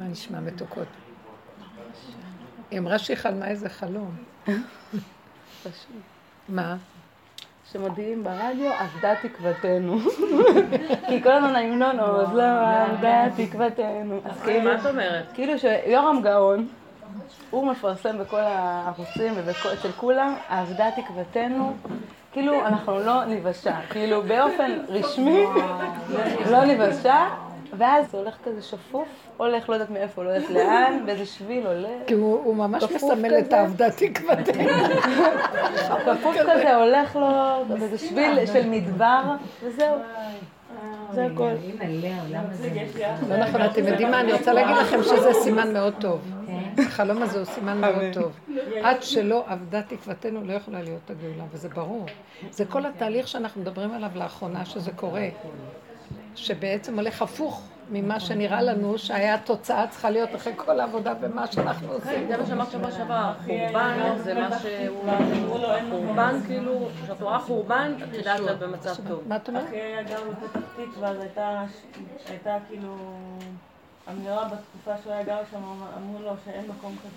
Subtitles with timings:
[0.00, 0.86] מה נשמע מתוקות?
[2.70, 4.16] היא אמרה שהיא חלמה איזה חלום.
[6.48, 6.76] מה?
[7.72, 9.98] שמודיעים ברדיו, אבדה תקוותנו.
[11.08, 12.42] כי כל הזמן ההמנון עוד לא
[12.86, 14.20] אבדה תקוותנו.
[14.24, 15.24] אז כאילו, מה את אומרת?
[15.34, 16.68] כאילו שיורם גאון,
[17.50, 21.76] הוא מפרסם בכל הערוצים ואצל כולם, אבדה תקוותנו.
[22.32, 25.44] כאילו אנחנו לא ניוושע, כאילו באופן רשמי
[26.50, 27.26] לא ניוושע,
[27.78, 32.06] ואז זה הולך כזה שפוף, הולך לא יודעת מאיפה, לא יודעת לאן, באיזה שביל הולך.
[32.06, 34.64] כי הוא ממש מסמל את העבדת תקוותנו.
[36.06, 39.22] כפוף כזה הולך לו באיזה שביל של מדבר,
[39.62, 39.96] וזהו.
[41.12, 41.50] זה הכל.
[43.28, 44.20] לא נכון, אתם יודעים מה?
[44.20, 46.20] אני רוצה להגיד לכם שזה סימן מאוד טוב.
[46.78, 48.32] החלום הזה הוא סימן מאוד טוב.
[48.82, 52.06] עד שלא אבדה תקוותנו לא יכולה להיות הגאולה, וזה ברור.
[52.50, 55.28] זה כל התהליך שאנחנו מדברים עליו לאחרונה, שזה קורה.
[56.36, 61.92] שבעצם הולך הפוך ממה שנראה לנו שהיה התוצאה צריכה להיות אחרי כל העבודה ומה שאנחנו
[61.92, 62.28] עושים.
[62.28, 65.10] זה מה שאמרת שבוע שעבר, חורבן זה מה שהוא...
[65.90, 69.22] חורבן כאילו, כשאת רואה חורבן, את יודעת שאת במצב טוב.
[69.28, 69.64] מה את אומרת?
[69.68, 71.16] אחי היה גר בפתח תקווה, אז
[72.28, 72.96] הייתה כאילו...
[74.10, 75.62] אמירה בתקופה שהוא היה גר שם,
[75.96, 77.10] אמרו לו שאין מקום כזה.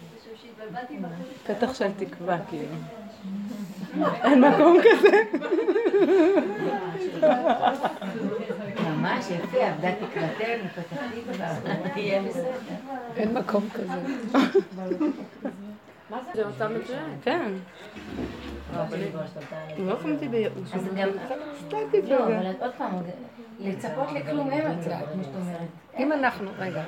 [1.53, 2.75] פתח של תקווה, כאילו.
[4.23, 5.22] אין מקום כזה.
[8.79, 12.52] ממש יפה, עבדה תקראתנו, פתח תקווה, יהיה בסדר.
[13.15, 13.93] אין מקום כזה.
[16.09, 16.31] מה זה?
[16.33, 17.17] זה מצב מצוין.
[17.23, 17.52] כן.
[19.77, 20.73] לא קמתי בייאוש.
[20.73, 21.09] אז גם...
[22.03, 22.95] לא, אבל עוד פעם,
[23.59, 25.67] לצפות לכלום אין מצב, כמו שאת אומרת.
[25.97, 26.83] אם אנחנו, רגע,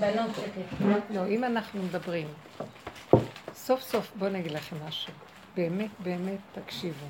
[0.00, 0.84] בנות שקט.
[1.10, 2.26] לא, אם אנחנו מדברים,
[3.54, 5.12] סוף סוף, בואו נגיד לכם משהו.
[5.56, 7.06] באמת, באמת, תקשיבו.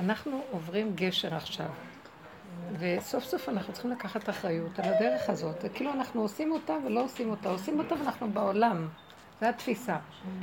[0.00, 1.66] אנחנו עוברים גשר עכשיו,
[2.78, 5.60] וסוף סוף אנחנו צריכים לקחת אחריות על הדרך הזאת.
[5.60, 7.48] זה כאילו אנחנו עושים אותה ולא עושים אותה.
[7.48, 8.88] עושים אותה ואנחנו בעולם.
[9.40, 9.96] זו התפיסה.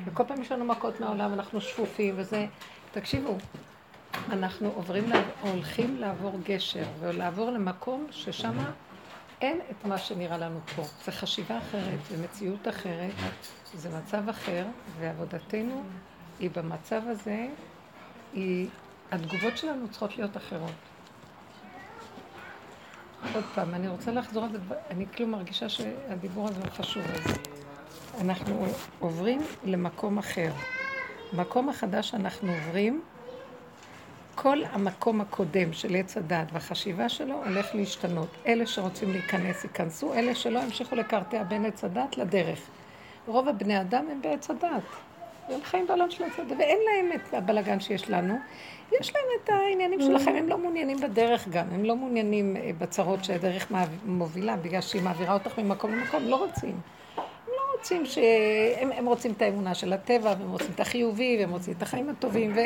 [0.06, 2.46] וכל פעם יש לנו מכות מהעולם, אנחנו שפופים וזה...
[2.94, 3.38] תקשיבו,
[4.30, 5.12] אנחנו עוברים,
[5.42, 8.58] הולכים לעבור גשר, ולעבור למקום ששם
[9.42, 10.82] אין את מה שנראה לנו פה.
[11.06, 13.12] זו חשיבה אחרת, זו מציאות אחרת,
[13.74, 14.66] זה מצב אחר,
[15.00, 15.84] ועבודתנו
[16.40, 17.48] היא במצב הזה,
[18.34, 18.68] היא...
[19.12, 20.72] התגובות שלנו צריכות להיות אחרות.
[23.36, 27.04] עוד פעם, אני רוצה לחזור על זה, אני כאילו מרגישה שהדיבור הזה הוא חשוב.
[27.04, 27.42] אז
[28.22, 28.66] אנחנו
[29.00, 30.52] עוברים למקום אחר.
[31.34, 33.02] מקום החדש שאנחנו עוברים,
[34.36, 38.30] כל המקום הקודם של עץ הדת והחשיבה שלו הולך להשתנות.
[38.46, 42.60] אלה שרוצים להיכנס ייכנסו, אלה שלא ימשיכו לקרטע בין עץ הדת לדרך.
[43.28, 44.84] רוב הבני אדם הם בעץ הדת.
[45.54, 48.36] הם חיים בעולם של הדת, ואין להם את הבלגן שיש לנו.
[49.00, 53.24] יש להם את העניינים שלכם, הם לא מעוניינים בדרך גם, הם לא מעוניינים אה, בצרות
[53.24, 53.72] שהדרך
[54.06, 56.80] מובילה, בגלל שהיא מעבירה אותך ממקום למקום, לא רוצים.
[57.18, 58.18] הם לא רוצים ש...
[58.78, 62.10] הם, הם רוצים את האמונה של הטבע, והם רוצים את החיובי, והם רוצים את החיים
[62.10, 62.60] הטובים, ו...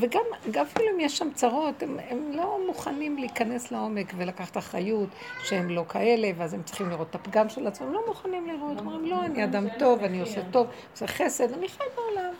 [0.00, 5.08] וגם גם אפילו אם יש שם צרות, הם, הם לא מוכנים להיכנס לעומק ולקחת אחריות
[5.44, 8.78] שהם לא כאלה, ואז הם צריכים לראות את הפגם של עצמם, הם לא מוכנים לראות,
[8.78, 12.34] אומרים, לא, אני אדם טוב, אני עושה טוב, עושה חסד, אני חי בעולם.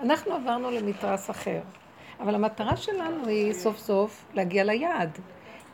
[0.00, 1.60] אנחנו עברנו למתרס אחר.
[2.20, 5.18] אבל המטרה שלנו היא סוף סוף להגיע ליעד.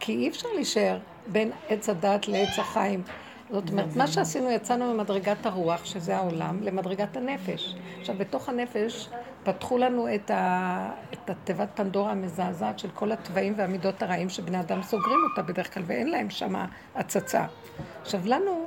[0.01, 3.03] כי אי אפשר להישאר בין עץ הדת לעץ החיים.
[3.51, 7.75] זאת אומרת, מה שעשינו, יצאנו ממדרגת הרוח, שזה העולם, למדרגת הנפש.
[8.01, 9.09] עכשיו, בתוך הנפש
[9.43, 10.91] פתחו לנו את, ה...
[11.13, 15.83] את התיבת פנדורה המזעזעת של כל התוואים והמידות הרעים שבני אדם סוגרים אותה בדרך כלל,
[15.87, 16.55] ואין להם שם
[16.95, 17.47] הצצה.
[18.03, 18.67] עכשיו, לנו,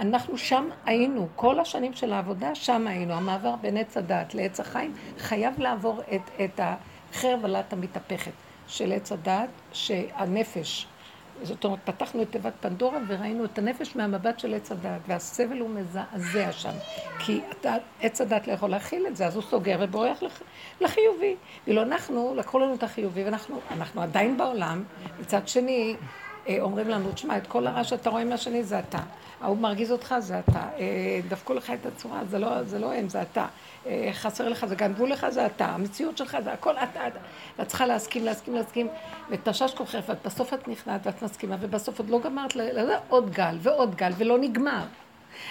[0.00, 3.14] אנחנו שם היינו, כל השנים של העבודה, שם היינו.
[3.14, 8.32] המעבר בין עץ הדת לעץ החיים חייב לעבור את, את החרב הלת המתהפכת
[8.66, 10.86] של עץ הדת, שהנפש
[11.44, 15.70] זאת אומרת, פתחנו את תיבת פנדורה וראינו את הנפש מהמבט של עץ הדת, והסבל הוא
[15.70, 16.72] מזעזע שם.
[17.18, 17.40] כי
[18.00, 20.42] עץ הדת לא יכול להכיל את זה, אז הוא סוגר ובורח לח,
[20.80, 21.36] לחיובי.
[21.66, 24.82] ואילו אנחנו, לקחו לנו את החיובי, ואנחנו עדיין בעולם.
[25.20, 25.96] מצד שני,
[26.48, 28.98] אה, אומרים לנו, תשמע, את כל הרע שאתה רואה מהשני זה אתה.
[29.40, 30.68] ההוא מרגיז אותך, זה אתה.
[30.78, 33.46] אה, דפקו לך את הצורה, זה לא, זה לא הם, זה אתה.
[34.12, 35.66] חסר לך, זה גנבו לך, זה אתה.
[35.66, 37.06] המציאות שלך זה הכל אתה.
[37.06, 37.18] אתה.
[37.58, 38.88] ואת צריכה להסכים, להסכים, להסכים,
[39.30, 42.52] ותשש כוחך, ובסוף את נכנעת ואת מסכימה, ובסוף עוד לא גמרת,
[43.08, 44.84] עוד גל ועוד גל, ולא נגמר.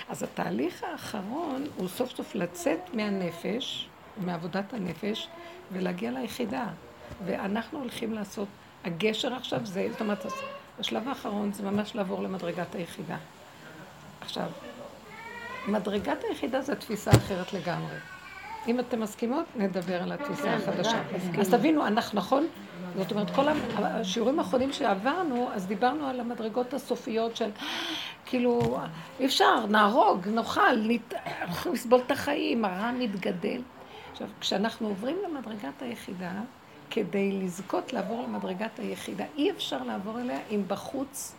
[0.10, 3.88] אז התהליך האחרון הוא סוף סוף לצאת מהנפש,
[4.18, 5.28] מעבודת הנפש,
[5.72, 6.66] ולהגיע ליחידה.
[7.26, 8.48] ואנחנו הולכים לעשות,
[8.84, 10.26] הגשר עכשיו זה, זאת אומרת,
[10.80, 13.18] השלב האחרון זה ממש לעבור למדרגת היחידה.
[14.22, 14.48] עכשיו,
[15.68, 18.13] מדרגת היחידה זה תפיסה אחרת לגמרי.
[18.68, 21.02] אם אתן מסכימות, נדבר על התפיסה החדשה.
[21.40, 22.48] אז תבינו, אנחנו נכון,
[22.98, 23.46] זאת אומרת, כל
[23.78, 27.50] השיעורים האחרונים שעברנו, אז דיברנו על המדרגות הסופיות של,
[28.26, 28.78] כאילו,
[29.20, 31.14] אי אפשר, נהרוג, נאכל, נת...
[31.42, 33.62] אנחנו נסבול את החיים, הרע מתגדל.
[34.12, 36.32] עכשיו, כשאנחנו עוברים למדרגת היחידה,
[36.90, 41.36] כדי לזכות לעבור למדרגת היחידה, אי אפשר לעבור אליה אם בחוץ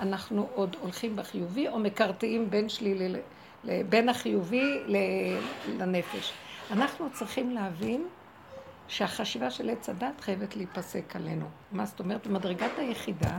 [0.00, 3.20] אנחנו עוד הולכים בחיובי, או מקרטעים בין שלילי,
[3.64, 4.80] בין החיובי
[5.78, 6.32] לנפש.
[6.70, 8.06] אנחנו צריכים להבין
[8.88, 11.46] שהחשיבה של עץ הדת חייבת להיפסק עלינו.
[11.72, 12.26] מה זאת אומרת?
[12.26, 13.38] במדרגת היחידה,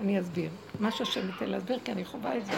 [0.00, 0.50] אני אסביר.
[0.80, 2.52] מה שהשם ייתן להסביר, כי אני חווה את זה.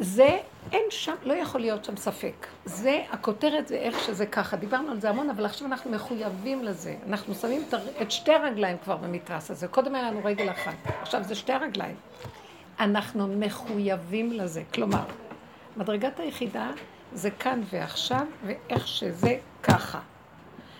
[0.00, 0.38] זה,
[0.72, 2.46] אין שם, לא יכול להיות שם ספק.
[2.64, 4.56] זה, הכותרת זה איך שזה ככה.
[4.56, 6.96] דיברנו על זה המון, אבל עכשיו אנחנו מחויבים לזה.
[7.08, 7.62] אנחנו שמים
[8.02, 9.68] את שתי הרגליים כבר במתרס הזה.
[9.68, 11.96] קודם היה לנו רגל אחת, עכשיו זה שתי הרגליים.
[12.80, 14.62] אנחנו מחויבים לזה.
[14.74, 15.04] כלומר,
[15.76, 16.70] מדרגת היחידה
[17.12, 20.00] זה כאן ועכשיו, ואיך שזה ככה.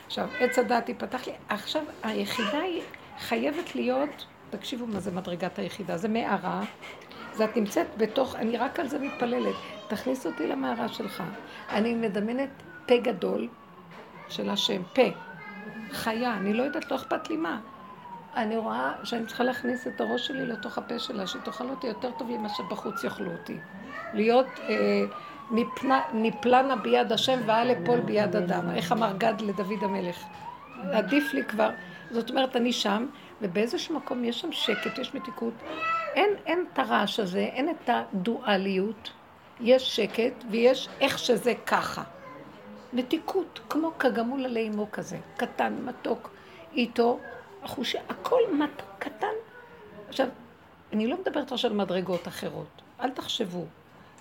[0.06, 1.32] עכשיו, עץ הדת ייפתח לי.
[1.48, 2.82] עכשיו, היחידה היא
[3.18, 6.62] חייבת להיות, תקשיבו מה זה מדרגת היחידה, זה מערה,
[7.34, 9.54] זה את נמצאת בתוך, אני רק על זה מתפללת,
[9.88, 11.22] תכניס אותי למערה שלך.
[11.70, 12.50] אני מדמיינת
[12.86, 13.48] פה גדול
[14.28, 15.02] של השם, פה,
[15.90, 17.60] חיה, אני לא יודעת, לא אכפת לי מה.
[18.36, 22.30] אני רואה שאני צריכה להכניס את הראש שלי לתוך הפה שלה, שתאכל אותי יותר טוב
[22.30, 23.56] ממה שבחוץ יאכלו אותי.
[24.14, 25.04] להיות אה,
[26.12, 28.70] נפלנה ביד השם ואל אפול ביד אדם.
[28.70, 30.24] איך אמר גד לדוד המלך?
[30.92, 31.70] עדיף לי כבר.
[32.10, 33.06] זאת אומרת, אני שם,
[33.42, 35.54] ובאיזשהו מקום יש שם שקט, יש מתיקות.
[36.14, 39.10] אין, אין את הרעש הזה, אין את הדואליות.
[39.60, 42.02] יש שקט ויש איך שזה ככה.
[42.92, 46.30] מתיקות, כמו כגמול עלי אמו כזה, קטן, מתוק,
[46.72, 47.18] איתו,
[47.62, 49.34] החושה, הכל מתוק, קטן.
[50.08, 50.28] עכשיו,
[50.92, 53.64] אני לא מדברת עכשיו על מדרגות אחרות, אל תחשבו.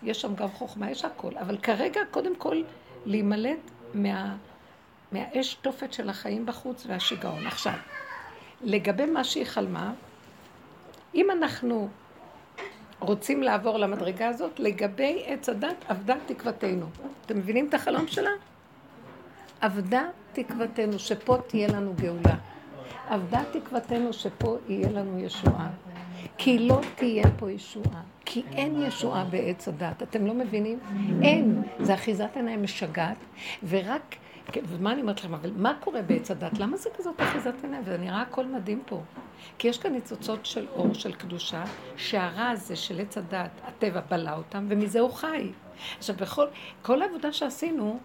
[0.05, 1.37] יש שם גם חוכמה, יש הכל.
[1.37, 2.61] אבל כרגע, קודם כל,
[3.05, 4.35] להימלט מה,
[5.11, 7.47] מהאש תופת של החיים בחוץ והשיגעון.
[7.47, 7.73] עכשיו,
[8.61, 9.93] לגבי מה שהיא חלמה,
[11.15, 11.89] אם אנחנו
[12.99, 16.85] רוצים לעבור למדרגה הזאת, לגבי עץ הדת, אבדה תקוותנו.
[17.25, 18.31] אתם מבינים את החלום שלה?
[19.61, 20.03] אבדה
[20.33, 22.35] תקוותנו, שפה תהיה לנו גאולה.
[23.07, 25.69] אבדה תקוותנו שפה יהיה לנו ישועה.
[26.37, 28.14] כי לא תהיה פה ישועה.
[28.25, 30.03] כי אין ישועה בעץ הדת.
[30.03, 30.79] אתם לא מבינים?
[31.21, 31.61] אין.
[31.79, 33.17] זה אחיזת עיניים משגעת,
[33.67, 34.15] ורק...
[34.67, 36.59] ומה אני אומרת לכם, אבל מה קורה בעץ הדת?
[36.59, 37.81] למה זה כזאת אחיזת עיניים?
[37.85, 39.01] וזה נראה הכל מדהים פה.
[39.57, 41.63] כי יש כאן ניצוצות של אור, של קדושה,
[41.97, 45.51] שהרע הזה של עץ הדת, הטבע בלע אותם, ומזה הוא חי.
[45.97, 46.45] עכשיו, בכל,
[46.81, 47.99] כל העבודה שעשינו,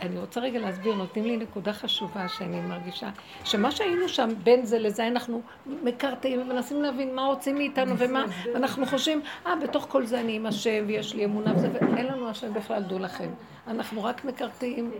[0.00, 3.10] אני רוצה רגע להסביר, נותנים לי נקודה חשובה שאני מרגישה,
[3.44, 8.24] שמה שהיינו שם בין זה לזה, אנחנו מקרטעים ומנסים להבין מה רוצים מאיתנו ומה,
[8.54, 12.30] אנחנו חושבים, אה, בתוך כל זה אני עם השם ויש לי אמונה וזה, ואין לנו
[12.30, 13.30] השם בכלל, דעו לכם.
[13.66, 14.90] אנחנו רק מקרטעים.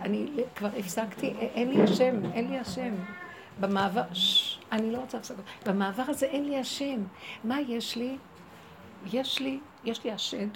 [0.00, 0.26] אני
[0.56, 2.94] כבר הפסקתי, אין לי השם, אין לי השם.
[3.60, 5.44] במעבר, ששש, אני לא רוצה הפסקות.
[5.66, 7.00] במעבר הזה אין לי השם.
[7.44, 8.16] מה יש לי?
[9.12, 10.48] יש לי, יש לי השד,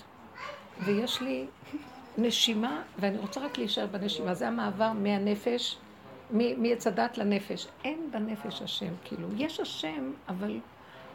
[0.81, 1.47] ויש לי
[2.19, 4.35] נשימה, ואני רוצה רק להישאר בנשימה.
[4.35, 5.77] זה המעבר מהנפש,
[6.31, 7.67] מעץ הדת לנפש.
[7.85, 9.29] אין בנפש השם, כאילו.
[9.37, 10.61] יש השם, אבל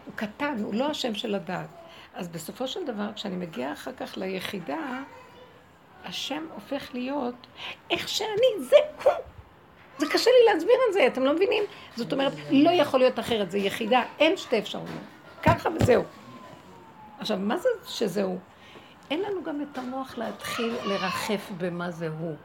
[0.06, 1.70] הוא קטן, הוא לא השם של הדת.
[2.14, 5.02] אז בסופו של דבר, כשאני מגיעה אחר כך ליחידה,
[6.06, 7.48] השם הופך להיות
[7.92, 9.14] איך שאני, זה הוא.
[9.98, 11.64] זה קשה לי להסביר את זה, אתם לא מבינים?
[11.96, 14.90] זאת אומרת, לא יכול להיות אחרת, זה יחידה, אין שתי אפשרויות.
[15.44, 16.04] ככה וזהו.
[17.20, 18.40] עכשיו, מה זה שזהו?
[19.10, 22.36] אין לנו גם את המוח להתחיל לרחף במה זה הוא.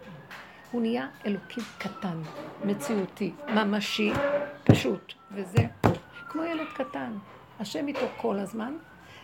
[0.70, 2.22] הוא נהיה אלוקי קטן,
[2.64, 4.12] מציאותי, ממשי,
[4.64, 5.58] פשוט, וזה
[6.28, 7.12] כמו ילד קטן.
[7.60, 8.76] השם איתו כל הזמן,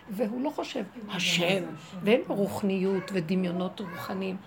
[0.09, 1.63] והוא לא חושב, השם,
[2.03, 4.37] ואין רוחניות ודמיונות רוחניים.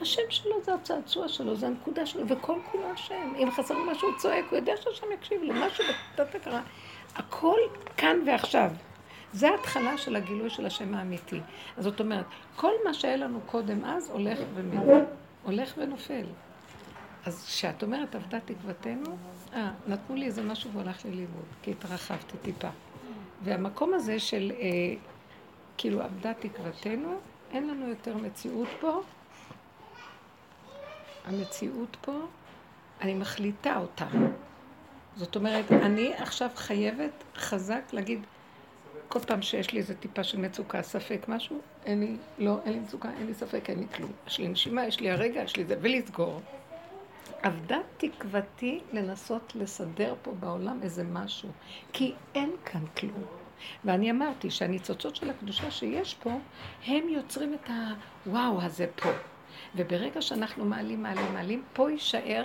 [0.00, 3.32] השם שלו זה הצעצוע שלו, זה הנקודה שלו, וכל כולו השם.
[3.36, 6.62] אם חסר משהו, הוא צועק, הוא יודע שהשם יקשיב לו, משהו בתת הכרה.
[7.16, 7.58] הכל
[7.96, 8.70] כאן ועכשיו.
[9.32, 11.40] זה ההתחלה של הגילוי של השם האמיתי.
[11.76, 12.24] אז זאת אומרת,
[12.56, 14.82] כל מה שהיה לנו קודם אז הולך ומת,
[15.42, 16.24] הולך ונופל.
[17.26, 19.16] אז כשאת אומרת עבדה תקוותנו,
[19.54, 22.68] אה, נתנו לי איזה משהו והלך לי לאיבוד, כי התרחבתי טיפה.
[23.44, 24.66] והמקום הזה של אה,
[25.76, 27.14] כאילו עבדה תקוותנו,
[27.52, 29.00] אין לנו יותר מציאות פה.
[31.24, 32.12] המציאות פה,
[33.00, 34.06] אני מחליטה אותה.
[35.16, 38.20] זאת אומרת, אני עכשיו חייבת חזק להגיד,
[39.08, 42.78] כל פעם שיש לי איזה טיפה של מצוקה, ספק משהו, אין לי, לא, אין לי
[42.78, 44.12] מצוקה, אין לי ספק, אין לי כלום.
[44.26, 46.40] יש לי נשימה, יש לי הרגע, יש לי זה, ולסגור.
[47.42, 51.48] עבדה תקוותי לנסות לסדר פה בעולם איזה משהו,
[51.92, 53.24] כי אין כאן כלום.
[53.84, 56.30] ואני אמרתי שהניצוצות של הקדושה שיש פה,
[56.86, 57.70] הם יוצרים את
[58.26, 59.10] הוואו הזה פה.
[59.76, 62.44] וברגע שאנחנו מעלים, מעלים, מעלים, פה יישאר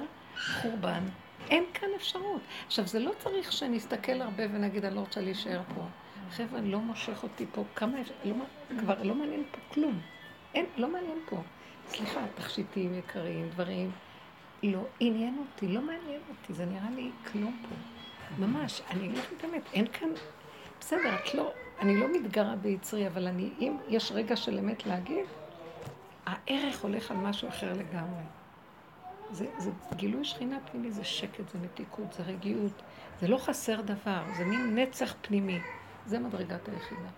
[0.62, 1.04] חורבן,
[1.50, 2.42] אין כאן אפשרות.
[2.68, 5.82] עכשיו, זה לא צריך שנסתכל הרבה ונגיד, אני לא רוצה להישאר פה.
[6.38, 8.36] חבר'ה, לא מושך אותי פה, כמה אפשר, לא,
[8.80, 10.00] כבר לא מעניין פה כלום.
[10.54, 11.42] אין, לא מעניין פה.
[11.88, 13.92] סליחה, תכשיטים יקרים, דברים.
[14.64, 17.76] לא עניין אותי, לא מעניין אותי, זה נראה לי כלום פה.
[18.46, 20.10] ממש, אני אגיד לכם את האמת, אין כאן...
[20.80, 21.52] בסדר, את לא...
[21.80, 25.26] אני לא מתגרה ביצרי, אבל אני, אם יש רגע של אמת להגיד,
[26.26, 28.24] הערך הולך על משהו אחר לגמרי.
[29.32, 32.82] זה, זה גילוי שכינה פנימי, זה שקט, זה מתיקות, זה רגיעות.
[33.22, 35.60] זה לא חסר דבר, זה מין נצח פנימי.
[36.06, 37.10] זה מדרגת היחידה.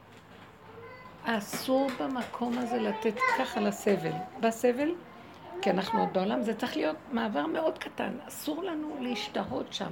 [1.24, 4.12] אסור במקום הזה לתת ככה לסבל.
[4.42, 4.90] בסבל,
[5.62, 8.12] כי אנחנו עוד בעולם, זה צריך להיות מעבר מאוד קטן.
[8.28, 9.92] אסור לנו להשתהות שם,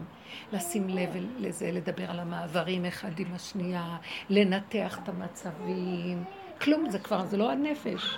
[0.52, 3.98] לשים לב לזה, לדבר על המעברים אחד עם השנייה,
[4.30, 6.24] לנתח את המצבים.
[6.62, 8.18] כלום, זה כבר, זה לא הנפש.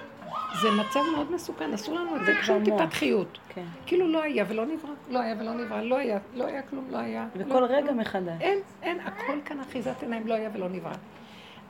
[0.62, 3.38] זה מצב מאוד מסוכן, אסור לנו זה, שום טיפת חיות.
[3.50, 3.66] כן.
[3.86, 6.98] כאילו לא היה ולא נברא, לא היה ולא נברא, לא היה, לא היה כלום, לא
[6.98, 7.28] היה.
[7.36, 8.42] וכל לא, רגע מחדש.
[8.42, 10.94] אין, אין, הכל כאן אחיזת עיניים, לא היה ולא נברא.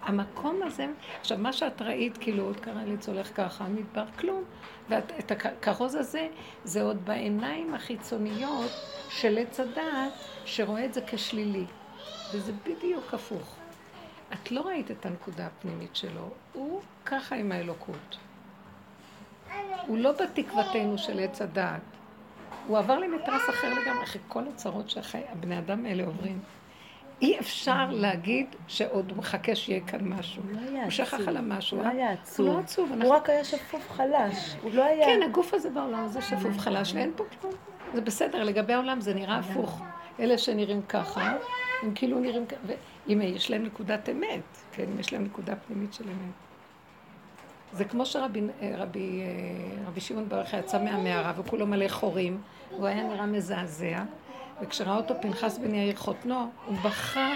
[0.02, 0.88] המקום הזה,
[1.20, 4.44] עכשיו מה שאת ראית, כאילו עוד קרה לי צולח ככה, מדבר כלום,
[4.90, 6.28] ואת הכרוז הזה,
[6.64, 8.72] זה עוד בעיניים החיצוניות
[9.10, 10.14] של עץ הדעת,
[10.46, 11.66] שרואה את זה כשלילי.
[12.34, 13.56] וזה בדיוק הפוך.
[14.34, 18.18] את לא ראית את הנקודה הפנימית שלו, הוא ככה עם האלוקות.
[19.88, 21.82] הוא לא בתקוותנו של עץ הדעת.
[22.68, 26.40] הוא עבר למתרס אחר לגמרי, אחרי כל הצרות שהבני אדם האלה עוברים.
[27.22, 30.44] אי אפשר להגיד שעוד הוא מחכה שיהיה כאן משהו.
[30.44, 31.78] הוא לא היה הוא שכח על המשהו.
[31.78, 32.46] הוא לא היה עצוב.
[32.48, 32.92] הוא לא עצוב.
[33.02, 34.56] הוא רק היה שפוף חלש.
[34.62, 35.06] הוא לא היה...
[35.06, 37.54] כן, הגוף הזה בעולם הזה שפוף חלש, ואין פה כלום.
[37.94, 39.82] זה בסדר, לגבי העולם זה נראה הפוך.
[40.20, 41.34] אלה שנראים ככה,
[41.84, 42.58] הם כאילו נראים ככה,
[43.10, 46.45] אם יש להם נקודת אמת, כן, אם יש להם נקודה פנימית של אמת.
[47.74, 52.88] זה כמו שרבי אה, רבי, אה, רבי שמעון ברך יצא מהמערה וכולו מלא חורים, הוא
[52.88, 54.04] היה נראה מזעזע,
[54.62, 57.34] וכשראה אותו פנחס בן יאיר חותנו, הוא בכה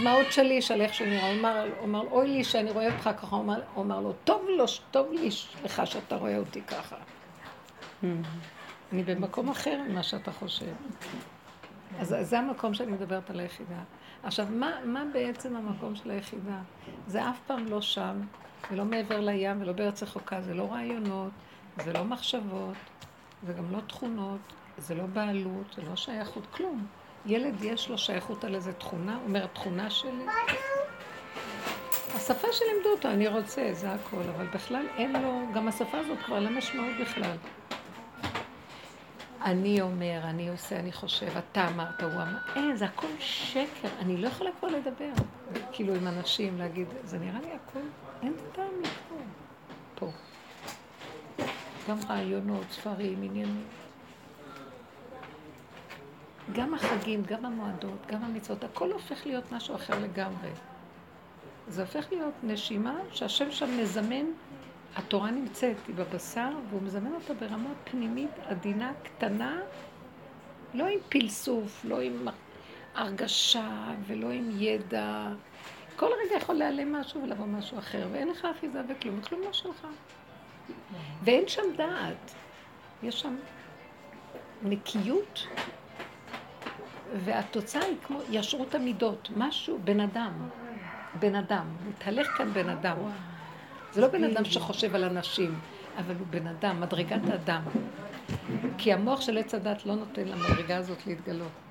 [0.00, 1.30] דמעות שליש על איך שהוא נראה.
[1.30, 4.42] הוא אמר, אמר אוי לי שאני רואה אותך ככה, הוא אמר, הוא אמר לו, טוב
[4.56, 5.28] לו, טוב לי
[5.64, 6.96] לך שאתה רואה אותי ככה.
[8.92, 10.72] אני במקום אחר ממה שאתה חושב.
[11.98, 13.78] אז זה המקום שאני מדברת על היחידה.
[14.22, 16.58] עכשיו, מה, מה בעצם המקום של היחידה?
[17.06, 18.20] זה אף פעם לא שם,
[18.70, 21.32] ולא מעבר לים, ולא בארץ רחוקה, זה לא רעיונות,
[21.84, 22.76] זה לא מחשבות,
[23.46, 24.40] זה גם לא תכונות,
[24.78, 26.86] זה לא בעלות, זה לא שייכות, כלום.
[27.26, 30.26] ילד יש לו שייכות על איזה תכונה, אומר, תכונה שלי.
[32.14, 36.40] השפה שלימדו אותו, אני רוצה, זה הכל, אבל בכלל אין לו, גם השפה הזאת כבר
[36.40, 37.36] לא משמעות בכלל.
[39.44, 44.16] אני אומר, אני עושה, אני חושב, אתה אמרת, הוא אמר, אין, זה הכל שקר, אני
[44.16, 45.12] לא יכולה כבר לדבר.
[45.72, 47.80] כאילו עם אנשים, להגיד, זה נראה לי הכל,
[48.22, 49.20] אין טעם לקרוא
[49.94, 50.10] פה.
[51.88, 53.64] גם רעיונות, ספרים, עניינים.
[56.52, 60.50] גם החגים, גם המועדות, גם המצוות, הכל הופך להיות משהו אחר לגמרי.
[61.68, 64.24] זה הופך להיות נשימה שהשם שם מזמן,
[64.96, 69.60] התורה נמצאת, היא בבשר, והוא מזמן אותה ברמה פנימית, עדינה, קטנה,
[70.74, 72.28] לא עם פלסוף, לא עם
[72.94, 75.28] הרגשה ולא עם ידע.
[75.96, 79.86] כל רגע יכול להיעלם משהו ולבוא משהו אחר, ואין לך אחיזה וכלום, כלום לא שלך.
[81.22, 82.34] ואין שם דעת.
[83.02, 83.36] יש שם
[84.62, 85.46] נקיות
[87.24, 90.48] והתוצאה היא כמו ישרות המידות, משהו, בן אדם,
[91.18, 92.96] בן אדם, מתהלך כאן בן אדם.
[93.92, 95.58] זה לא בן אדם שחושב על אנשים,
[95.98, 97.62] אבל הוא בן אדם, מדרגת אדם.
[98.78, 101.65] כי המוח של עץ הדת לא נותן למדרגה הזאת להתגלות.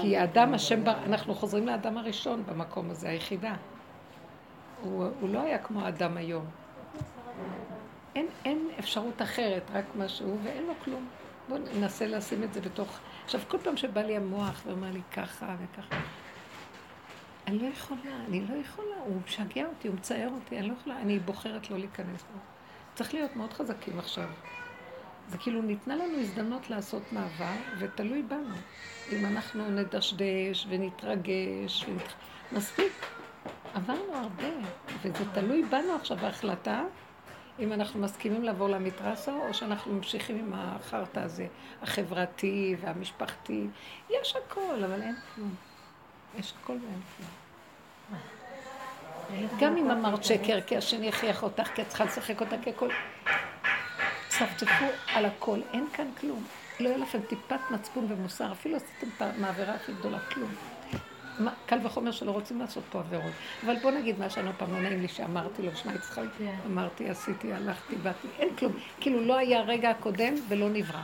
[0.00, 3.54] כי האדם, השם, אנחנו חוזרים לאדם הראשון במקום הזה, היחידה.
[4.82, 6.44] הוא, הוא לא היה כמו האדם היום.
[8.14, 11.08] אין, אין אפשרות אחרת, רק משהו, ואין לו כלום.
[11.48, 12.98] בואו ננסה לשים את זה בתוך...
[13.24, 15.96] עכשיו, כל פעם שבא לי המוח ואומר לי ככה וככה,
[17.46, 21.00] אני לא יכולה, אני לא יכולה, הוא משגע אותי, הוא מצער אותי, אני לא יכולה,
[21.00, 22.38] אני בוחרת לא להיכנס בו.
[22.94, 24.28] צריך להיות מאוד חזקים עכשיו.
[25.28, 28.54] זה כאילו ניתנה לנו הזדמנות לעשות מעבר, ותלוי בנו.
[29.12, 32.14] אם אנחנו נדשדש ונתרגש, ונתח...
[32.52, 32.92] מספיק.
[33.74, 34.48] עברנו הרבה,
[35.02, 36.82] וזה תלוי בנו עכשיו בהחלטה
[37.58, 41.46] אם אנחנו מסכימים לבוא למתרסה, או שאנחנו ממשיכים עם החרטא הזה,
[41.82, 43.66] החברתי והמשפחתי.
[44.10, 45.54] יש הכל, אבל אין כלום.
[46.38, 47.30] יש הכל ואין כלום.
[49.60, 52.88] גם אם אמרת שקר, כי השני הכריח אותך, כי את צריכה לשחק אותה ככל...
[54.38, 56.44] צפצפו על הכל, אין כאן כלום.
[56.80, 60.50] לא יהיה לכם טיפת מצפון ומוסר, אפילו עשיתם את המעברה הכי גדולה, כלום.
[61.66, 63.32] קל וחומר שלא רוצים לעשות פה עבירות.
[63.64, 66.54] אבל בוא נגיד מה שאני פעם לא נעים לי שאמרתי לו, שמע יצחק, כן.
[66.66, 68.72] אמרתי, עשיתי, הלכתי, באתי, אין כלום.
[69.00, 71.02] כאילו לא היה הרגע הקודם ולא נברא.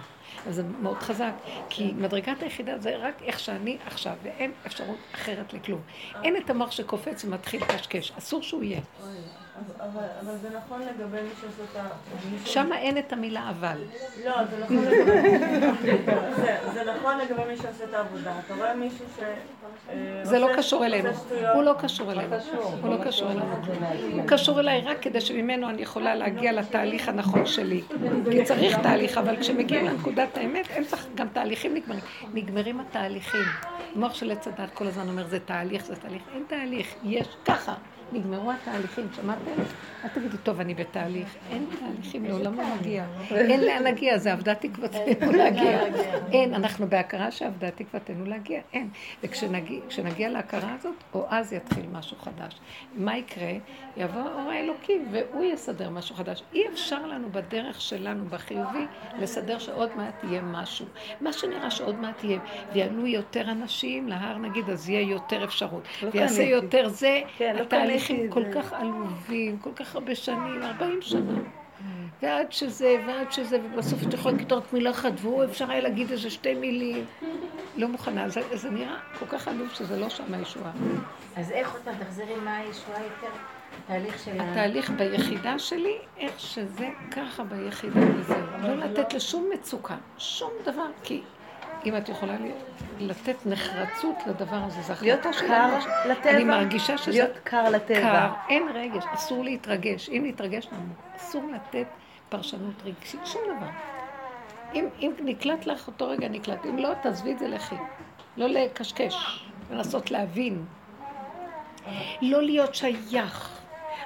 [0.48, 1.32] אז זה מאוד חזק,
[1.68, 5.80] כי מדרגת היחידה זה רק איך שאני עכשיו, ואין אפשרות אחרת לכלום.
[6.24, 8.80] אין את המוח שקופץ ומתחיל קשקש, אסור שהוא יהיה.
[9.80, 12.46] אבל זה נכון לגבי מי שעושה את ה...
[12.46, 13.76] שם אין את המילה אבל.
[14.24, 14.34] לא,
[16.74, 18.32] זה נכון לגבי מי שעושה את העבודה.
[18.46, 19.20] אתה רואה מישהו ש...
[19.90, 21.08] אה, זה לא קשור אלינו.
[21.54, 22.36] הוא לא קשור אלינו.
[22.82, 23.54] הוא לא קשור אלינו.
[24.12, 27.82] הוא קשור אליי רק כדי שממנו אני יכולה להגיע לתהליך הנכון שלי.
[28.30, 29.86] כי צריך תהליך, אבל כשמגיעים
[30.20, 32.00] לנקודת האמת, אין צריך, גם תהליכים נגמרים.
[32.34, 33.44] נגמרים התהליכים.
[33.94, 36.22] המוח של עץ הדת כל הזמן אומר, זה תהליך, זה תהליך.
[36.34, 37.74] אין תהליך, יש ככה.
[38.12, 39.50] נגמרו התהליכים, שמעתם?
[40.04, 41.36] אל תגידו, טוב, אני בתהליך.
[41.50, 43.04] אין תהליכים, לעולם לא מגיע.
[43.30, 45.80] אין לאן להגיע, זה עבדה תקוותנו להגיע.
[46.32, 48.88] אין, אנחנו בהכרה שעבדה תקוותנו להגיע, אין.
[49.22, 52.60] וכשנגיע להכרה הזאת, או אז יתחיל משהו חדש.
[52.94, 53.52] מה יקרה?
[53.96, 56.42] יבוא האור האלוקי, והוא יסדר משהו חדש.
[56.54, 58.84] אי אפשר לנו בדרך שלנו, בחיובי,
[59.18, 60.86] לסדר שעוד מעט יהיה משהו.
[61.20, 62.38] מה שנראה שעוד מעט יהיה,
[62.72, 65.82] ויעלו יותר אנשים להר נגיד, אז יהיה יותר אפשרות.
[66.02, 67.64] לא ויעשה יותר זה, כן, לא
[68.06, 71.40] תהליכים כל כך עלובים, כל כך הרבה שנים, 40 שנה.
[72.22, 76.10] ועד שזה, ועד שזה, ובסוף אתה יכול להגיד רק מילה אחת, והוא אפשר היה להגיד
[76.10, 77.04] איזה שתי מילים.
[77.76, 78.28] לא מוכנה.
[78.28, 80.72] זה, זה נראה כל כך עלוב שזה לא שם הישועה.
[81.36, 83.36] אז איך עוד פעם, תחזרי מה הישועה יותר?
[83.84, 84.50] התהליך של ה...
[84.50, 88.38] התהליך ביחידה שלי, איך שזה ככה ביחידה וזהו.
[88.62, 91.22] לא לתת לשום מצוקה, שום דבר, כי
[91.86, 92.36] אם את יכולה
[93.00, 95.04] לתת נחרצות לדבר הזה, זו החלטה.
[95.04, 96.30] להיות קר לטבע?
[96.30, 97.10] אני מרגישה שזה...
[97.10, 98.00] להיות קר לטבע.
[98.00, 100.08] קר, אין רגש, אסור להתרגש.
[100.08, 101.86] אם נתרגש לנו, אסור לתת
[102.28, 103.70] פרשנות רגשית, שום דבר.
[104.74, 106.66] אם, אם נקלט לך אותו רגע, נקלט.
[106.66, 107.74] אם לא, תעזבי את זה לכי.
[108.36, 110.64] לא לקשקש, לנסות להבין.
[112.22, 113.60] לא להיות שייך.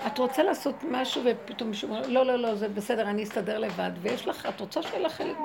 [0.06, 3.90] את רוצה לעשות משהו ופתאום מישהו אומר, לא, לא, לא, זה בסדר, אני אסתדר לבד.
[4.00, 5.36] ויש לך, את רוצה שיהיה לך חלק...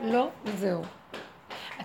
[0.00, 0.82] לא, וזהו.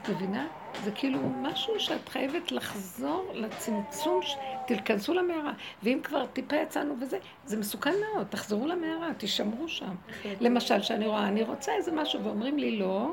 [0.03, 0.47] את מבינה?
[0.83, 4.19] זה כאילו משהו שאת חייבת לחזור לצמצום,
[4.67, 5.51] תתכנסו למערה.
[5.83, 9.95] ואם כבר טיפה יצאנו וזה, זה מסוכן מאוד, תחזרו למערה, תישמרו שם.
[10.39, 13.11] למשל, שאני רואה, אני רוצה איזה משהו, ואומרים לי לא,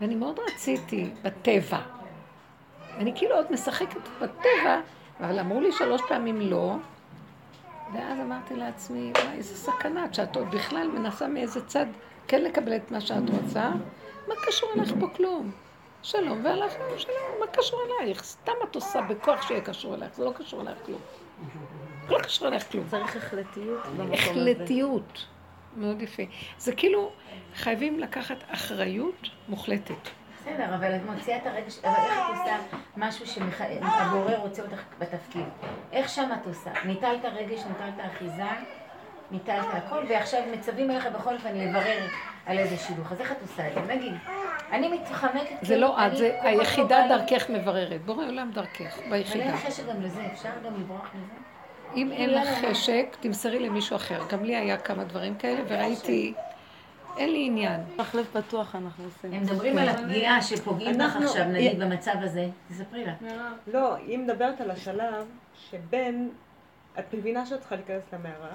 [0.00, 1.78] ואני מאוד רציתי בטבע.
[2.96, 4.80] אני כאילו עוד משחקת בטבע,
[5.20, 6.74] אבל אמרו לי שלוש פעמים לא,
[7.94, 11.86] ואז אמרתי לעצמי, וואי, איזה סכנה, שאת עוד בכלל מנסה מאיזה צד
[12.28, 13.70] כן לקבל את מה שאת רוצה,
[14.28, 15.50] מה קשור אליך פה כלום?
[16.02, 18.24] שלום והלכנו, שלום, מה קשור אלייך?
[18.24, 21.00] סתם את עושה בכוח שיהיה קשור אלייך, זה לא קשור אלייך כלום.
[22.08, 22.86] לא קשור אלייך כלום.
[22.88, 23.80] צריך החלטיות.
[24.12, 25.26] החלטיות.
[25.76, 26.22] מאוד יפה.
[26.58, 27.12] זה כאילו,
[27.54, 29.94] חייבים לקחת אחריות מוחלטת.
[30.40, 32.56] בסדר, אבל את מוציאה את הרגש, אבל איך את עושה
[32.96, 35.46] משהו שהבורר רוצה אותך בתפקיד?
[35.92, 36.70] איך שם את עושה?
[36.84, 38.42] ניטלת רגש, ניטלת אחיזה,
[39.30, 42.06] ניטלת הכל, ועכשיו מצווים עליך בכל אופן לברר
[42.46, 43.12] על איזה שידוך.
[43.12, 43.94] אז איך את עושה את זה?
[43.94, 44.12] נגיד,
[44.72, 45.56] אני מתחמקת...
[45.62, 48.04] זה לא את, זה היחידה דרכך מבררת.
[48.04, 49.44] בורא עולם דרכך, ביחידה.
[49.44, 51.32] אבל אין חשק גם לזה, אפשר גם לברוח מזה?
[51.96, 54.20] אם אין לך חשק, תמסרי למישהו אחר.
[54.30, 56.34] גם לי היה כמה דברים כאלה, וראיתי...
[57.16, 57.80] אין לי עניין.
[57.96, 59.32] מחלף פתוח אנחנו עושים.
[59.32, 62.48] הם מדברים על הפגיעה שפוגעים לך עכשיו, נגיד, במצב הזה.
[62.68, 63.12] תספרי לה.
[63.66, 65.26] לא, היא מדברת על השלב
[65.70, 66.30] שבין,
[66.98, 68.54] את מבינה שאת צריכה להיכנס למערה,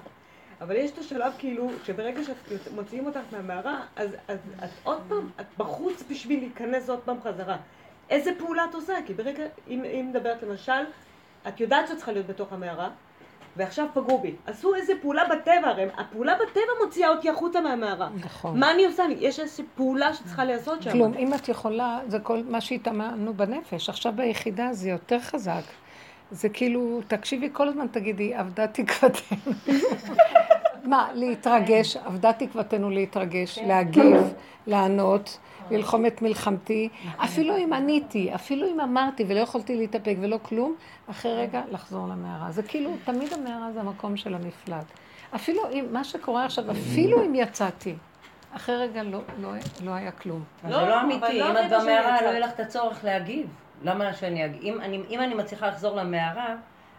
[0.62, 2.22] אבל יש את השלב כאילו, שברגע
[2.66, 7.58] שמוציאים אותך מהמערה, אז, אז את עוד פעם, את בחוץ בשביל להיכנס עוד פעם חזרה.
[8.10, 8.94] איזה פעולה את עושה?
[9.06, 10.82] כי ברגע, אם, אם מדברת למשל,
[11.48, 12.90] את יודעת שאת צריכה להיות בתוך המערה,
[13.58, 14.36] ועכשיו פגעו בי.
[14.46, 18.10] עשו איזה פעולה בטבע, הרי הפעולה בטבע מוציאה אותי החוצה מהמערה.
[18.24, 18.60] נכון.
[18.60, 19.04] מה אני עושה?
[19.20, 20.92] יש איזושהי פעולה שצריכה לעשות שם.
[20.92, 23.90] כלום, אם את יכולה, זה כל מה שהתאמנו בנפש.
[23.90, 25.62] עכשיו ביחידה זה יותר חזק.
[26.32, 29.38] זה כאילו, תקשיבי כל הזמן, תגידי, אבדה תקוותנו.
[30.84, 33.68] מה, להתרגש, אבדה תקוותנו להתרגש, כן.
[33.68, 34.34] להגיב,
[34.68, 35.38] לענות,
[35.72, 36.90] ללחום את מלחמתי.
[37.06, 37.26] נכון.
[37.26, 40.76] אפילו אם עניתי, אפילו אם אמרתי ולא יכולתי להתאפק ולא כלום,
[41.10, 42.52] אחרי רגע לחזור למערה.
[42.52, 44.86] זה כאילו, תמיד המערה זה המקום של המפלט.
[45.36, 47.96] אפילו אם, מה שקורה עכשיו, אפילו אם יצאתי,
[48.56, 49.50] אחרי רגע לא, לא,
[49.84, 50.44] לא היה כלום.
[50.64, 53.48] לא, זה לא אמיתי, לא אם את במערה לא יהיה לך את הצורך להגיב.
[53.84, 54.62] למה שאני אגיב?
[54.62, 56.56] אם אני, אם אני מצליחה לחזור למערה,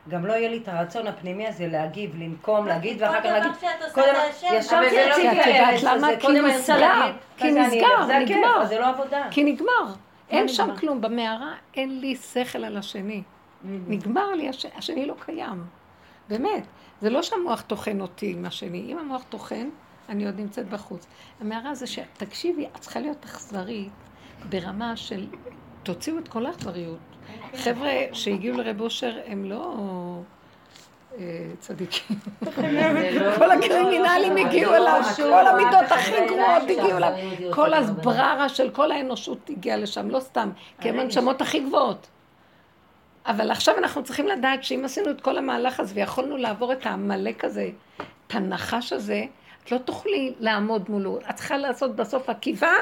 [0.08, 3.52] גם לא יהיה לי את הרצון הפנימי הזה להגיב, לנקום, להגיד, ואחר כך להגיד...
[3.92, 4.14] קודם
[4.52, 6.08] ישבתי רציתי את למה?
[6.20, 8.66] כי נסגר, כי נסגר, נגמר.
[8.66, 9.26] זה לא עבודה.
[9.30, 9.94] כי נגמר.
[10.30, 11.00] אין שם כלום.
[11.00, 13.22] במערה אין לי שכל על השני.
[13.64, 15.64] נגמר לי, השני לא קיים.
[16.28, 16.64] באמת.
[17.00, 18.92] זה לא שהמוח טוחן אותי עם השני.
[18.92, 19.68] אם המוח טוחן,
[20.08, 21.06] אני עוד נמצאת בחוץ.
[21.40, 21.98] המערה זה ש...
[22.16, 23.92] תקשיבי, את צריכה להיות אכזרית
[24.48, 25.26] ברמה של
[25.82, 26.98] תוציאו את כל האכזריות.
[27.56, 29.76] חבר'ה שהגיעו לרב אושר הם לא...
[31.58, 32.16] צדיקים.
[33.38, 37.12] כל הקרימינלים הגיעו אליו, כל המידות הכי גרועות הגיעו אליו.
[37.50, 42.06] כל הסבררה של כל האנושות הגיעה לשם, לא סתם, כי הם הנשמות הכי גבוהות.
[43.26, 47.44] אבל עכשיו אנחנו צריכים לדעת שאם עשינו את כל המהלך הזה ויכולנו לעבור את העמלק
[47.44, 49.24] הזה, את הנחש הזה,
[49.64, 51.18] את לא תוכלי לעמוד מולו.
[51.30, 52.72] את צריכה לעשות בסוף עקיבה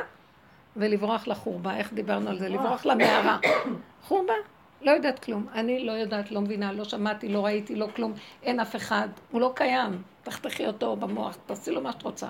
[0.77, 1.77] ולברוח לחורבה.
[1.77, 2.49] איך דיברנו על זה?
[2.49, 3.39] לברוח למערה.
[4.07, 4.35] חורבה.
[4.83, 5.47] לא יודעת כלום.
[5.55, 8.13] אני לא יודעת, לא מבינה, לא שמעתי, לא ראיתי, לא כלום.
[8.43, 9.09] אין אף אחד.
[9.31, 10.03] הוא לא קיים.
[10.23, 12.29] תחתכי אותו במוח, תעשי לו מה שאת רוצה.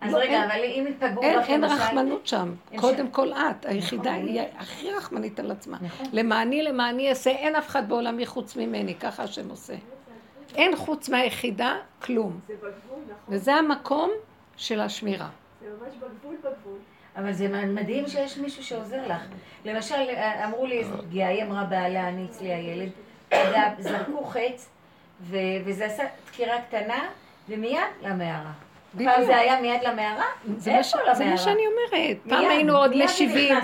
[0.00, 2.54] אז לא, רגע, אין, אבל אם פגעו אין, אין רחמנות שם.
[2.76, 3.10] קודם שם.
[3.10, 4.26] כל את, היחידה נכון.
[4.26, 5.78] היא הכי רחמנית על עצמה.
[5.80, 6.06] נכון.
[6.12, 9.74] למעני למעני אעשה, אין אף אחד בעולמי חוץ ממני, ככה השם עושה.
[10.54, 12.40] אין חוץ מהיחידה כלום.
[12.48, 12.70] זה בגבול,
[13.04, 13.34] נכון.
[13.34, 14.10] וזה המקום
[14.56, 15.28] של השמירה.
[15.60, 16.78] זה ממש בגבול בגבול.
[17.18, 19.22] אבל זה מדהים שיש מישהו שעוזר לך.
[19.64, 19.94] למשל,
[20.44, 22.90] אמרו לי איזה פגיעה, היא אמרה בעלה, אני אצלי הילד,
[23.78, 24.70] זרקו חץ,
[25.64, 27.04] וזה עשה דקירה קטנה,
[27.48, 28.52] ומיד למערה.
[29.04, 30.24] פעם זה היה מיד למערה?
[30.66, 31.14] איפה למערה?
[31.14, 32.16] זה מה שאני אומרת.
[32.28, 33.54] פעם היינו עוד משיבים.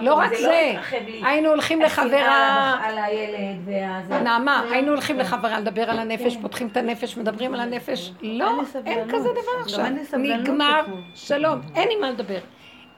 [0.00, 0.74] לא רק זה.
[1.20, 2.78] לא היינו הולכים לחברה...
[2.84, 4.18] על הילד והזה.
[4.20, 6.42] נעמה, היינו הולכים לחברה לדבר על הנפש, כן.
[6.42, 8.12] פותחים את הנפש, מדברים על הנפש.
[8.22, 8.50] לא,
[8.86, 9.84] אין כזה דבר עכשיו.
[10.18, 12.38] נגמר, שלום, אין עם מה לדבר.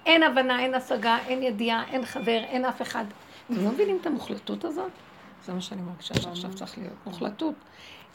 [0.06, 3.04] אין הבנה, אין השגה, אין ידיעה, אין חבר, אין אף אחד.
[3.46, 4.90] אתם לא מבינים את המוחלטות הזאת?
[5.44, 6.94] זה מה שאני מרגישה שעכשיו צריך להיות.
[7.06, 7.54] מוחלטות.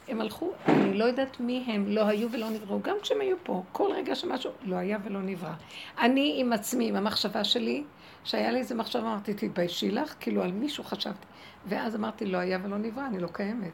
[0.08, 3.64] הם הלכו, אני לא יודעת מי הם, לא היו ולא נבראו, גם כשהם היו פה,
[3.72, 5.54] כל רגע שמשהו לא היה ולא נברא.
[6.00, 7.84] אני עם עצמי, עם המחשבה שלי,
[8.24, 11.26] שהיה לי איזה מחשבה, אמרתי, תתביישי לך, כאילו על מישהו חשבתי.
[11.66, 13.72] ואז אמרתי, לא היה ולא נברא, אני לא קיימת.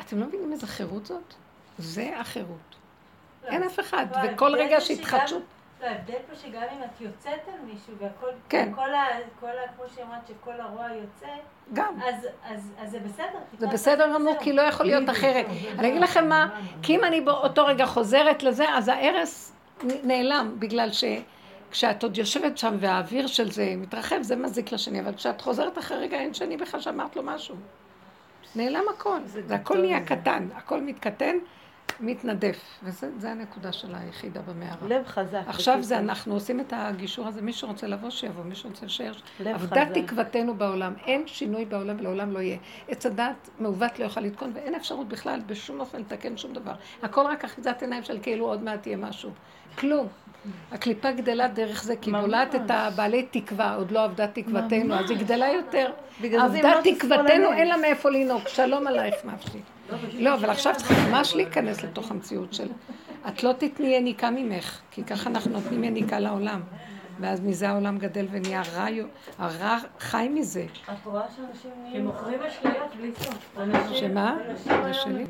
[0.00, 1.34] אתם לא מבינים איזה חירות זאת?
[1.78, 2.76] זה החירות.
[3.44, 5.42] לא, אין אף אחד, וכל רגע שהתחדשות...
[5.82, 8.72] לא, ההבדל פה שגם אם את יוצאת על מישהו והכל, כן.
[8.74, 9.06] כל ה,
[9.40, 11.26] כל ה, כמו שאמרת, שכל הרוע יוצא,
[11.72, 11.94] גם.
[12.08, 13.38] אז, אז, אז זה בסדר.
[13.58, 15.46] זה בסדר גמור, כי לא יכול להיות אחרת.
[15.78, 16.48] אני אגיד לכם מה,
[16.82, 22.76] כי אם אני באותו רגע חוזרת לזה, אז ההרס נעלם, בגלל שכשאת עוד יושבת שם
[22.80, 26.80] והאוויר של זה מתרחב, זה מזיק לשני, אבל כשאת חוזרת אחרי רגע, אין שני בכלל
[26.80, 27.56] שאמרת לו משהו.
[28.56, 31.36] נעלם הכל, זה הכל נהיה קטן, הכל מתקטן.
[32.00, 34.88] מתנדף, וזה הנקודה של היחידה במערה.
[34.88, 35.42] לב חזק.
[35.46, 39.12] עכשיו זה אנחנו עושים את הגישור הזה, מי שרוצה לבוא שיבוא, מי שרוצה להישאר.
[39.44, 42.58] עבדת תקוותנו בעולם, אין שינוי בעולם ולעולם לא יהיה.
[42.88, 46.74] עץ הדת מעוות לא יוכל לתקון, ואין אפשרות בכלל בשום אופן לתקן שום דבר.
[47.02, 49.30] הכל רק אחיזת עיניים של כאילו עוד מעט יהיה משהו.
[49.78, 50.08] כלום.
[50.72, 55.18] הקליפה גדלה דרך זה, כי בולעת את הבעלי תקווה, עוד לא עבדה תקוותנו, אז היא
[55.18, 55.90] גדלה יותר.
[56.22, 58.48] עבדה תקוותנו, אין לה מאיפה לנהוג.
[58.48, 59.58] שלום עלייך נפשי.
[60.12, 62.68] לא, אבל עכשיו צריך ממש להיכנס לתוך המציאות של...
[63.28, 66.60] את לא תתני יניקה ממך, כי ככה אנחנו נותנים יניקה לעולם.
[67.20, 68.86] ואז מזה העולם גדל ונהיה רע,
[69.38, 70.66] הרע חי מזה.
[70.84, 71.96] את רואה שאנשים נהיים...
[71.96, 73.56] הם מוכרים אשליות בלי סוף.
[73.92, 74.36] שמה?
[74.64, 75.24] זה שלי.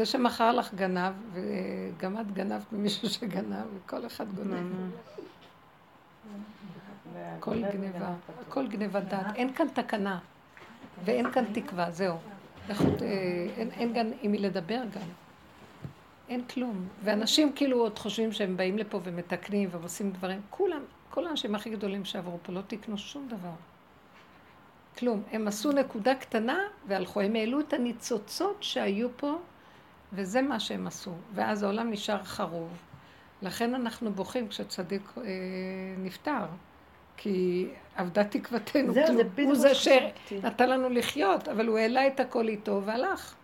[0.00, 4.66] זה שמכר לך גנב, וגם את גנבת ממישהו שגנב, וכל אחד גונב.
[7.16, 9.36] הכל גניבה, הכל גניבת דעת.
[9.36, 10.18] אין כאן תקנה,
[11.04, 12.16] ואין כאן תקווה, זהו.
[12.70, 12.76] אה,
[13.56, 15.06] אין גם עם מי לדבר גם.
[16.28, 16.88] אין כלום.
[17.04, 20.40] ואנשים כאילו עוד חושבים שהם באים לפה ומתקנים ועושים דברים.
[20.50, 23.52] כולם, כל האנשים הכי גדולים שעברו פה לא תיקנו שום דבר.
[24.98, 25.22] כלום.
[25.32, 27.20] הם עשו נקודה קטנה והלכו.
[27.20, 29.38] הם העלו את הניצוצות שהיו פה,
[30.12, 31.12] וזה מה שהם עשו.
[31.34, 32.68] ואז העולם נשאר חרוב.
[33.42, 35.22] לכן אנחנו בוכים כשצדיק אה,
[35.98, 36.44] נפטר.
[37.16, 42.48] כי אבדה תקוותנו, זהו, זה הוא זה שנתן לנו לחיות, אבל הוא העלה את הכל
[42.48, 43.34] איתו והלך.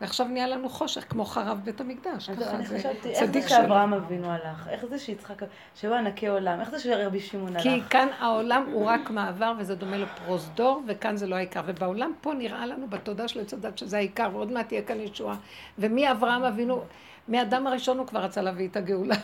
[0.00, 2.30] ועכשיו נהיה לנו חושך, כמו חרב בית המקדש.
[2.30, 4.68] אז אני חשבתי, איך זה שאברהם אבינו הלך?
[4.68, 5.42] איך זה שיצחק,
[5.74, 6.60] שהוא ענקי עולם?
[6.60, 7.62] איך זה שרבי שמעון הלך?
[7.62, 11.60] כי כאן העולם הוא רק מעבר, וזה דומה לפרוזדור, וכאן זה לא העיקר.
[11.66, 15.36] ובעולם פה נראה לנו בתודעה של עץ הדת שזה העיקר, ועוד מעט תהיה כאן ישועה.
[15.78, 16.82] ומי אברהם אבינו,
[17.28, 19.16] מאדם הראשון הוא כבר רצה להביא את הגאולה.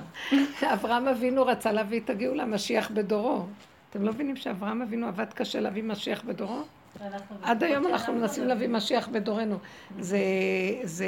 [0.74, 3.42] אברהם אבינו רצה להביא את הגאולה, משיח בדורו.
[3.90, 6.62] אתם לא מבינים שאברהם אבינו עבד קשה להביא משיח בדורו?
[7.42, 9.58] עד היום אנחנו מנסים להביא משיח בדורנו.
[10.00, 10.18] זה,
[10.82, 11.06] זה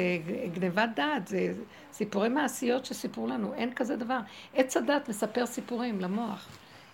[0.53, 1.53] גניבת דעת, זה
[1.91, 4.19] סיפורי מעשיות שסיפרו לנו, אין כזה דבר.
[4.55, 6.47] עץ הדת מספר סיפורים למוח.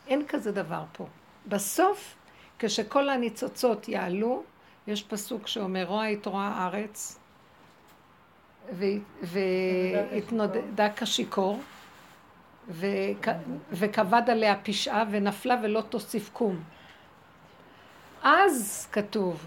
[0.07, 1.07] אין כזה דבר פה.
[1.47, 2.15] בסוף,
[2.59, 4.43] כשכל הניצוצות יעלו,
[4.87, 7.19] יש פסוק שאומר, רואה יתרוע הארץ,
[9.23, 11.59] והתנודדה כשיכור,
[13.71, 16.63] וכבד עליה פשעה, ונפלה ולא תוסיף קום.
[18.23, 19.45] אז כתוב,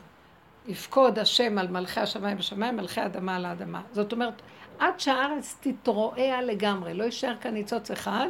[0.66, 3.82] יפקוד השם על מלכי השמיים בשמיים, מלכי האדמה על האדמה.
[3.92, 4.42] זאת אומרת,
[4.78, 8.28] עד שהארץ תתרועע לגמרי, לא יישאר כאן ניצוץ אחד,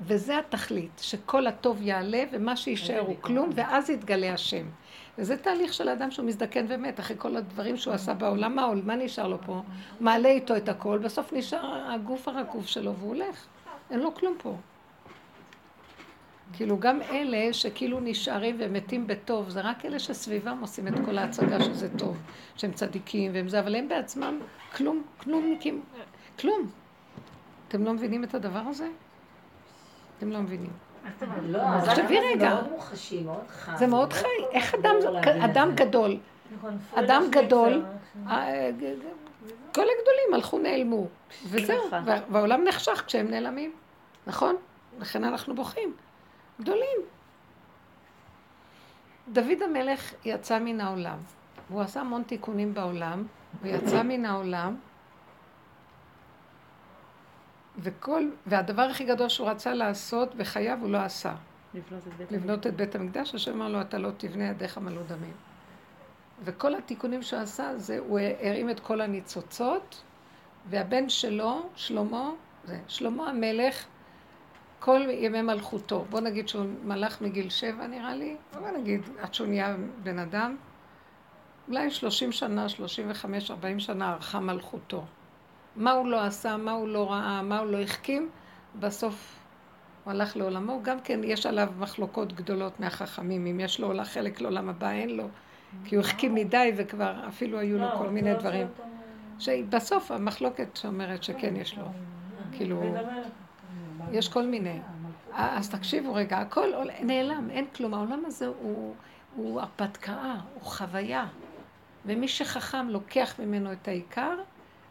[0.00, 4.66] וזה התכלית, שכל הטוב יעלה ומה שיישאר הוא כלום, ואז יתגלה השם.
[5.18, 8.96] וזה תהליך של אדם שהוא מזדקן ומת, אחרי כל הדברים שהוא עשה בעולם, מה, מה
[8.96, 9.52] נשאר לו פה?
[9.52, 9.64] הוא
[10.00, 13.46] מעלה איתו את הכל, בסוף נשאר הגוף הרקוב שלו והוא הולך.
[13.90, 14.56] אין לו כלום פה.
[16.56, 21.60] כאילו גם אלה שכאילו נשארים ומתים בטוב, זה רק אלה שסביבם עושים את כל ההצגה
[21.60, 22.16] שזה טוב,
[22.56, 24.40] שהם צדיקים והם זה, אבל הם בעצמם
[24.76, 25.82] כלום, כלומניקים,
[26.40, 26.70] כלום.
[27.68, 28.88] אתם לא מבינים את הדבר הזה?
[30.18, 30.70] אתם לא מבינים.
[31.42, 32.56] לא, תחשבי רגע.
[32.56, 32.80] זה מאוד
[33.50, 33.76] חי.
[33.78, 34.26] זה מאוד חי.
[34.52, 34.94] איך אדם,
[35.44, 36.16] אדם גדול,
[36.58, 37.84] נכון, אדם גדול.
[38.28, 38.84] אה, ג-
[39.74, 41.06] כל הגדולים הלכו נעלמו,
[41.46, 41.98] וזהו, נכון.
[42.04, 43.72] וה- והעולם נחשך כשהם נעלמים,
[44.26, 44.56] נכון?
[45.00, 45.92] לכן אנחנו בוכים.
[46.60, 46.98] גדולים.
[49.28, 51.18] דוד המלך יצא מן העולם,
[51.70, 53.26] והוא עשה המון תיקונים בעולם,
[53.62, 54.76] הוא יצא מן העולם,
[57.78, 61.34] וכל, והדבר הכי גדול שהוא רצה לעשות בחייו הוא לא עשה.
[61.74, 65.02] לבנות את בית לבנות את בית המקדש, השם אמר לו, אתה לא תבנה ידיך מלאו
[65.02, 65.32] דמים.
[66.44, 70.02] וכל התיקונים שהוא עשה, זה, הוא הרים את כל הניצוצות,
[70.66, 72.30] והבן שלו, שלמה,
[72.64, 73.86] זה, שלמה המלך,
[74.84, 79.46] כל ימי מלכותו, בוא נגיד שהוא מלך מגיל שבע נראה לי, בוא נגיד עד שהוא
[79.46, 80.56] נהיה בן אדם,
[81.68, 85.04] אולי שלושים שנה, שלושים וחמש, ארבעים שנה ערכה מלכותו.
[85.76, 88.30] מה הוא לא עשה, מה הוא לא ראה, מה הוא לא החכים,
[88.80, 89.36] בסוף
[90.04, 94.40] הוא הלך לעולמו, גם כן יש עליו מחלוקות גדולות מהחכמים, אם יש לו עולה חלק
[94.40, 95.28] לעולם הבא, אין לו,
[95.84, 98.66] כי הוא החכים מדי וכבר אפילו היו לו לא, כל מיני רוצה דברים.
[99.38, 101.84] שבסוף המחלוקת שאומרת שכן יש לו,
[102.52, 103.43] כאילו, דוד המלך.
[104.12, 104.80] יש כל מיני.
[105.32, 107.94] אז תקשיבו רגע, הכל נעלם, אין כלום.
[107.94, 108.94] העולם הזה הוא,
[109.36, 111.26] הוא הרפתקה, הוא חוויה.
[112.06, 114.36] ומי שחכם לוקח ממנו את העיקר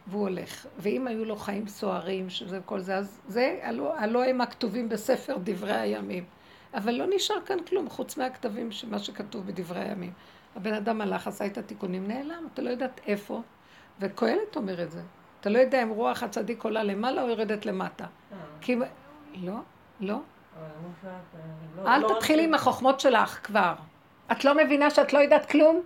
[0.08, 0.68] והוא הולך.
[0.78, 5.38] ואם היו לו חיים סוערים, שזה כל זה, אז זה, הלא, הלא הם הכתובים בספר
[5.44, 6.24] דברי הימים.
[6.74, 10.12] אבל לא נשאר כאן כלום, חוץ מהכתבים, מה שכתוב בדברי הימים.
[10.56, 13.42] הבן אדם הלך, עשה את התיקונים, נעלם, אתה לא יודעת איפה.
[14.00, 15.02] וקהלת אומר את זה.
[15.42, 18.06] אתה לא יודע אם רוח הצדיק עולה למעלה או יורדת למטה.
[18.62, 18.78] כי...
[19.36, 19.54] לא,
[20.00, 20.18] לא.
[21.78, 23.74] לא- אל לא תתחילי רק- עם החוכמות שלך כבר.
[24.32, 25.82] את לא מבינה שאת לא יודעת כלום?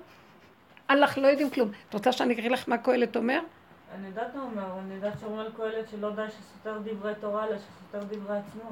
[0.90, 1.72] אנחנו לא יודעים כלום.
[1.90, 3.40] את רוצה שאני אקריא לך מה קהלת אומר?
[3.96, 8.04] אני יודעת מה אומר, אני יודעת שאומר קהלת שלא די שסותר דברי תורה, אלא שסותר
[8.04, 8.70] דברי עצמו.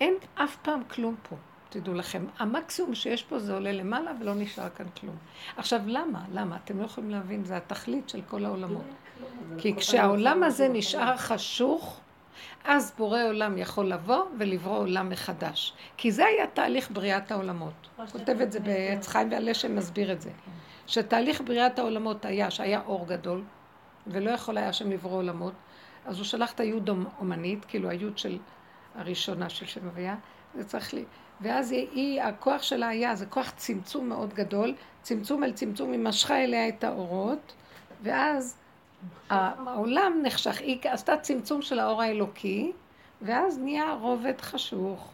[0.00, 1.36] אין אף פעם כלום פה,
[1.68, 2.24] תדעו לכם.
[2.38, 5.16] המקסימום שיש פה זה עולה למעלה ולא נשאר כאן כלום.
[5.56, 6.20] עכשיו, למה?
[6.32, 6.56] למה?
[6.64, 8.84] אתם לא יכולים להבין, זה התכלית של כל העולמות.
[9.58, 12.00] כי כשהעולם הזה נשאר חשוך,
[12.64, 15.74] אז בורא עולם יכול לבוא ולברוא עולם מחדש.
[15.96, 17.88] כי זה היה תהליך בריאת העולמות.
[18.12, 20.30] כותב את זה בעץ חיים והלשם מסביר את זה.
[20.86, 23.42] שתהליך בריאת העולמות היה שהיה אור גדול,
[24.06, 25.52] ולא יכול היה השם לברוא עולמות,
[26.06, 28.38] אז הוא שלח את היוד אומנית, כאילו היוד של
[28.94, 30.16] הראשונה של שם הוויה,
[30.54, 31.04] זה צריך לי...
[31.40, 36.44] ואז היא, הכוח שלה היה, זה כוח צמצום מאוד גדול, צמצום אל צמצום, היא משכה
[36.44, 37.54] אליה את האורות,
[38.02, 38.56] ואז
[39.30, 42.72] העולם נחשך, היא עשתה צמצום של האור האלוקי,
[43.22, 45.10] ואז נהיה רובד חשוך.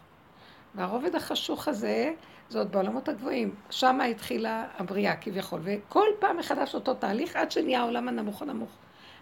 [0.74, 2.12] והרובד החשוך הזה,
[2.48, 3.54] זה עוד בעולמות הגבוהים.
[3.70, 8.70] שם התחילה הבריאה כביכול, וכל פעם מחדש אותו תהליך עד שנהיה העולם הנמוך הנמוך.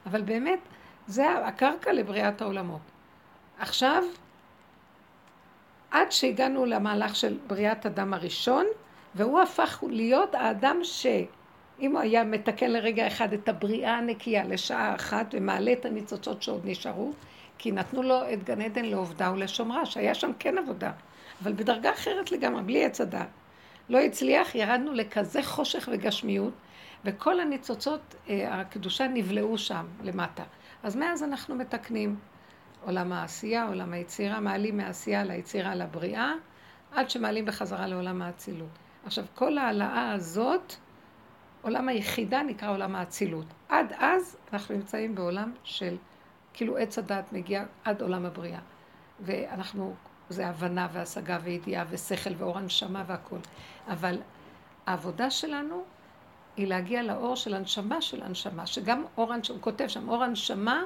[0.06, 0.58] אבל באמת,
[1.06, 2.80] זה הקרקע לבריאת העולמות.
[3.58, 4.04] עכשיו,
[5.90, 8.66] עד שהגענו למהלך של בריאת אדם הראשון,
[9.14, 11.06] והוא הפך להיות האדם ש...
[11.80, 16.60] אם הוא היה מתקן לרגע אחד את הבריאה הנקייה לשעה אחת ומעלה את הניצוצות שעוד
[16.64, 17.12] נשארו,
[17.58, 20.92] כי נתנו לו את גן עדן לעובדה ולשומרה, שהיה שם כן עבודה,
[21.42, 23.26] אבל בדרגה אחרת לגמרי, בלי עץ הדת.
[23.88, 26.52] לא הצליח, ירדנו לכזה חושך וגשמיות,
[27.04, 30.42] וכל הניצוצות, אה, הקדושה נבלעו שם למטה.
[30.82, 32.16] אז מאז אנחנו מתקנים
[32.84, 36.32] עולם העשייה, עולם היצירה, מעלים מהעשייה ליצירה לבריאה,
[36.92, 38.68] עד שמעלים בחזרה לעולם האצילות.
[39.04, 40.74] עכשיו, כל ההעלאה הזאת,
[41.62, 43.46] עולם היחידה נקרא עולם האצילות.
[43.68, 45.96] עד אז אנחנו נמצאים בעולם של,
[46.54, 48.60] כאילו עץ הדת מגיע עד עולם הבריאה.
[49.20, 49.94] ואנחנו,
[50.28, 53.38] זה הבנה והשגה וידיעה ושכל ואור הנשמה והכול.
[53.88, 54.18] אבל
[54.86, 55.82] העבודה שלנו
[56.56, 60.82] היא להגיע לאור של הנשמה של הנשמה, שגם אור הנשמה, הוא כותב שם, אור הנשמה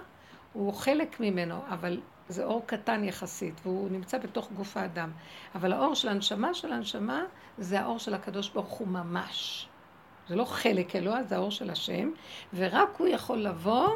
[0.53, 5.11] הוא חלק ממנו, אבל זה אור קטן יחסית, והוא נמצא בתוך גוף האדם.
[5.55, 7.25] אבל האור של הנשמה של הנשמה
[7.59, 9.69] זה האור של הקדוש ברוך הוא ממש.
[10.29, 12.11] זה לא חלק אלוה, זה האור של השם,
[12.55, 13.89] ורק הוא יכול לבוא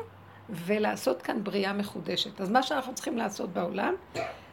[0.48, 2.40] ולעשות כאן בריאה מחודשת.
[2.40, 3.94] אז מה שאנחנו צריכים לעשות בעולם,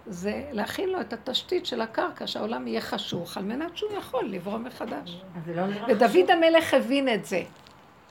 [0.07, 4.57] זה להכין לו את התשתית של הקרקע, שהעולם יהיה חשוך, על מנת שהוא יכול לברוא
[4.57, 5.21] מחדש.
[5.47, 7.43] לא ודוד המלך הבין את זה.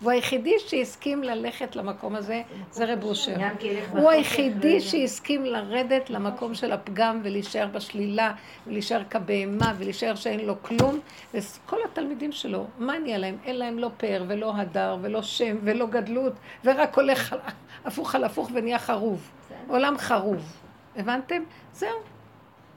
[0.02, 3.36] והוא היחידי שהסכים ללכת למקום הזה, זה רב אושר.
[3.90, 8.32] הוא היחידי לא שהסכים לרדת למקום של הפגם ולהישאר בשלילה
[8.66, 11.00] ולהישאר כבהמה ולהישאר שאין לו כלום.
[11.34, 13.36] וכל התלמידים שלו, מה נהיה להם?
[13.44, 16.32] אין להם לא פאר ולא הדר ולא שם ולא גדלות
[16.64, 17.36] ורק הולך
[17.84, 19.30] הפוך על הפוך ונהיה חרוב.
[19.68, 20.56] עולם חרוב.
[20.96, 21.42] הבנתם?
[21.72, 21.98] זהו.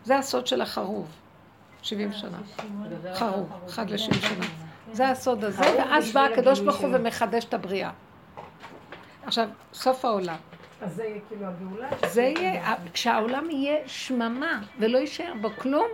[0.03, 1.07] זה הסוד של החרוב.
[1.81, 2.37] 70 שנה.
[3.13, 4.64] חרוב, אחד לשבעים שנה.
[4.91, 7.91] זה הסוד הזה, ואז בא הקדוש ברוך הוא ומחדש את הבריאה.
[9.25, 10.35] עכשיו, סוף העולם.
[10.81, 11.87] אז זה יהיה כאילו הגאולה?
[12.05, 15.87] זה יהיה, כשהעולם יהיה שממה ולא יישאר בו כלום,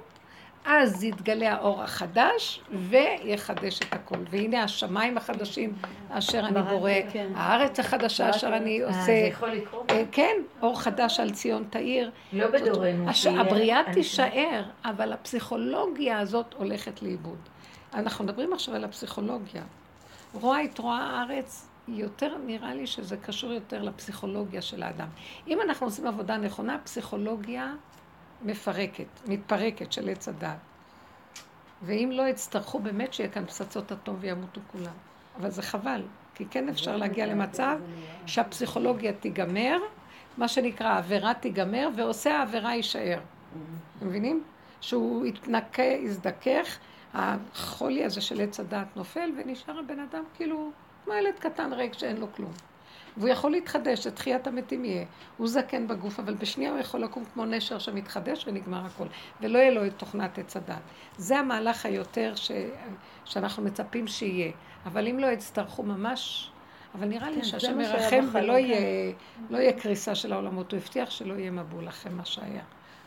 [0.66, 4.16] אז יתגלה האור החדש ויחדש את הכל.
[4.30, 5.74] והנה השמיים החדשים
[6.10, 7.28] אשר אני בורא, כן.
[7.36, 9.12] הארץ החדשה אשר אני אה, זה עושה.
[9.12, 9.92] יכול לקרות?
[9.92, 12.12] אה, כן, אור חדש על ציון תאיר.
[12.34, 13.06] לא בדורנו.
[13.40, 17.38] הבריאה תישאר, אבל הפסיכולוגיה הזאת הולכת לאיבוד.
[17.94, 19.64] אנחנו מדברים עכשיו על הפסיכולוגיה.
[20.34, 25.08] רואה את רואה הארץ, יותר נראה לי שזה קשור יותר לפסיכולוגיה של האדם.
[25.48, 27.74] אם אנחנו עושים עבודה נכונה, פסיכולוגיה
[28.42, 30.58] מפרקת, מתפרקת של עץ הדעת.
[31.82, 34.94] ואם לא יצטרכו באמת שיהיה כאן פצצות אטום וימותו כולם.
[35.40, 36.04] אבל זה חבל,
[36.36, 37.78] כי כן אפשר להגיע למצב
[38.26, 39.78] שהפסיכולוגיה תיגמר,
[40.38, 43.20] מה שנקרא העבירה תיגמר, ועושה העבירה יישאר.
[43.98, 44.44] אתם מבינים?
[44.82, 46.78] שהוא יתנקה, יזדכך,
[47.14, 50.72] החולי הזה של עץ הדעת נופל, ונשאר הבן אדם כאילו
[51.04, 52.52] כמו ילד קטן ריק שאין לו כלום.
[53.18, 55.06] והוא יכול להתחדש, לתחיית המתים יהיה.
[55.38, 59.06] הוא זקן בגוף, אבל בשנייה הוא יכול לקום כמו נשר שמתחדש ונגמר הכל.
[59.42, 60.82] ולא יהיה לו את תוכנת עץ הדת.
[61.18, 62.52] זה המהלך היותר ש...
[63.26, 64.52] שאנחנו מצפים שיהיה.
[64.86, 66.52] אבל אם לא יצטרכו ממש...
[66.96, 68.60] אבל נראה לי כן, זה שהשם ירחם ולא כן.
[68.60, 69.14] יהיה,
[69.50, 70.72] לא יהיה קריסה של העולמות.
[70.72, 72.64] הוא הבטיח שלא יהיה מבול אחרי מה שהיה.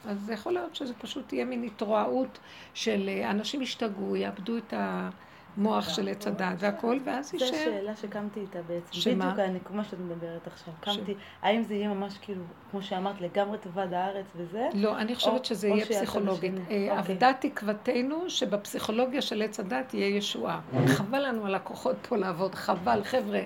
[0.09, 2.39] אז זה יכול להיות שזה פשוט יהיה מין התרועעות
[2.75, 7.59] של אה, אנשים ישתגעו, יאבדו את המוח של עץ הדת והכל, ואז זו יישאר.
[7.59, 8.93] השאלה שקמתי איתה בעצם.
[8.93, 9.25] שמה?
[9.25, 10.75] בדיוק אני, כמו שאת מדברת עכשיו.
[10.81, 14.69] קמתי, האם זה יהיה ממש כאילו, כמו שאמרת, לגמרי טובת הארץ וזה?
[14.75, 16.53] לא, אני חושבת שזה יהיה פסיכולוגית.
[16.53, 16.89] השני.
[16.89, 17.15] אה, אוקיי.
[17.15, 20.61] אבדה תקוותנו שבפסיכולוגיה של עץ הדת יהיה ישועה.
[20.87, 23.41] חבל לנו על הכוחות פה לעבוד, חבל, חבר'ה.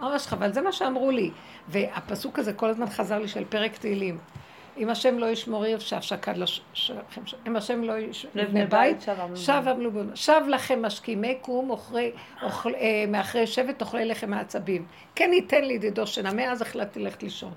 [0.00, 1.30] ממש חבל, זה מה שאמרו לי.
[1.68, 4.18] והפסוק הזה כל הזמן חזר לי של פרק תהילים.
[4.78, 7.92] אם השם לא ישמור עיר, שב שקד לכם, אם השם לא
[8.34, 8.96] יבנה בית,
[9.34, 11.70] שב עמלו שב לכם משכימי קום,
[12.74, 14.84] אה, מאחרי שבט אוכלי לחם העצבים.
[15.14, 17.52] כן ייתן לי ידידו שינה, מאז החלטתי ללכת לישון.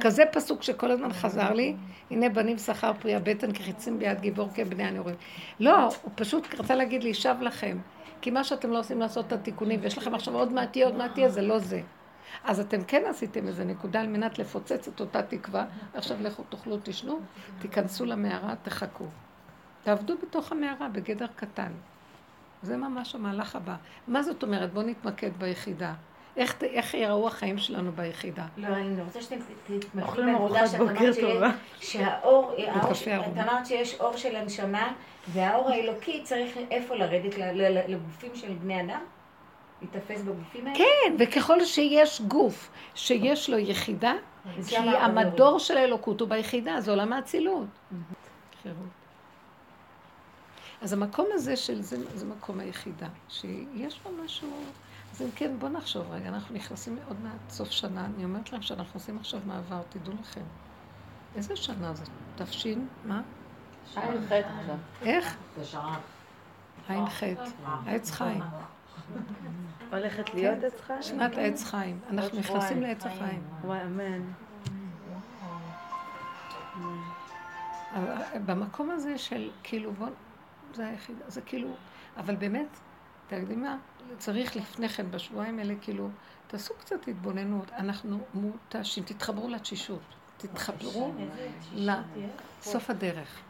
[0.00, 1.74] כזה פסוק שכל הזמן חזר לי,
[2.10, 5.14] הנה בנים שכר פרי הבטן כחיצים ביד גיבור כבני הנעורים.
[5.60, 7.78] לא, הוא פשוט רצה להגיד לי, שב לכם.
[8.20, 10.96] כי מה שאתם לא עושים לעשות את התיקונים, ויש לכם עכשיו עוד מעט יהיה, עוד
[10.96, 11.80] מעט יהיה, זה לא זה.
[12.44, 16.78] אז אתם כן עשיתם איזה נקודה על מנת לפוצץ את אותה תקווה, עכשיו לכו תאכלו,
[16.82, 17.20] תשנו,
[17.58, 19.06] תיכנסו למערה, תחכו.
[19.82, 21.72] תעבדו בתוך המערה, בגדר קטן.
[22.62, 23.74] זה ממש המהלך הבא.
[24.08, 24.72] מה זאת אומרת?
[24.72, 25.94] בואו נתמקד ביחידה.
[26.36, 28.46] איך, איך יראו החיים שלנו ביחידה?
[28.56, 29.36] לא, אני רוצה שאתם
[29.94, 31.92] בעבודה ארוחת שאת אמרת שיש-.
[31.92, 32.54] שהאור.
[33.32, 34.92] את אמרת שיש אור של הנשמה,
[35.28, 37.34] והאור האלוקי צריך איפה לרדת?
[37.88, 39.00] לגופים של בני אדם?
[39.80, 40.78] להיתפס בגופים האלה?
[40.78, 44.12] כן, וככל שיש גוף שיש לו יחידה,
[44.54, 47.66] כי שם האור המדור של האלוקות הוא ביחידה, זה עולם האצילות.
[50.80, 54.48] אז המקום הזה של זה, זה מקום היחידה, שיש בו משהו...
[55.12, 58.62] אז אם כן, בואו נחשוב רגע, אנחנו נכנסים עוד מעט סוף שנה, אני אומרת לכם
[58.62, 60.40] שאנחנו עושים עכשיו מעבר, תדעו לכם.
[61.36, 62.08] איזה שנה זאת?
[62.36, 62.88] תפשין?
[63.04, 63.22] מה?
[63.96, 64.76] עין חטא עכשיו.
[65.02, 65.36] איך?
[65.56, 65.98] זה שעה.
[66.88, 67.44] עין חטא.
[67.86, 68.42] עץ חיים.
[69.92, 70.92] הולכת להיות אצלך?
[71.00, 72.00] שנת עץ חיים.
[72.10, 72.82] אנחנו נכנסים.
[72.82, 73.42] לעץ החיים.
[73.64, 74.22] וואי, אמן.
[77.94, 80.08] אבל במקום הזה של כאילו בוא,
[80.74, 81.68] זה היחיד, זה כאילו,
[82.16, 82.66] אבל באמת,
[83.26, 83.76] אתם יודעים מה?
[84.18, 86.08] צריך לפני כן, בשבועיים האלה, כאילו,
[86.46, 90.00] תעשו קצת התבוננות, אנחנו מותשים, תתחברו לתשישות,
[90.36, 91.12] תתחברו
[91.74, 93.40] לסוף הדרך.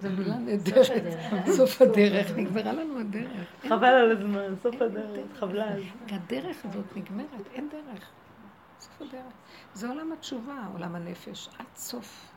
[0.00, 1.02] זו מילה נהדרת,
[1.46, 3.46] סוף הדרך, נגמרה לנו הדרך.
[3.62, 5.66] חבל על הזמן, סוף הדרך, חבלה
[6.10, 8.10] הדרך הזאת נגמרת, אין דרך.
[8.80, 9.32] סוף הדרך.
[9.74, 11.48] זה עולם התשובה, עולם הנפש.
[11.58, 12.30] עד סוף.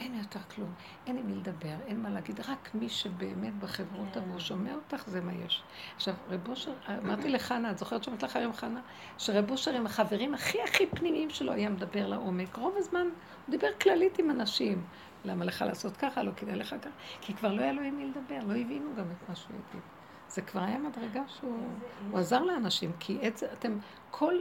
[0.00, 0.72] אין יותר כלום.
[1.06, 2.40] אין עם מי לדבר, אין מה להגיד.
[2.40, 5.62] רק מי שבאמת בחברותה והוא שומע אותך, זה מה יש.
[5.96, 6.72] עכשיו, רב אושר,
[7.04, 8.80] אמרתי לחנה, את זוכרת שאומרת לך היום חנה?
[9.18, 12.56] שרב אושר עם החברים הכי הכי פנימיים שלו היה מדבר לעומק.
[12.56, 14.84] רוב הזמן הוא דיבר כללית עם אנשים.
[15.24, 16.22] למה לך לעשות ככה?
[16.22, 16.90] לא כדאי לך ככה.
[17.20, 19.82] כי כבר לא היה לו עם מי לדבר, לא הבינו גם את מה שהוא יגיד.
[20.28, 21.68] זה כבר היה מדרגה שהוא
[22.10, 23.78] הוא עזר לאנשים, כי עץ, אתם,
[24.10, 24.34] כל,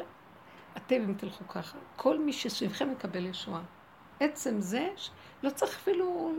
[0.77, 3.61] אתם אם תלכו ככה, כל מי שסביבכם יקבל ישועה.
[4.19, 4.87] עצם זה
[5.43, 6.33] לא צריך אפילו.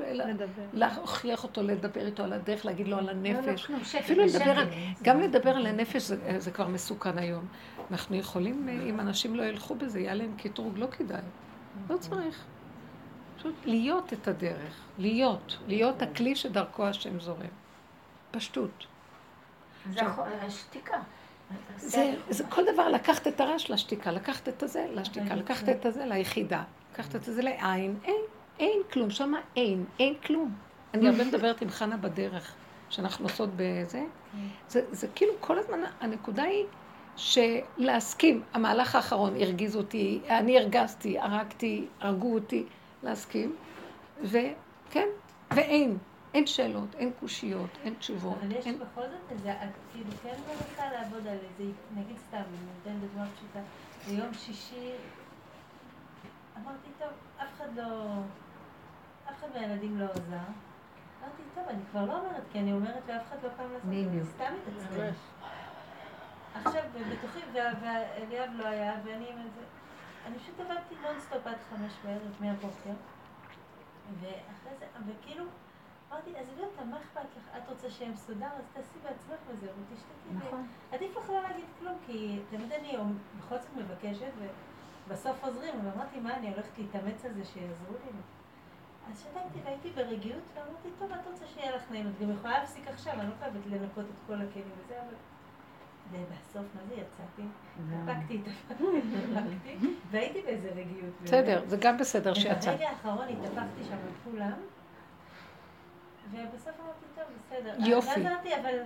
[0.72, 3.66] להוכיח אותו, לדבר איתו על הדרך, להגיד לו על לא, לא, הנפש.
[3.66, 4.68] כלום, שקט, אפילו לדבר על...
[5.02, 7.46] גם לדבר על הנפש זה, זה כבר מסוכן היום.
[7.90, 11.20] אנחנו יכולים, אם אנשים לא ילכו בזה, יהיה להם קטרוג, לא כדאי.
[11.90, 12.44] לא צריך.
[13.40, 14.74] פשוט להיות את הדרך.
[14.98, 15.56] להיות.
[15.66, 17.46] להיות הכלי שדרכו השם זורם.
[18.30, 18.86] פשטות.
[19.90, 20.00] זה
[20.46, 20.98] השתיקה.
[21.76, 26.04] זה, זה כל דבר, לקחת את הרעש לשתיקה, לקחת את הזה לשתיקה, לקחת את הזה
[26.06, 26.62] ליחידה,
[26.92, 28.20] לקחת את זה לעין, אין,
[28.58, 30.54] אין כלום, שמה אין, אין כלום.
[30.94, 32.54] אני הרבה מדברת עם חנה בדרך,
[32.90, 34.04] שאנחנו עושות בזה,
[34.68, 36.64] זה, זה כאילו כל הזמן, הנקודה היא
[37.16, 42.64] שלהסכים, המהלך האחרון הרגיז אותי, אני הרגזתי, הרגתי, הרגו אותי,
[43.02, 43.56] להסכים,
[44.22, 45.08] וכן,
[45.54, 45.98] ואין,
[46.34, 48.78] אין שאלות, אין קושיות, אין תשובות, אבל יש אין...
[48.78, 53.26] בכל זאת איזה, את כאילו כן מנסה לעבוד על איזה, נגיד סתם, אני נותן דוגמה
[53.36, 53.60] פשוטה,
[54.08, 54.90] ביום שישי,
[56.56, 58.12] אמרתי, טוב, אף אחד לא,
[59.30, 60.36] אף אחד מהילדים לא עזר.
[61.20, 64.28] אמרתי, טוב, אני כבר לא אומרת, כי אני אומרת ואף אחד לא קם לעשות בדיוק.
[64.34, 65.10] סתם מתעצבן.
[66.54, 69.60] עכשיו, בתוכי, ואליאב לא היה, ואני עם איזה...
[70.26, 72.94] אני פשוט עבדתי נונסטופ עד חמש בערב מהבוקר,
[74.20, 75.44] ואחרי זה, וכאילו,
[76.12, 77.56] אמרתי, עזבי אותה, מה אכפת לך?
[77.56, 80.46] את רוצה שיהיה מסודר, אז תעשי בעצמך וזהו, ותשתקי.
[80.46, 80.66] נכון.
[80.92, 82.96] עדיף לך לא להגיד כלום, כי תמיד אני
[83.38, 84.32] בכל זאת מבקשת,
[85.06, 88.10] ובסוף עוזרים, ואמרתי, מה, אני הולכת להתאמץ על זה שיעזרו לי?
[89.10, 92.88] אז שתקתי והייתי ברגיעות, ואמרתי, טוב, את רוצה שיהיה לך נעים, את גם יכולה להפסיק
[92.88, 95.14] עכשיו, אני לא חייבת לנקות את כל הכלים וזה, אבל...
[96.12, 97.42] ובסוף, מה זה, יצאתי,
[97.92, 99.76] הפקתי את הפקתי,
[100.10, 101.14] והייתי באיזה רגיעות.
[101.22, 102.70] בסדר, זה גם בסדר שיצא.
[102.70, 104.52] ברגע האחרון התהפכתי שם על כולם,
[106.32, 107.74] ובסוף אמרתי, טוב, בסדר.
[107.78, 108.20] יופי.
[108.60, 108.78] אבל...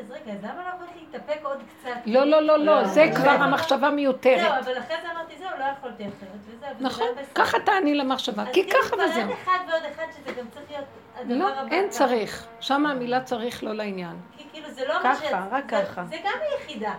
[0.00, 1.90] אז רגע, אז למה לא יכולתי להתאפק עוד קצת?
[2.06, 4.64] לא, לא, לא, לא, זה כבר המחשבה זהו, מיותרת.
[4.64, 7.06] אבל אחרי זה אמרתי, זהו, לא יכולתי אחרת, וזהו, וזה נכון.
[7.34, 9.20] ככה תעני למחשבה, אז כי כאילו ככה כבר וזהו.
[9.20, 10.84] אין אחד ועוד אחד שזה גם צריך להיות
[11.16, 11.70] הדבר לא, הבא.
[11.70, 12.46] אין צריך.
[12.60, 14.16] שם המילה צריך לא לעניין.
[14.36, 15.20] כי כאילו זה לא מה ש...
[15.20, 16.04] ככה, רק ככה.
[16.04, 16.94] זה גם היחידה.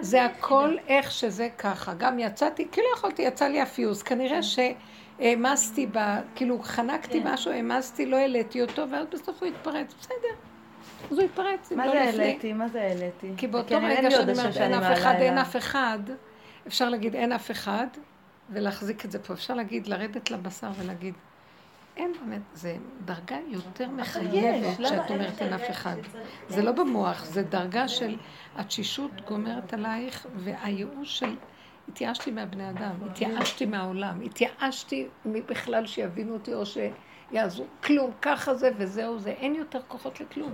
[0.00, 0.24] זה.
[0.24, 1.94] הכל איך שזה ככה.
[1.94, 4.02] גם יצאתי, כאילו יכולתי, יצא לי הפיוז.
[4.02, 5.98] כנראה שהעמסתי ב...
[6.34, 7.32] כאילו חנקתי כן.
[7.32, 9.94] משהו, העמסתי, לא העליתי אותו, ואז בסוף הוא התפרץ.
[10.00, 10.47] בסדר.
[11.10, 12.00] אז הוא התפרץ, אם מה לא זה.
[12.00, 12.52] העליתי?
[12.52, 13.32] מה זה העליתי?
[13.36, 15.38] כי באותו כן, אין רגע שאני אומרת אין אף אחד, אין.
[15.38, 15.98] אף אחד,
[16.66, 17.86] אפשר להגיד אין אף אחד,
[18.50, 19.34] ולהחזיק את זה פה.
[19.34, 21.14] אפשר להגיד, לרדת לבשר ולהגיד,
[21.96, 25.96] אין באמת, זה דרגה יותר מחייבת למה שאת אין אומרת אין אף אחד.
[26.48, 28.16] זה לא במוח, זה דרגה של
[28.56, 31.36] התשישות גומרת עלייך, והייאוש של...
[31.88, 36.62] התייאשתי מהבני אדם, התייאשתי מהעולם, התייאשתי בכלל שיבינו אותי או
[37.30, 40.52] שיעזרו, כלום, ככה זה וזהו זה, אין יותר כוחות לכלום.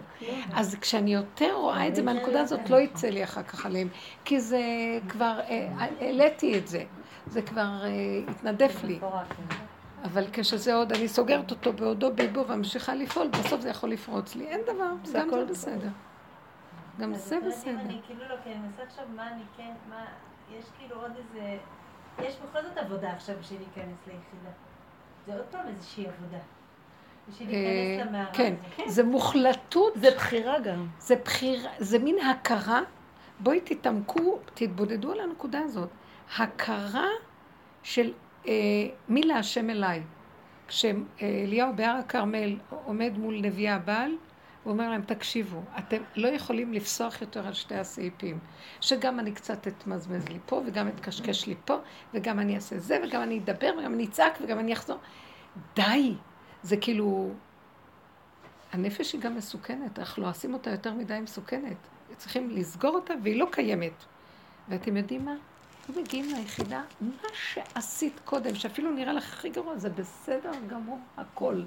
[0.55, 3.89] אז כשאני יותר רואה את זה מהנקודה הזאת, לא יצא לי אחר כך עליהם,
[4.25, 4.61] כי זה
[5.09, 6.85] כבר, אה, העליתי את זה,
[7.27, 7.89] זה כבר אה,
[8.29, 8.99] התנדף לי.
[10.05, 14.47] אבל כשזה עוד, אני סוגרת אותו בעודו ביבו וממשיכה לפעול, בסוף זה יכול לפרוץ לי.
[14.47, 15.89] אין דבר, גם זה בסדר.
[17.01, 17.81] גם זה בסדר.
[17.81, 20.05] אני כאילו לא, כי אני מנסה עכשיו מה אני כן, מה,
[20.59, 21.57] יש כאילו עוד איזה,
[22.18, 24.51] יש בכל זאת עבודה עכשיו בשביל להיכנס ליחידה.
[25.27, 26.39] זה עוד פעם איזושהי עבודה.
[26.39, 27.14] בשביל אה, להיכנס למערה.
[28.33, 28.89] כן, הזאת.
[28.91, 30.87] זה מוחלטות, זה בחירה גם.
[30.99, 32.81] זה בחירה, זה מין הכרה.
[33.41, 35.89] בואי תתעמקו, תתבודדו על הנקודה הזאת.
[36.39, 37.09] הכרה
[37.83, 38.12] של
[38.47, 38.53] אה,
[39.09, 40.03] מי להשם אליי.
[40.68, 44.11] כשאליהו בהר הכרמל עומד מול נביאי הבעל,
[44.62, 48.39] הוא אומר להם, תקשיבו, אתם לא יכולים לפסוח יותר על שתי הסעיפים.
[48.81, 51.77] שגם אני קצת אתמזמז לי פה, וגם אתקשקש לי פה,
[52.14, 54.99] וגם אני אעשה זה, וגם אני אדבר, וגם אני אצעק, וגם אני אחזור.
[55.77, 56.14] די!
[56.65, 57.31] זה כאילו...
[58.73, 61.77] הנפש היא גם מסוכנת, אנחנו לועסים אותה יותר מדי מסוכנת.
[62.17, 63.93] צריכים לסגור אותה, והיא לא קיימת.
[64.69, 65.35] ואתם יודעים מה?
[65.89, 71.62] לא מגיעים ליחידה, מה שעשית קודם, שאפילו נראה לך הכי גרוע, זה בסדר גמור, הכל.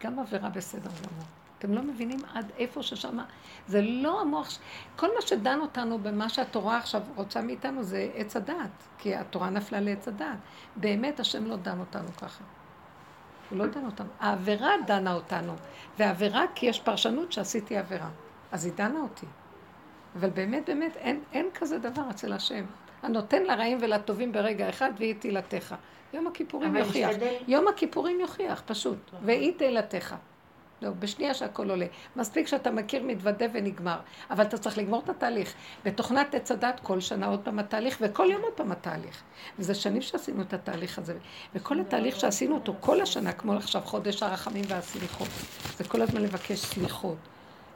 [0.00, 1.24] גם עבירה בסדר גמור.
[1.58, 3.18] אתם לא מבינים עד איפה ששם,
[3.68, 4.58] זה לא המוח, ש-
[4.96, 9.80] כל מה שדן אותנו במה שהתורה עכשיו רוצה מאיתנו זה עץ הדעת, כי התורה נפלה
[9.80, 10.38] לעץ הדעת.
[10.76, 12.44] באמת השם לא דן אותנו ככה.
[13.50, 14.08] הוא לא דן אותנו.
[14.20, 15.52] העבירה דנה אותנו,
[15.98, 18.08] והעבירה כי יש פרשנות שעשיתי עבירה.
[18.52, 19.26] אז היא דנה אותי.
[20.16, 22.64] אבל באמת, באמת, אין, אין כזה דבר אצל השם.
[23.02, 25.74] הנותן לרעים ולטובים ברגע אחד, והיא תהילתך.
[26.12, 27.10] יום הכיפורים יוכיח.
[27.48, 29.10] יום הכיפורים יוכיח, פשוט.
[29.22, 30.14] והיא תהילתך.
[30.80, 31.86] זהו, בשנייה שהכל עולה.
[32.16, 33.98] מספיק שאתה מכיר, מתוודה ונגמר.
[34.30, 35.54] אבל אתה צריך לגמור את התהליך.
[35.84, 39.22] בתוכנת עץ הדת כל שנה עוד פעם התהליך, וכל יום עוד פעם התהליך.
[39.58, 41.14] וזה שנים שעשינו את התהליך הזה.
[41.54, 45.28] וכל התהליך שעשינו אותו כל השנה, כמו עכשיו חודש הרחמים והסליחות.
[45.78, 47.18] זה כל הזמן לבקש סליחות,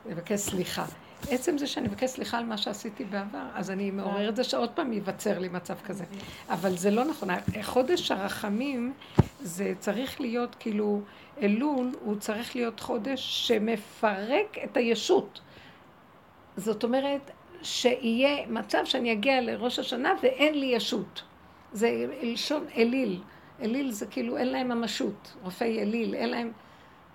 [0.09, 0.85] לבקש סליחה.
[1.31, 4.93] עצם זה שאני מבקש סליחה על מה שעשיתי בעבר, אז אני מעוררת זה שעוד פעם
[4.93, 6.05] ייווצר לי מצב כזה.
[6.49, 7.29] אבל זה לא נכון.
[7.63, 8.93] חודש הרחמים
[9.41, 11.01] זה צריך להיות כאילו,
[11.43, 15.41] אלול הוא צריך להיות חודש שמפרק את הישות.
[16.57, 17.31] זאת אומרת,
[17.63, 21.23] שיהיה מצב שאני אגיע לראש השנה ואין לי ישות.
[21.73, 23.21] זה לשון אליל.
[23.63, 25.35] אליל זה כאילו אין להם ממשות.
[25.43, 26.53] רופאי אליל, אין להם...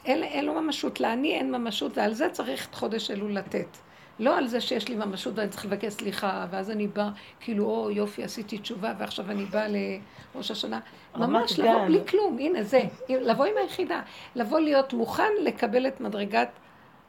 [0.05, 3.78] אין, אין לו ממשות, לעני אין ממשות, ועל זה צריך את חודש אלול לתת.
[4.20, 7.09] לא על זה שיש לי ממשות ואני צריך לבקש סליחה, ואז אני באה,
[7.39, 10.80] כאילו, או יופי, עשיתי תשובה ועכשיו אני באה לראש השנה.
[11.16, 14.01] ממש לבוא בלי כלום, הנה זה, לבוא עם היחידה.
[14.36, 16.49] לבוא להיות מוכן לקבל את מדרגת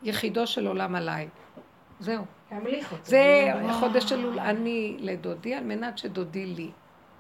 [0.02, 1.28] יחידו של עולם עליי.
[2.00, 2.24] זהו.
[3.02, 6.70] זה חודש אלול אני לדודי, על מנת שדודי לי,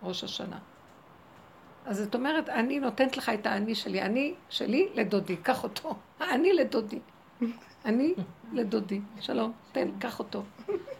[0.02, 0.58] ראש השנה.
[1.86, 5.94] אז זאת אומרת, אני נותנת לך את האני שלי, אני שלי לדודי, קח אותו.
[6.20, 6.98] האני לדודי.
[7.84, 8.14] אני
[8.52, 9.00] לדודי.
[9.20, 10.42] שלום, תן, קח אותו.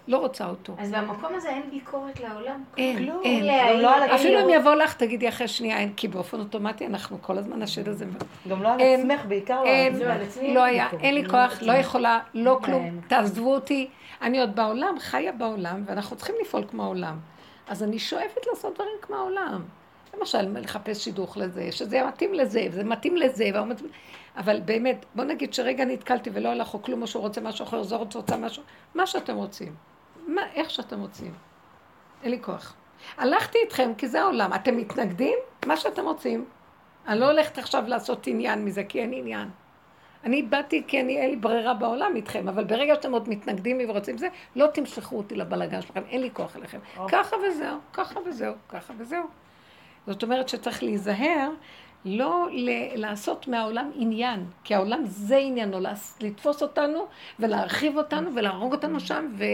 [0.08, 0.74] לא רוצה אותו.
[0.78, 2.64] אז במקום הזה אין ביקורת לעולם?
[2.76, 3.44] אין, אין.
[3.44, 7.38] לא, לא אפילו אם יבוא לך, תגידי אחרי שנייה, אין, כי באופן אוטומטי אנחנו כל
[7.38, 8.04] הזמן השד הזה.
[8.48, 10.42] גם לא על עצמך, בעיקר לא על עצמך.
[10.54, 13.00] לא היה, אין לי כוח, לא יכולה, לא כלום.
[13.08, 13.88] תעזבו אותי.
[14.22, 17.18] אני עוד בעולם, חיה בעולם, ואנחנו צריכים לפעול כמו העולם.
[17.68, 19.62] אז אני שואפת לעשות דברים כמו העולם.
[20.18, 23.50] למשל, לחפש שידוך לזה, שזה מתאים לזה, וזה מתאים לזה,
[24.36, 27.82] אבל באמת, בוא נגיד שרגע נתקלתי ולא הלך או כלום, או שהוא רוצה משהו אחר,
[27.82, 28.62] זו רוצה משהו,
[28.94, 29.74] מה שאתם רוצים.
[30.26, 31.34] מה, איך שאתם רוצים.
[32.22, 32.74] אין לי כוח.
[33.16, 34.54] הלכתי איתכם כי זה העולם.
[34.54, 35.38] אתם מתנגדים?
[35.66, 36.44] מה שאתם רוצים.
[37.08, 39.48] אני לא הולכת עכשיו לעשות עניין מזה, כי אין עניין.
[40.24, 43.86] אני באתי כי אני, אין לי ברירה בעולם איתכם, אבל ברגע שאתם עוד מתנגדים לי
[43.86, 46.78] ורוצים זה, לא תמשכו אותי לבלגן שלכם, אין לי כוח אליכם.
[47.08, 49.43] ככה וזהו, ככה וזהו, ככה וזהו.
[50.06, 51.50] זאת אומרת שצריך להיזהר
[52.04, 55.78] לא ל- לעשות מהעולם עניין, כי העולם זה עניינו,
[56.20, 57.06] לתפוס אותנו
[57.40, 59.44] ולהרחיב אותנו ולהרוג אותנו שם, ו-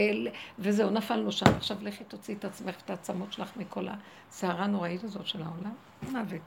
[0.58, 1.46] וזהו, נפלנו שם.
[1.56, 3.86] עכשיו לכי תוציאי את עצמך ואת העצמות שלך מכל
[4.28, 5.74] הסערה הנוראית הזאת של העולם.
[6.12, 6.40] מוות.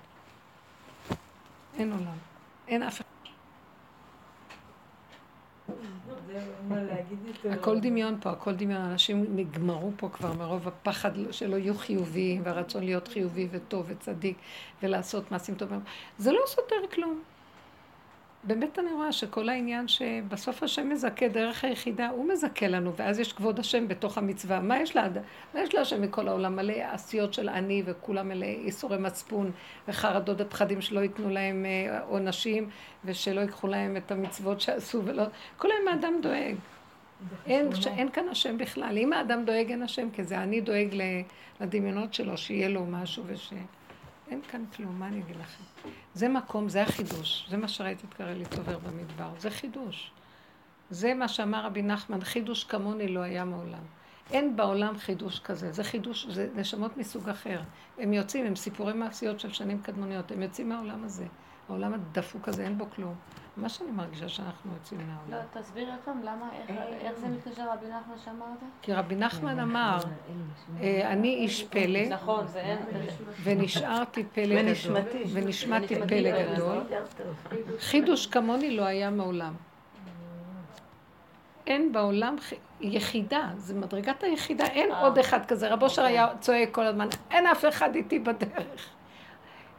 [1.77, 2.17] אין עולם.
[2.67, 3.12] אין אף אחד.
[7.51, 8.81] הכל דמיון פה, הכל דמיון.
[8.81, 14.37] אנשים נגמרו פה כבר מרוב הפחד שלא יהיו חיוביים, והרצון להיות חיובי וטוב וצדיק,
[14.83, 15.79] ולעשות מעשים טובים.
[16.17, 17.21] זה לא סותר כלום.
[18.43, 23.33] באמת אני רואה שכל העניין שבסוף השם מזכה דרך היחידה, הוא מזכה לנו, ואז יש
[23.33, 24.59] כבוד השם בתוך המצווה.
[24.59, 25.07] מה יש לה?
[25.53, 26.55] מה יש להשם מכל העולם?
[26.55, 29.51] מלא עשיות של עני, וכולם מלא איסורי מצפון,
[29.87, 32.69] וחרדות ופחדים שלא ייתנו להם אה, עונשים,
[33.05, 35.23] ושלא ייקחו להם את המצוות שעשו, ולא...
[35.57, 36.55] כל היום האדם דואג.
[37.45, 38.97] אין, אין כאן השם בכלל.
[38.97, 40.87] אם האדם דואג, אין השם, כי זה אני דואג
[41.61, 43.53] לדמיונות שלו, שיהיה לו משהו וש...
[44.27, 45.89] אין כאן כלום, מה אני אגיד לכם?
[46.13, 47.47] זה מקום, זה החידוש.
[47.49, 49.29] זה מה שראיתי את קרליץ עובר במדבר.
[49.39, 50.11] זה חידוש.
[50.89, 53.83] זה מה שאמר רבי נחמן, חידוש כמוני לא היה מעולם.
[54.31, 55.71] אין בעולם חידוש כזה.
[55.71, 57.61] זה חידוש, זה נשמות מסוג אחר.
[57.97, 60.31] הם יוצאים, הם סיפורי מעשיות של שנים קדמוניות.
[60.31, 61.25] הם יוצאים מהעולם הזה.
[61.69, 63.15] העולם הדפוק הזה, אין בו כלום.
[63.57, 65.45] מה שאני מרגישה שאנחנו יוצאים מהעולם.
[65.53, 66.49] לא, תסבירי עוד פעם, למה,
[67.01, 68.59] איך זה מתקשר רבי נחמן שאמרת?
[68.81, 69.97] כי רבי נחמן אמר,
[70.81, 72.45] אה, אני איש פלא, נכון,
[73.43, 74.97] ונשארתי פלא גדול,
[75.33, 76.83] ונשמעתי פלא גדול,
[77.79, 79.53] חידוש כמוני לא היה מעולם.
[81.67, 82.35] אין בעולם
[82.81, 85.01] יחידה, זה מדרגת היחידה, אין אה.
[85.01, 85.73] עוד אחד כזה.
[85.73, 88.89] רבו שר היה צועק כל הזמן, אין אף אחד איתי בדרך.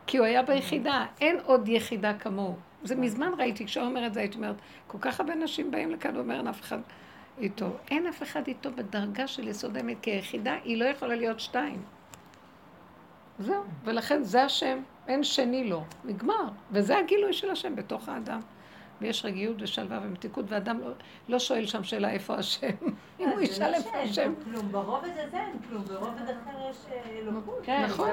[0.06, 2.56] כי הוא היה ביחידה, אין עוד יחידה כמוהו.
[2.82, 6.16] זה מזמן ראיתי, כשהוא אומר את זה, הייתי אומרת, כל כך הרבה נשים באים לכאן
[6.16, 6.78] ואומר, אין אף אחד
[7.38, 7.66] איתו.
[7.90, 11.82] אין אף אחד איתו בדרגה של יסוד האמת, כי היחידה היא לא יכולה להיות שתיים.
[13.38, 14.78] זהו, ולכן זה השם,
[15.08, 16.48] אין שני לו, נגמר.
[16.70, 18.40] וזה הגילוי של השם בתוך האדם.
[19.04, 20.90] ויש רגיעות ושלווה ומתיקות, ואדם לא,
[21.28, 22.68] לא שואל שם שאלה איפה השם.
[23.20, 24.34] אם הוא ישאל איפה השם.
[24.44, 27.60] כלום, ברובד הזה אין כלום, ברובד אחר יש אה, אלוקות.
[27.62, 28.10] כן, נכון,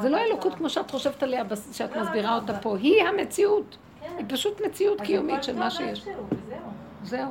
[0.00, 3.76] זה לא אלוקות כמו שאת חושבת עליה, שאת לא, מסבירה לא, אותה פה, היא המציאות.
[4.00, 4.14] כן.
[4.18, 6.06] היא פשוט מציאות קיומית של מה שיש.
[7.02, 7.30] זהו.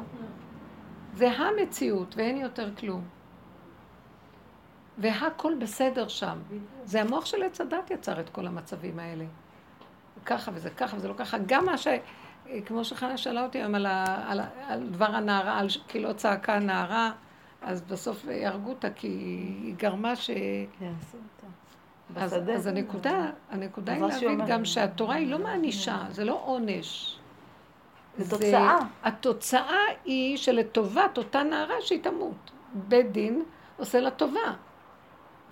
[1.16, 3.02] זה המציאות ואין יותר כלום.
[4.98, 6.38] והכל בסדר שם.
[6.86, 9.26] זה המוח של עץ הדת יצר את כל המצבים האלה.
[10.26, 11.38] ככה וזה ככה וזה לא ככה.
[11.46, 11.88] גם מה ש...
[12.66, 13.86] כמו שחנה שאלה אותי היום על,
[14.28, 17.12] על, על דבר הנערה, על כי לא צעקה הנערה,
[17.62, 20.30] אז בסוף הרגו אותה כי היא גרמה ש...
[22.16, 27.20] אז, אז הנקודה, הנקודה היא להבין גם שהתורה היא לא מענישה, זה לא עונש.
[28.18, 28.78] זה תוצאה.
[29.04, 32.52] התוצאה היא שלטובת אותה נערה שהיא תמות.
[32.74, 33.44] בית דין
[33.78, 34.54] עושה לה טובה.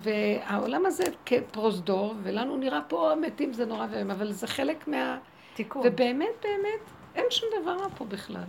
[0.00, 5.18] והעולם הזה כפרוזדור, ולנו נראה פה המתים זה נורא ואיום, אבל זה חלק מה...
[5.58, 5.82] תיקון.
[5.86, 6.80] ובאמת, באמת,
[7.14, 8.44] אין שום דבר רע פה בכלל.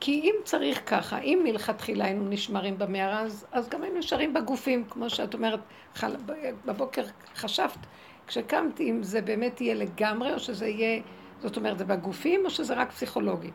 [0.00, 4.84] כי אם צריך ככה, אם מלכתחילה היינו נשמרים במערה, אז, אז גם היינו נשארים בגופים,
[4.90, 5.60] כמו שאת אומרת,
[5.94, 6.16] חל,
[6.64, 7.02] בבוקר
[7.36, 7.78] חשבת,
[8.26, 11.02] כשקמתי, אם זה באמת יהיה לגמרי, או שזה יהיה,
[11.40, 13.50] זאת אומרת, זה בגופים, או שזה רק פסיכולוגי.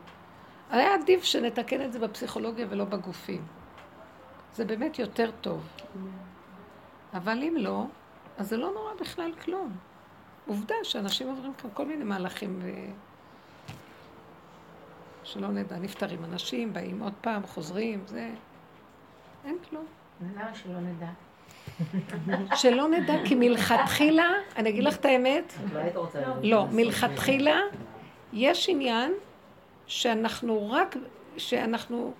[0.70, 3.44] היה עדיף שנתקן את זה בפסיכולוגיה ולא בגופים.
[4.54, 5.68] זה באמת יותר טוב.
[7.14, 7.84] אבל אם לא,
[8.38, 9.91] אז זה לא נורא בכלל כלום.
[10.46, 12.70] עובדה שאנשים עוברים כאן כל מיני מהלכים ו...
[15.24, 18.30] שלא נדע, נפטרים אנשים, באים עוד פעם, חוזרים, זה...
[19.44, 19.84] אין כלום.
[20.36, 21.08] למה שלא נדע?
[22.56, 25.52] שלא נדע, כי מלכתחילה, אני אגיד לך את האמת,
[26.42, 27.60] לא, מלכתחילה
[28.32, 29.12] יש עניין
[29.86, 30.96] שאנחנו רק,
[31.36, 32.12] שאנחנו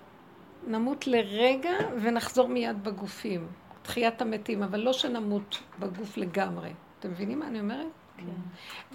[0.67, 1.71] נמות לרגע
[2.01, 3.47] ונחזור מיד בגופים.
[3.81, 6.73] תחיית המתים, אבל לא שנמות בגוף לגמרי.
[6.99, 7.87] אתם מבינים מה אני אומרת?
[8.17, 8.23] כן.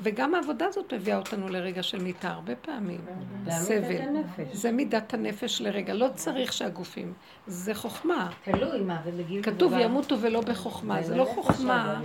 [0.02, 3.00] וגם העבודה הזאת מביאה אותנו לרגע של מיתה הרבה פעמים.
[3.48, 4.16] סבל.
[4.52, 5.94] זה מידת הנפש לרגע.
[5.94, 7.12] לא צריך שהגופים.
[7.46, 8.30] זה חוכמה.
[8.44, 11.02] תלוי מה, ובגיל כתוב ימותו ולא בחוכמה.
[11.02, 12.02] זה לא חוכמה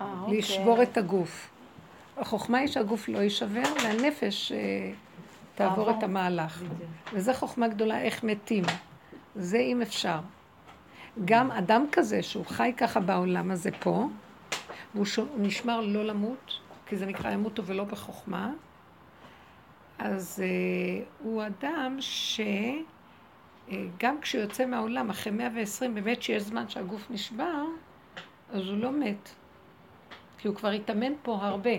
[0.00, 0.84] אה, לשבור אוקיי.
[0.84, 1.50] את הגוף.
[2.16, 4.58] החוכמה היא שהגוף לא יישבר, והנפש אה,
[5.54, 6.62] תעבור את המהלך.
[7.12, 8.64] וזו חוכמה גדולה, איך מתים.
[9.36, 10.18] זה אם אפשר.
[11.24, 14.06] גם אדם כזה שהוא חי ככה בעולם הזה פה,
[14.94, 18.52] והוא נשמר לא למות, כי זה נקרא ימותו ולא בחוכמה,
[19.98, 20.44] אז uh,
[21.24, 22.56] הוא אדם שגם
[24.18, 27.64] uh, כשהוא יוצא מהעולם אחרי 120, באמת שיש זמן שהגוף נשבר,
[28.52, 29.30] אז הוא לא מת.
[30.38, 31.70] כי הוא כבר התאמן פה הרבה.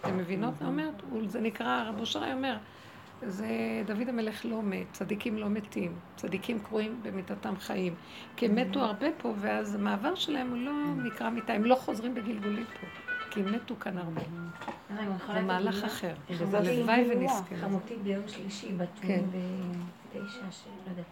[0.00, 0.94] אתם מבינות מה אומרת?
[1.26, 2.56] זה נקרא, רב אושרי אומר,
[3.26, 3.46] זה
[3.86, 7.94] דוד המלך לא מת, צדיקים לא מתים, צדיקים קרויים במיתתם חיים.
[8.36, 10.72] כי הם מתו הרבה פה, ואז המעבר שלהם הוא לא
[11.04, 12.86] נקרא מיתה, הם לא חוזרים בגלגולים פה.
[13.30, 14.20] כי הם מתו כאן הרבה.
[15.34, 16.14] זה מהלך אחר.
[16.28, 17.56] הלוואי ונזכה.
[17.60, 21.04] חמותי ביום שלישי, בת 89, שלא יודעת.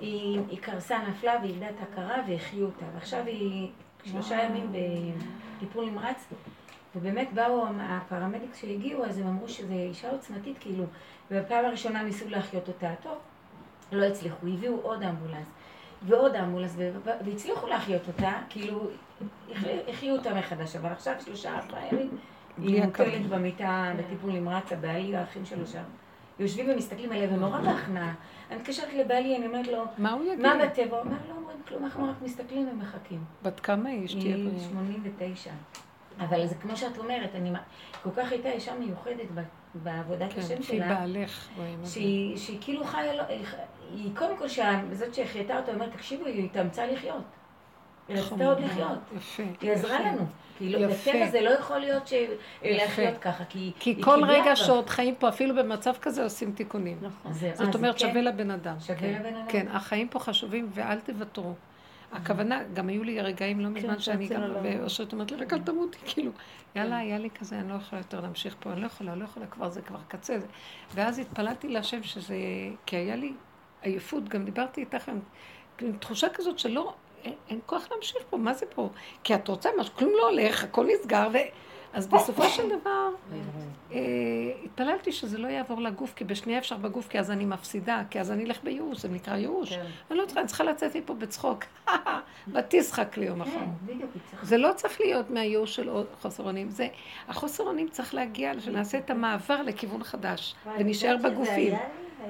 [0.00, 2.84] היא קרסה, נפלה ואיבדה את ההכרה והחיו אותה.
[2.94, 3.68] ועכשיו היא
[4.04, 4.72] שלושה ימים
[5.58, 6.26] בטיפול נמרץ.
[6.96, 10.84] ובאמת באו הפרמדיק שהגיעו, אז הם אמרו שזו אישה עוצמתית, כאילו,
[11.32, 12.90] ובפעם הראשונה ניסו להחיות אותה.
[13.02, 13.18] טוב,
[13.92, 15.46] לא הצליחו, הביאו עוד אמבולנס
[16.06, 16.76] ועוד אמבולנס,
[17.24, 18.86] והצליחו להחיות אותה, כאילו,
[19.88, 22.18] החיו אותה מחדש, אבל עכשיו שלושה, ארבעה ימים,
[22.58, 25.82] היא מוטלת במיטה בטיפול נמרץ, הבעלי והאחים שלו שם.
[26.38, 28.14] יושבים ומסתכלים עליה, ונורא בהכנעה.
[28.50, 30.46] אני מתקשרת לבעלי, אני אומרת לו, מה הוא יגיד?
[30.46, 30.96] מה בטבע?
[30.96, 33.24] הוא אומר, לא אומרים כלום, אנחנו רק מסתכלים ומחכים.
[33.42, 34.00] בת כמה היא?
[34.00, 35.50] היא 89.
[36.18, 37.50] אבל זה כמו שאת אומרת, אני
[38.02, 39.30] כל כך הייתה אישה מיוחדת
[39.74, 40.88] בעבודת כן, השם שלה.
[40.88, 41.48] כן, בעלך.
[41.84, 43.22] שהיא, שהיא כאילו חיה, לא,
[43.94, 44.46] היא קודם כל,
[44.92, 47.22] זאת שהחייתה אותה, אומרת, תקשיבו, היא התאמצה לחיות.
[48.08, 48.98] היא רצתה עוד לחיות.
[49.16, 49.42] יפה.
[49.60, 50.26] היא עזרה לנו.
[50.56, 52.12] כאילו, בטבע זה לא יכול להיות ש...
[52.62, 53.72] לחיות ככה, כי...
[53.78, 56.98] כי כל רגע שעוד חיים פה, אפילו במצב כזה, עושים תיקונים.
[57.02, 57.32] נכון.
[57.54, 58.08] זאת אומרת, כן.
[58.08, 58.76] שווה לבן אדם.
[58.80, 59.18] שווה כן.
[59.20, 59.46] לבן אדם.
[59.48, 61.54] כן, החיים פה חשובים, ואל תוותרו.
[62.12, 65.58] הכוונה, גם היו לי רגעים לא מזמן כן, שאני גם, ואושרת אומרת לי, רק אל
[65.58, 66.32] תמותי, כאילו,
[66.74, 69.46] יאללה, היה לי כזה, אני לא יכולה יותר להמשיך פה, אני לא יכולה, לא יכולה,
[69.46, 70.38] כבר זה כבר קצה.
[70.94, 72.36] ואז התפללתי להשם שזה,
[72.86, 73.32] כי היה לי
[73.82, 75.10] עייפות, גם דיברתי איתך,
[76.00, 76.94] תחושה כזאת שלא,
[77.24, 78.90] אין כוח להמשיך פה, מה זה פה?
[79.24, 81.36] כי את רוצה משהו, כלום לא הולך, הכל נסגר, ו...
[81.94, 83.08] אז בסופו של דבר,
[83.92, 83.98] אה,
[84.64, 88.30] התפללתי שזה לא יעבור לגוף, כי בשנייה אפשר בגוף, כי אז אני מפסידה, כי אז
[88.30, 89.72] אני אלך בייאוש, זה נקרא ייאוש.
[89.72, 89.84] כן.
[90.10, 91.64] אני לא צריכה, אני צריכה לצאת מפה בצחוק.
[92.54, 93.50] ותשחק לי יום אחר.
[93.86, 93.98] כן,
[94.42, 95.90] זה לא צריך להיות מהייאוש של
[96.20, 96.68] חוסר אונים.
[97.28, 101.74] החוסר אונים צריך להגיע, שנעשה את המעבר לכיוון חדש, ונשאר בגופים.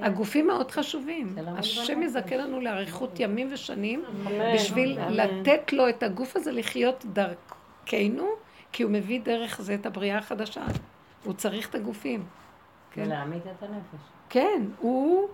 [0.03, 1.37] הגופים מאוד חשובים.
[1.45, 4.05] לא השם יזכה לנו לאריכות ימים ושנים,
[4.55, 8.42] בשביל לתת לו את הגוף הזה לחיות דרכנו.
[8.73, 10.65] כי הוא מביא דרך זה את הבריאה החדשה.
[11.25, 12.25] הוא צריך את הגופים.
[12.91, 13.03] כן.
[13.03, 14.01] ולהעמיד את הנפש.
[14.29, 15.29] כן, הוא...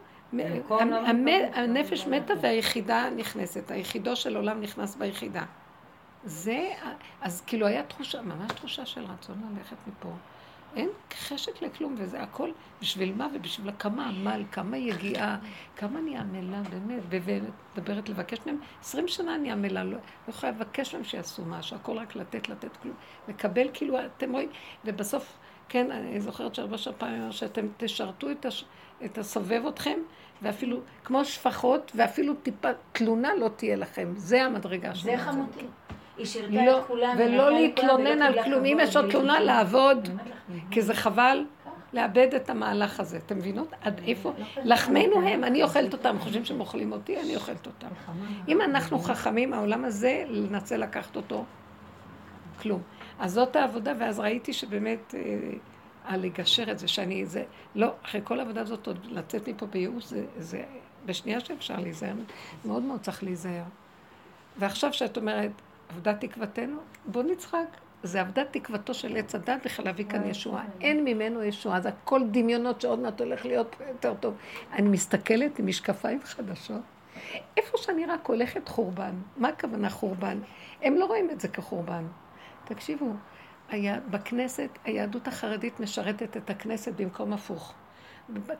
[1.55, 5.45] הנפש מתה והיחידה נכנסת, היחידו של עולם נכנס ביחידה.
[6.24, 6.68] זה,
[7.20, 10.09] אז כאילו היה תחושה, ממש תחושה של רצון ללכת מפה.
[10.79, 12.51] אין חשק לכלום, וזה הכל
[12.81, 15.39] בשביל מה ובשביל כמה עמל, כמה יגיעה,
[15.76, 19.99] כמה אני עמלה, באמת, ומדברת לבקש מהם, עשרים שנה אני עמלה, לא, לא
[20.29, 22.95] יכולה לבקש מהם שיעשו משהו, הכל רק לתת, לתת כלום,
[23.29, 24.49] לקבל כאילו, אתם רואים,
[24.85, 28.64] ובסוף, כן, אני זוכרת שהרבה שעות פעמים אמר שאתם תשרתו את, הש,
[29.05, 29.99] את הסובב אתכם,
[30.43, 35.16] ואפילו כמו שפחות, ואפילו טיפה תלונה לא תהיה לכם, זה המדרגה שלנו.
[35.16, 35.66] זה חמותי.
[36.19, 37.16] היא שירתה לא, את כולם.
[37.19, 38.64] ולא להתלונן על כלום.
[38.64, 40.09] אם יש עוד תלונה, לעבוד,
[40.71, 41.45] כי זה חבל
[41.93, 43.16] לאבד את המהלך הזה.
[43.16, 43.69] אתם מבינות?
[43.83, 44.33] עד איפה?
[44.64, 47.89] לחמנו הם, אני אוכלת אותם, חושבים שהם אוכלים אותי, אני אוכלת אותם.
[48.49, 51.45] אם אנחנו חכמים, העולם הזה, ננסה לקחת אותו,
[52.62, 52.83] כלום.
[53.19, 55.14] אז זאת העבודה, ואז ראיתי שבאמת...
[55.14, 55.21] אה,
[56.09, 57.45] על לגשר את זה, שאני, זה,
[57.75, 60.64] לא, אחרי כל העבודה הזאת, עוד לצאת מפה בייאוש, זה, זה
[61.07, 62.14] בשנייה שאפשר להיזהר,
[62.64, 63.62] מאוד מאוד צריך להיזהר.
[64.57, 65.51] ועכשיו שאת אומרת,
[65.89, 66.76] עבדה תקוותנו,
[67.07, 67.66] בוא נצחק.
[68.03, 70.64] זה עבדה תקוותו של עץ הדת בכלל להביא כאן ישועה.
[70.80, 74.34] אין ממנו ישועה, זה הכל דמיונות שעוד מעט הולך להיות יותר טוב.
[74.72, 76.80] אני מסתכלת עם משקפיים חדשות.
[77.57, 79.14] איפה שאני רק הולכת חורבן.
[79.36, 80.39] מה הכוונה חורבן?
[80.82, 82.05] הם לא רואים את זה כחורבן.
[82.64, 83.12] תקשיבו,
[83.68, 87.74] היה, בכנסת, היהדות החרדית משרתת את הכנסת במקום הפוך.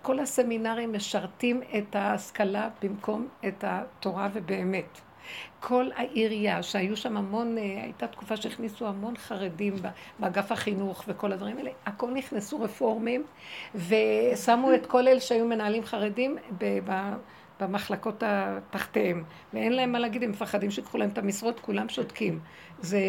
[0.03, 5.01] כל הסמינרים משרתים את ההשכלה במקום את התורה ובאמת.
[5.61, 9.75] כל העירייה, שהיו שם המון, אה, הייתה תקופה שהכניסו המון חרדים
[10.19, 13.25] באגף החינוך וכל הדברים האלה, הכל נכנסו רפורמים
[13.75, 16.37] ושמו את כל אלה שהיו מנהלים חרדים
[17.61, 22.39] במחלקות התחתיהם, ואין להם מה להגיד, הם מפחדים שיקחו להם את המשרות, כולם שותקים.
[22.81, 23.01] זה,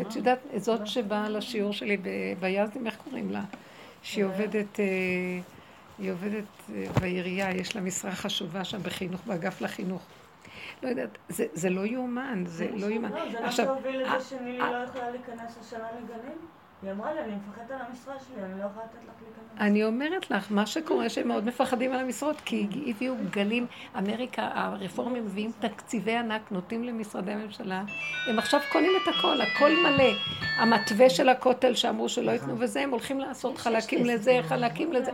[0.00, 1.96] את יודעת, זאת שבאה לשיעור שלי
[2.40, 3.42] ביזדים, איך קוראים לה?
[4.02, 4.84] שהיא עובדת, אה,
[5.98, 10.02] היא עובדת אה, בעירייה, יש לה משרה חשובה שם בחינוך, באגף לחינוך.
[10.82, 13.12] לא יודעת, זה, זה לא יאומן, זה לא יאומן.
[13.12, 16.38] לא, זה מה שהוביל לזה שנילי לא יכולה להיכנס השנה לגנים.
[16.82, 19.60] היא אמרה לי, אני מפחדת על המשרה שלי, אני לא יכולה לתת לך להיכנס.
[19.60, 23.66] אני אומרת לך, מה שקורה שהם מאוד מפחדים על המשרות, כי הביאו גלים,
[23.98, 27.82] אמריקה, הרפורמים מביאים תקציבי ענק, נותנים למשרדי הממשלה,
[28.28, 30.12] הם עכשיו קונים את הכל, הכל מלא.
[30.56, 35.10] המתווה של הכותל שאמרו שלא ייתנו וזה, הם הולכים לעשות חלקים לזה, חלקים לזה.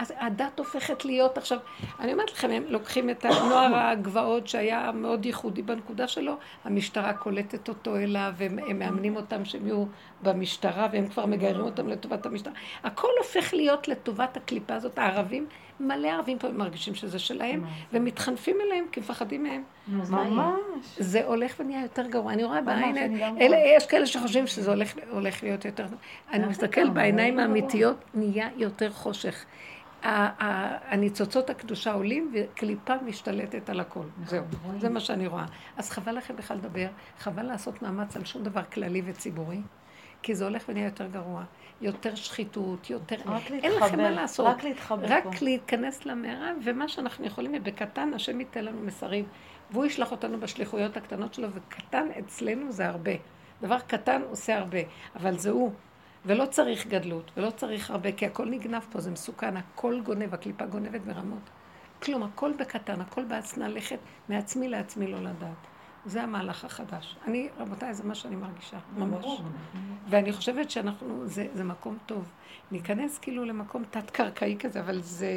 [0.00, 1.58] אז הדת הופכת להיות עכשיו,
[2.00, 7.68] אני אומרת לכם, הם לוקחים את הנוער הגבעות שהיה מאוד ייחודי בנקודה שלו, המשטרה קולטת
[7.68, 9.84] אותו אליו, והם מאמנים אותם שהם יהיו
[10.22, 12.52] במשטרה, והם כבר מגיירים אותם לטובת המשטרה.
[12.84, 14.98] הכל הופך להיות לטובת הקליפה הזאת.
[14.98, 15.46] הערבים,
[15.80, 19.62] מלא ערבים פה מרגישים שזה שלהם, ומתחנפים אליהם כי מפחדים מהם.
[19.88, 20.60] ממש.
[20.96, 22.32] זה הולך ונהיה יותר גרוע.
[22.32, 23.20] אני רואה בעין,
[23.76, 24.74] יש כאלה שחושבים שזה
[25.10, 25.86] הולך להיות יותר...
[26.32, 29.44] אני מסתכל בעיניים האמיתיות, נהיה יותר חושך.
[30.02, 34.04] הניצוצות הקדושה עולים וקליפה משתלטת על הכל.
[34.24, 34.44] זהו,
[34.78, 35.44] זה מה שאני רואה.
[35.76, 36.86] אז חבל לכם בכלל לדבר,
[37.18, 39.58] חבל לעשות מאמץ על שום דבר כללי וציבורי.
[40.22, 41.44] כי זה הולך ונהיה יותר גרוע.
[41.80, 43.16] יותר שחיתות, יותר...
[43.26, 43.70] רק להתחבר.
[43.70, 44.46] אין לכם מה לעשות.
[44.46, 45.30] רק להתחבר רק פה.
[45.40, 49.24] להיכנס למערה, ומה שאנחנו יכולים, ובקטן השם ייתן לנו מסרים,
[49.70, 53.12] והוא ישלח אותנו בשליחויות הקטנות שלו, וקטן אצלנו זה הרבה.
[53.62, 54.78] דבר קטן עושה הרבה,
[55.16, 55.72] אבל זה הוא.
[56.26, 60.66] ולא צריך גדלות, ולא צריך הרבה, כי הכל נגנב פה, זה מסוכן, הכל גונב, הקליפה
[60.66, 61.50] גונבת ברמות.
[62.02, 63.98] כלום, הכל בקטן, הכל בהצנע לכת,
[64.28, 65.66] מעצמי לעצמי לא לדעת.
[66.06, 67.16] זה המהלך החדש.
[67.26, 69.26] אני, רבותיי, זה מה שאני מרגישה, ממש.
[70.08, 72.24] ואני חושבת שאנחנו, זה, זה מקום טוב.
[72.70, 75.30] ניכנס כאילו למקום תת-קרקעי כזה, אבל זה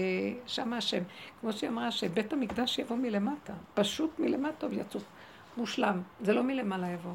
[0.47, 1.03] שם השם.
[1.41, 3.53] כמו שהיא אמרה, שבית המקדש יבוא מלמטה.
[3.73, 5.03] פשוט מלמטה ויצוף.
[5.57, 6.01] מושלם.
[6.21, 7.13] זה לא מלמעלה יבוא.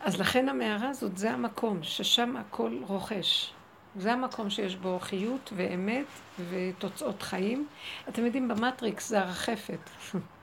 [0.00, 3.52] אז לכן המערה הזאת, זה המקום, ששם הכל רוכש.
[3.96, 6.06] זה המקום שיש בו חיות ואמת
[6.48, 7.66] ותוצאות חיים.
[8.08, 9.90] אתם יודעים, במטריקס זה הרחפת.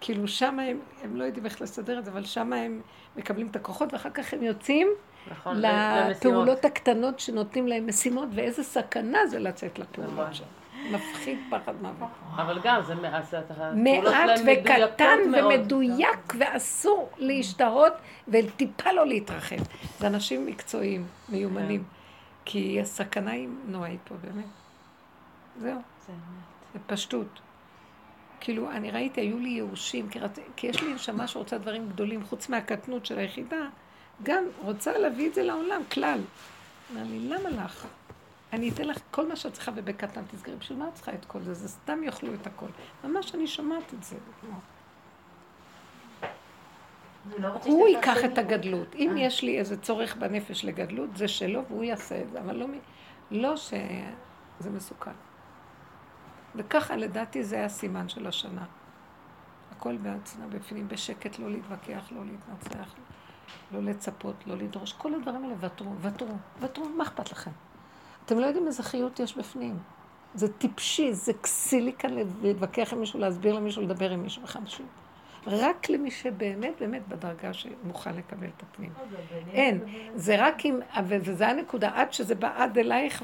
[0.00, 2.80] כאילו שם הם, הם לא יודעים איך לסדר את זה, אבל שם הם
[3.16, 4.88] מקבלים את הכוחות, ואחר כך הם יוצאים
[5.30, 10.44] נכון, לפעולות הקטנות שנותנים להם משימות, ואיזה סכנה זה לצאת לפעולות שם.
[10.90, 12.08] מפחיד פחד מוות.
[12.36, 13.34] אבל גם, זה מעט,
[13.74, 15.18] מעט וקטן.
[15.38, 17.92] ומדויק, ואסור להשתהות,
[18.28, 19.56] וטיפה לא להתרחב.
[19.98, 21.84] זה אנשים מקצועיים, מיומנים.
[22.44, 24.44] כי הסכנה היא נוראית פה, באמת.
[25.60, 25.78] זהו.
[26.74, 27.40] זה פשטות.
[28.40, 30.38] כאילו, אני ראיתי, היו לי ייאושים, כי, רצ...
[30.56, 33.68] כי יש לי נשמה שרוצה דברים גדולים, חוץ מהקטנות של היחידה,
[34.22, 36.20] גם רוצה להביא את זה לעולם, כלל.
[36.92, 37.86] אמר לי, למה לך?
[38.52, 40.56] אני אתן לך כל מה שאת צריכה ובקטן תסגרי.
[40.56, 41.54] בשביל מה את צריכה את כל זה?
[41.54, 42.66] זה סתם יאכלו את הכל.
[43.04, 44.16] ממש אני שומעת את זה.
[47.38, 48.38] לא הוא ייקח את.
[48.38, 48.94] הגדלות.
[48.94, 52.66] אם יש לי איזה צורך בנפש לגדלות, זה שלו והוא יעשה את זה, אבל לא,
[53.30, 55.10] לא שזה מסוכן.
[56.56, 58.64] וככה לדעתי זה הסימן של השנה.
[59.70, 62.94] הכל בעצמה בפנים, בשקט, לא להתווכח, לא להתנצח,
[63.72, 64.92] לא לצפות, לא לדרוש.
[64.92, 67.50] כל הדברים האלה, ותרו, ותרו, ותרו, מה אכפת לכם?
[68.24, 69.78] אתם לא יודעים איזה חיות יש בפנים.
[70.34, 72.10] זה טיפשי, זה כסילי כאן
[72.42, 74.86] להתווכח עם מישהו, להסביר למישהו, לדבר עם מישהו בכלל פשוט.
[75.46, 78.92] רק למי שבאמת באמת בדרגה שמוכן לקבל את הפנים.
[79.52, 79.80] אין,
[80.14, 83.22] זה רק אם, וזה הנקודה, עד שזה בא עד אלייך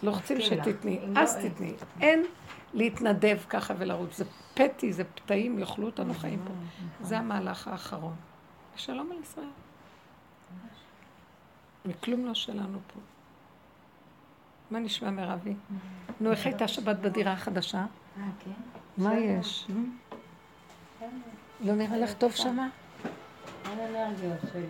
[0.00, 0.44] תתני לך.
[0.44, 1.36] שתתני, לא, אז.
[1.36, 1.72] תתני.
[2.00, 2.24] אין
[2.74, 4.24] להתנדב ככה ולרוץ, זה
[4.54, 6.52] פטי, זה פתאים, יאכלו אותנו חיים פה.
[7.00, 8.14] זה המהלך האחרון.
[8.76, 9.46] שלום על ישראל.
[11.86, 13.00] וכלום לא שלנו פה.
[14.70, 15.54] מה נשמע מירבי?
[16.20, 17.78] נו, איך הייתה שבת בדירה החדשה?
[17.78, 18.50] אה, כן?
[18.98, 19.66] מה יש?
[21.60, 22.68] לא נראה לך טוב שמה?
[23.70, 24.66] אין אנרגיות שלי.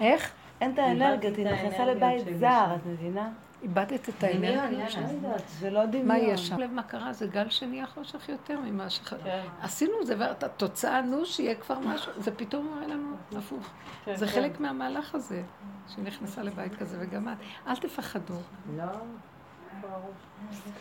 [0.00, 0.32] איך?
[0.60, 2.74] אין את האנרגיות, היא נכנסה לבית זר.
[2.76, 3.30] את מבינה?
[3.62, 4.86] איבדת את האנרגיה.
[5.02, 6.08] לא יודעת, זה לא דמיון.
[6.08, 6.58] מה יש שם?
[6.58, 7.12] לב מה קרה?
[7.12, 8.98] זה גל שנהיה חושך יותר ממה ש...
[8.98, 9.44] כן.
[9.62, 13.68] עשינו את זה, והתוצאה, נו, שיהיה כבר משהו, זה פתאום מראה לנו הפוך.
[14.04, 14.32] כן, זה כן.
[14.32, 15.42] חלק מהמהלך הזה,
[15.88, 17.36] שנכנסה לבית כזה, וגם את.
[17.66, 18.34] אל תפחדו.
[18.76, 18.84] לא,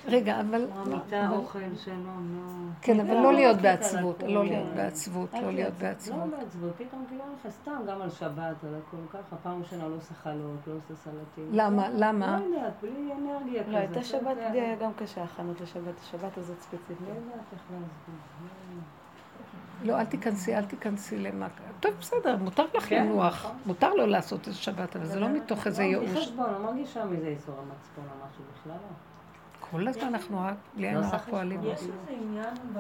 [0.06, 0.68] רגע, אבל...
[0.88, 2.72] מיטה, אוכל, שלום, לא.
[2.82, 4.46] כן, אבל לא, לא להיות לא בעצבות, על לא.
[4.46, 6.18] להיות בעצבות, לא להיות בעצבות.
[6.18, 9.96] לא בעצבות, פתאום כאילו לך סתם, גם על שבת, על הכל ככה, פעם ראשונה לא
[9.96, 11.50] עושה חלות, לא עושה סלטים.
[11.52, 11.90] למה?
[11.90, 12.40] למה?
[12.40, 13.74] לא יודעת, בלי אנרגיה כזאת.
[13.74, 14.38] לא, הייתה שבת
[14.82, 16.98] גם קשה, הכנות לשבת, השבת הזאת ספציפית.
[17.02, 18.16] לא יודעת איך להסביר.
[19.86, 21.48] לא, אל תיכנסי, אל תיכנסי למה...
[21.80, 23.52] טוב, בסדר, מותר לך כן, לנוח.
[23.66, 26.10] מותר לו לעשות איזה שבת, אבל זה לא מתוך איזה לא, ייאוש.
[26.10, 28.96] בחשבון, לא מרגישה מזה איסור המצפון או משהו בכלל לא.
[29.72, 31.60] כל הזמן אנחנו רק, בלי עין לא הרע פועלים.
[31.60, 31.74] חשבון.
[31.74, 32.78] יש איזה עניין ב...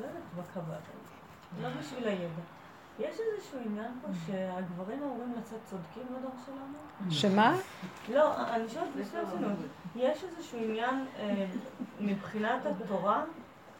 [0.00, 0.76] לא יודעת, בקבלה,
[1.62, 2.42] לא בשביל הידע.
[2.98, 7.10] יש איזשהו עניין פה שהגברים אמורים לצאת צודקים בדור שלנו?
[7.10, 7.56] שמה?
[8.12, 9.22] לא, אני שואלת בשביל.
[9.96, 11.46] יש איזשהו עניין אה,
[12.00, 13.24] מבחינת התורה?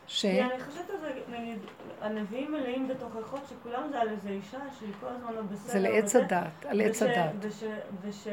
[0.06, 0.22] ש...
[0.22, 1.58] כי אני חושבת על זה, נגיד,
[2.00, 5.72] הנביאים מלאים בתוכחות שכולם זה על איזה אישה שהיא כל הזמן לא בסדר.
[5.72, 7.30] זה לעץ הדת, על עץ הדת.
[7.40, 7.64] וש...
[8.02, 8.28] וש...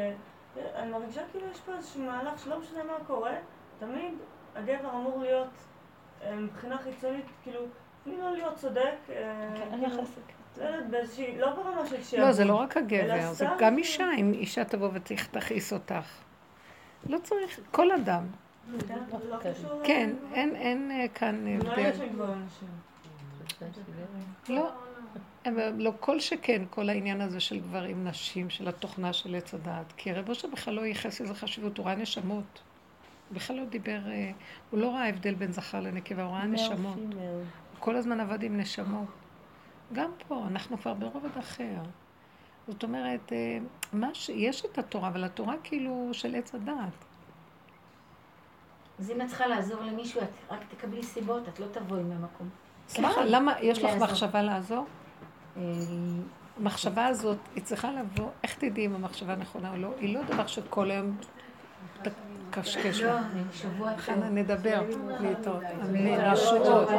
[0.75, 3.33] אני מרגישה כאילו יש פה איזשהו מהלך שלא משנה מה קורה,
[3.79, 4.13] תמיד
[4.55, 5.49] הגבר אמור להיות
[6.23, 7.59] אה, מבחינה חיצונית, כאילו,
[8.03, 10.23] תני לו להיות צודק, אה, אני כאילו, יחסית.
[10.57, 10.67] לא
[11.37, 12.25] לא ברמה של שעבוד.
[12.25, 16.05] לא, זה לא רק הגבר, זה גם כאילו- אישה, אם אישה תבוא ותכעיס אותך.
[17.09, 18.23] לא צריך, כל אדם.
[19.83, 21.89] כן, אין, אין אה, כאן לא הבדל.
[22.45, 22.67] נשים.
[24.49, 24.69] לא,
[25.45, 29.93] אבל לא כל שכן, כל העניין הזה של גברים, נשים, של התוכנה של עץ הדעת.
[29.97, 32.61] כי הרב אושר בכלל לא ייחס לזה חשיבות, הוא ראה נשמות.
[33.29, 34.31] הוא בכלל לא דיבר, אה,
[34.69, 36.97] הוא לא ראה הבדל בין זכר לנקבה, הוא ראה נשמות.
[36.97, 37.43] הוא
[37.79, 39.07] כל הזמן עבד עם נשמות.
[39.93, 41.81] גם פה, אנחנו כבר ברובד אחר.
[42.67, 43.57] זאת אומרת, אה,
[43.93, 44.29] מה ש...
[44.29, 47.05] יש את התורה, אבל התורה כאילו של עץ הדעת.
[49.01, 52.49] אז אם את צריכה לעזור למישהו, את רק תקבלי סיבות, את לא תבואי מהמקום.
[52.87, 53.95] סליחה, למה, יש לך.
[54.01, 54.85] מחשבה לעזור?
[55.57, 55.61] אה,
[56.59, 59.89] המחשבה הזאת, היא צריכה לבוא, איך תדעי אם המחשבה נכונה או לא?
[59.99, 61.17] היא לא דבר שכל היום
[62.49, 63.21] תקשקש לא, לה.
[63.61, 63.97] טוב.
[63.97, 64.81] חנה, נדבר,
[65.19, 65.63] להתראות.
[65.81, 66.89] אמן, ישועות.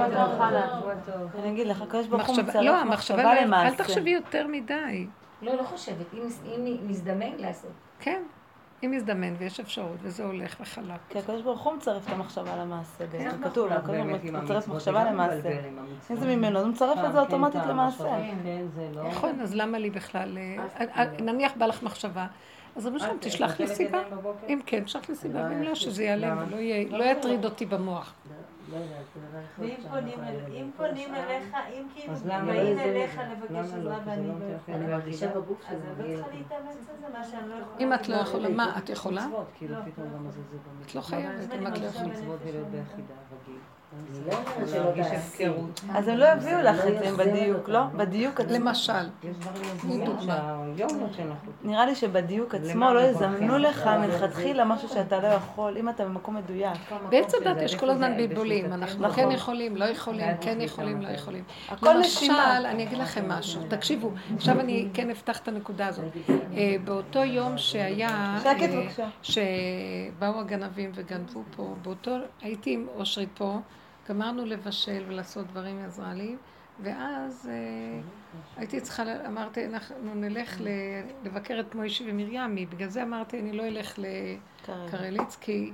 [1.38, 3.74] אני אגיד לך, הקדוש ברוך הוא מצרף לא, המחשבה, מחשבה לא- אל.
[3.74, 5.06] תחשבי יותר מדי.
[5.42, 6.06] לא, לא חושבת.
[6.44, 7.70] אם מזדמן לעשות.
[8.00, 8.22] כן,
[8.84, 11.00] אם מזדמן ויש אפשרות, וזה הולך וחלק.
[11.08, 14.68] כי הקדוש ברוך הוא מצרף את המחשבה למעשה, בעצם כתוב, לא, הקדוש ברוך הוא מצרף
[14.68, 15.60] מחשבה למעשה.
[16.10, 18.04] אם זה ממנו, אז הוא מצרף את פעם זה כן, אוטומטית למעשה.
[18.44, 19.08] כן, זה לא...
[19.08, 20.38] נכון, אז למה לי בכלל...
[20.38, 22.26] אה, אה, נניח בא לך מחשבה,
[22.76, 23.98] אז שלום, את תשלח לי סיבה.
[24.48, 26.14] אם כן, תשלח לי סיבה, לא, ואם לא, שזה?
[26.48, 28.14] ולא יהיה- לא יטריד אותי במוח.
[28.72, 29.66] לא לא
[30.48, 31.24] ואם פונים שעה.
[31.36, 33.58] אליך, אם כאילו אז באים זה- אליך לבקש לא?
[33.78, 36.30] עזרה ואני לא לא יכולה, אני מרגישה בגוף אז שזה אני לא צריכה.
[36.36, 37.78] להתאמץ על זה, מה שאני לא יכולה.
[37.80, 39.26] אם את לא יכולה, מה, את יכולה?
[39.54, 39.76] כאילו.
[40.86, 42.12] את לא חייבת, אם את לא יכולה.
[44.26, 44.36] לא
[45.00, 45.80] הפקרות.
[45.94, 47.80] אז הם לא יביאו לך את זה בדיוק, לא?
[47.96, 48.54] בדיוק עצמו.
[48.54, 49.08] למשל.
[51.64, 53.58] נראה לי שבדיוק עצמו לא יזמנו?
[53.58, 56.78] לך מלכתחילה משהו שאתה לא יכול, אם אתה במקום מדויק.
[57.08, 59.10] בעץ הדת יש כל הזמן בלבולים, אנחנו.
[59.10, 61.44] כן יכולים, לא יכולים, כן יכולים, לא יכולים.
[61.82, 62.32] למשל.
[62.64, 66.04] אני אגיד לכם משהו, תקשיבו, עכשיו אני כן אפתח את הנקודה הזאת.
[66.56, 68.98] אה, באותו יום שהיה, אה.
[69.22, 73.58] שבאו הגנבים וגנבו פה, באותו, הייתי עם אושרי פה,
[74.12, 75.80] גמרנו לבשל ולעשות דברים,
[76.14, 76.36] לי,
[76.80, 78.00] ואז אה,
[78.56, 80.60] הייתי צריכה, אמרתי, אנחנו נלך
[81.24, 85.70] לבקר את מוישי ומרים, בגלל זה אמרתי, אני לא אלך לקרליץ, כי...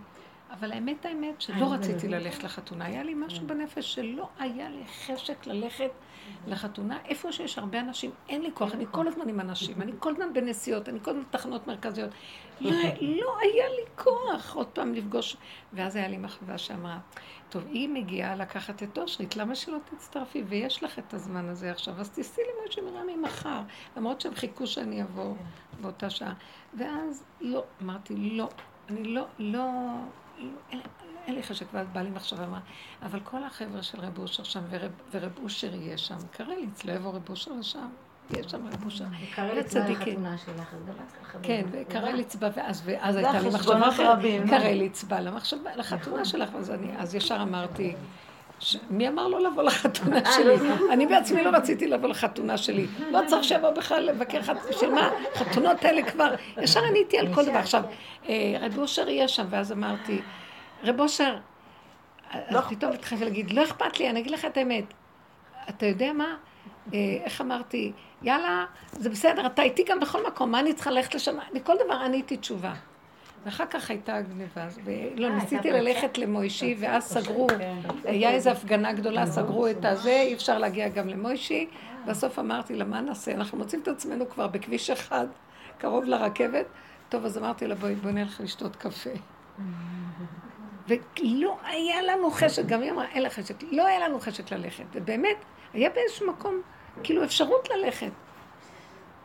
[0.51, 2.85] אבל האמת, האמת, שלא רציתי ללכת לחתונה.
[2.85, 5.91] היה לי משהו בנפש שלא היה לי חשק ללכת
[6.47, 6.99] לחתונה.
[7.05, 8.75] איפה שיש הרבה אנשים, אין לי כוח.
[8.75, 12.11] אני כל הזמן עם אנשים, אני כל הזמן בנסיעות, אני כל הזמן בתחנות מרכזיות.
[12.61, 12.71] לא,
[13.01, 15.37] לא היה לי כוח עוד פעם לפגוש.
[15.73, 16.99] ואז היה לי מחווה שאמרה,
[17.49, 20.43] טוב, היא מגיעה לקחת את אושרית, למה שלא תצטרפי?
[20.49, 23.61] ויש לך את הזמן הזה עכשיו, אז תיסעי למשה מרמי מחר.
[23.97, 25.35] למרות שהם חיכו שאני אבוא
[25.81, 26.35] באותה שעה.
[26.75, 28.49] ואז לא, אמרתי, לא,
[28.89, 29.69] אני לא, לא,
[30.73, 30.81] לא
[31.29, 32.59] אין, לי חשק, ואז בא לי מחשבה, אמרה,
[33.03, 37.13] אבל כל החבר'ה של רב אושר שם, ורב, ורב אושר יהיה שם, קרליץ, לא יבוא
[37.13, 37.89] רב אושר לשם,
[38.31, 39.05] יש שם רב אושר.
[39.35, 39.89] קרליץ בא.
[39.89, 41.43] לחתונה שלך, אז גם את צריכה לכבד.
[41.43, 41.65] כן.
[41.71, 44.19] וקרליץ בא, ואז, הייתה לי מחשבה אחרת.
[44.51, 47.95] קרליץ בא למחשבה, לחתונה שלך, אז אני, אז ישר אמרתי.
[48.91, 50.55] מי אמר לא לבוא לחתונה שלי?
[50.93, 52.87] אני בעצמי לא רציתי לבוא לחתונה שלי.
[53.11, 55.11] לא צריך שיבוא בכלל לבקר חתונה, של מה?
[55.35, 57.59] חתונות האלה כבר, ישר עניתי על כל דבר.
[57.59, 57.83] עכשיו,
[58.29, 60.21] אה, רב אושר יהיה שם, ואז אמרתי,
[60.83, 61.37] רב אושר,
[62.31, 64.85] אז פתאום התחלתי להגיד, לא אכפת לי, אני אגיד לך את האמת.
[65.69, 66.37] אתה יודע מה?
[66.95, 67.93] אה, איך אמרתי?
[68.23, 71.37] יאללה, זה בסדר, אתה איתי גם בכל מקום, מה אני צריכה ללכת לשם?
[71.53, 72.75] אני כל דבר עניתי תשובה.
[73.45, 75.71] ואחר כך הייתה גניבה, ולא, אה, ניסיתי?
[75.71, 77.47] ללכת למוישי, ואז סגרו,
[78.05, 81.69] היה איזו הפגנה גדולה, סגרו את הזה, אי אפשר להגיע גם למוישי,
[82.07, 83.35] בסוף אמרתי לה, מה נעשה?
[83.35, 85.27] אנחנו מוצאים את עצמנו כבר בכביש אחד,
[85.79, 86.67] קרוב לרכבת,
[87.09, 89.11] טוב, אז אמרתי לה, בואי, בואי נלך לשתות קפה.
[90.89, 94.85] ולא היה לנו חשק, גם היא אמרה, אין לה חשק, לא היה לנו חשק ללכת,
[94.93, 95.37] ובאמת,
[95.73, 96.61] היה באיזשהו מקום,
[97.03, 98.13] כאילו, אפשרות ללכת.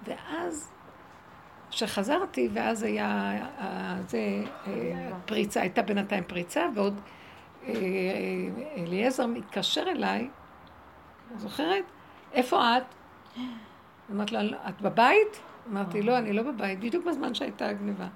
[0.04, 0.72] ואז,
[1.72, 3.34] כשחזרתי, ואז היה,
[4.08, 7.02] זה, אה, פריצה, הייתה בינתיים פריצה, ועוד
[7.68, 7.74] אה,
[8.78, 10.30] אליעזר מתקשר אליי,
[11.38, 11.84] זוכרת?
[12.34, 12.84] איפה את?
[14.12, 15.40] אמרתי לו, את בבית?
[15.72, 18.08] אמרתי, לא, אני לא בבית, בדיוק בזמן שהייתה הגניבה.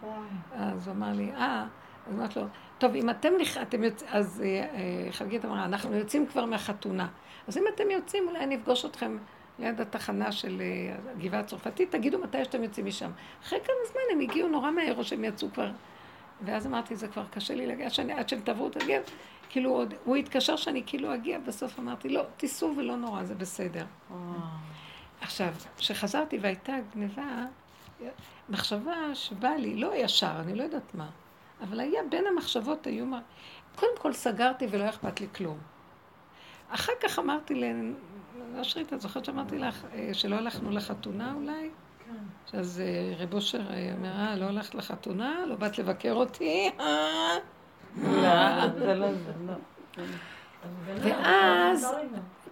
[0.55, 1.65] אז הוא אמר לי, אה,
[2.07, 2.45] אז אמרתי לו,
[2.77, 3.57] טוב, אם אתם, נכ...
[3.57, 4.03] אתם יוצ...
[4.07, 7.07] אז אה, אה, חגית אמרה, אנחנו יוצאים כבר מהחתונה.
[7.47, 9.17] אז אם אתם יוצאים, אולי אני אפגוש אתכם
[9.59, 13.11] ליד התחנה של אה, הגבעה הצרפתית, תגידו מתי שאתם יוצאים משם.
[13.43, 15.71] אחרי כמה זמן הם הגיעו נורא מהר, או שהם יצאו כבר.
[16.41, 18.99] ואז אמרתי, זה כבר קשה לי להגיע, שאני, עד שהם תבואו תגיע.
[19.49, 23.85] כאילו, עוד, הוא התקשר שאני כאילו אגיע, בסוף אמרתי, לא, תיסעו ולא נורא, זה בסדר.
[25.21, 27.45] עכשיו, כשחזרתי והייתה גניבה,
[28.49, 31.09] מחשבה שבאה לי, לא ישר, אני לא יודעת מה,
[31.61, 33.19] אבל היה בין המחשבות היו מה...
[33.75, 35.57] קודם כל סגרתי ולא אכפת לי כלום.
[36.69, 37.73] אחר כך אמרתי
[38.55, 41.69] לאשרית, את זוכרת שאמרתי לך אה, שלא הלכנו לחתונה אולי?
[42.05, 42.57] כן.
[42.57, 45.45] אז אה, רב אושר אה, אומר, אה, לא הלכת לחתונה?
[45.47, 46.71] לא באת לבקר אותי?
[48.03, 49.53] לא, זה לא זה, לא.
[50.85, 51.95] ואז,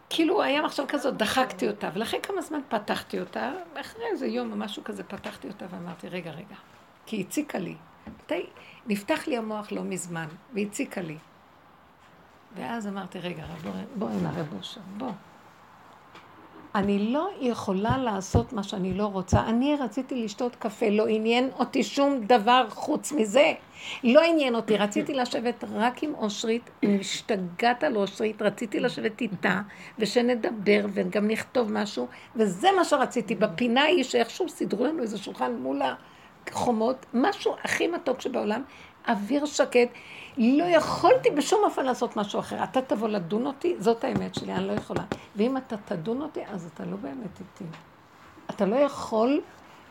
[0.10, 4.58] כאילו היה מחשב כזאת, דחקתי אותה, ולאחרי כמה זמן פתחתי אותה, ואחרי איזה יום או
[4.58, 6.56] משהו כזה פתחתי אותה ואמרתי, רגע, רגע,
[7.06, 7.76] כי הציקה לי.
[8.08, 8.46] מתי,
[8.88, 11.18] נפתח לי המוח לא מזמן, והציקה לי.
[12.56, 15.12] ואז אמרתי, רגע, בוא, בוא הנה רב אושר, בוא.
[16.76, 19.44] אני לא יכולה לעשות מה שאני לא רוצה.
[19.48, 23.54] אני רציתי לשתות קפה, לא עניין אותי שום דבר חוץ מזה.
[24.04, 29.62] לא עניין אותי, רציתי לשבת רק עם אושרית, משתגעת על אושרית, רציתי לשבת איתה,
[30.00, 33.36] ושנדבר וגם נכתוב משהו, וזה מה שרציתי.
[33.36, 35.82] בפינה ההיא שאיכשהו סידרו לנו איזה שולחן מול
[36.52, 38.64] החומות, משהו הכי מתוק שבעולם,
[39.08, 39.90] אוויר שקט.
[40.38, 42.64] לא יכולתי בשום אופן לעשות משהו אחר.
[42.64, 45.04] אתה תבוא לדון אותי, זאת האמת שלי, אני לא יכולה.
[45.36, 47.64] ואם אתה תדון אותי, אז אתה לא באמת איתי.
[48.50, 49.42] אתה לא יכול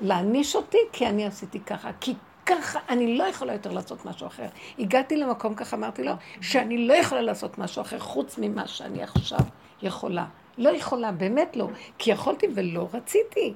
[0.00, 1.90] להעניש אותי כי אני עשיתי ככה.
[2.00, 2.14] כי
[2.46, 4.46] ככה אני לא יכולה יותר לעשות משהו אחר.
[4.78, 9.38] הגעתי למקום, ככה אמרתי לו, שאני לא יכולה לעשות משהו אחר חוץ ממה שאני עכשיו
[9.82, 10.26] יכולה.
[10.58, 11.68] לא יכולה, באמת לא.
[11.98, 13.54] כי יכולתי ולא רציתי.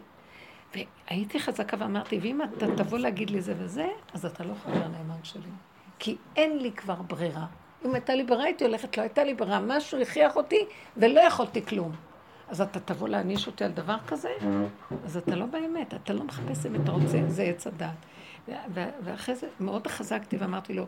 [0.75, 5.19] והייתי חזקה ואמרתי, ואם אתה תבוא להגיד לי זה וזה, אז אתה לא חבר נאמן
[5.23, 5.51] שלי.
[5.99, 7.47] כי אין לי כבר ברירה.
[7.85, 9.61] אם הייתה לי ברירה, הייתי הולכת, לא הייתה לי ברירה.
[9.61, 10.65] משהו הכריח אותי
[10.97, 11.93] ולא יכולתי כלום.
[12.49, 14.31] אז אתה תבוא להעניש אותי על דבר כזה?
[15.05, 17.97] אז אתה לא באמת, אתה לא מחפש אם אתה רוצה, זה עץ הדעת.
[19.05, 20.85] ואחרי זה מאוד חזקתי ואמרתי לו,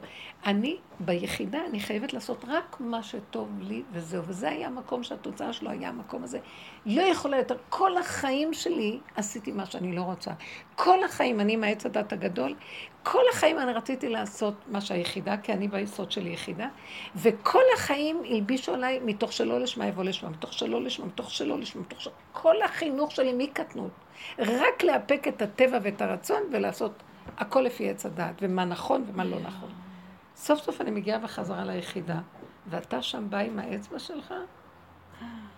[0.47, 4.23] אני ביחידה, אני חייבת לעשות רק מה שטוב לי וזהו.
[4.27, 6.39] וזה היה המקום שהתוצאה שלו היה המקום הזה.
[6.87, 10.31] לא יכולה יותר, כל החיים שלי עשיתי מה שאני לא רוצה.
[10.77, 12.55] כל החיים, אני עם העץ הדת הגדול,
[13.03, 16.69] כל החיים אני רציתי לעשות מה שהיחידה, כי אני ביסוד שלי יחידה,
[17.17, 21.83] וכל החיים הלבישו עליי מתוך שלא לשמה יבוא לשמה, מתוך שלא לשמה, מתוך שלא לשמה,
[21.83, 22.13] מתוך שלא...
[22.33, 23.91] כל החינוך שלי מקטנות.
[24.39, 26.93] רק לאפק את הטבע ואת הרצון ולעשות
[27.39, 29.69] הכל לפי עץ הדעת, ומה נכון ומה לא נכון.
[30.37, 32.19] סוף סוף אני מגיעה בחזרה ליחידה,
[32.71, 34.35] ואתה שם בא עם האצבע שלך?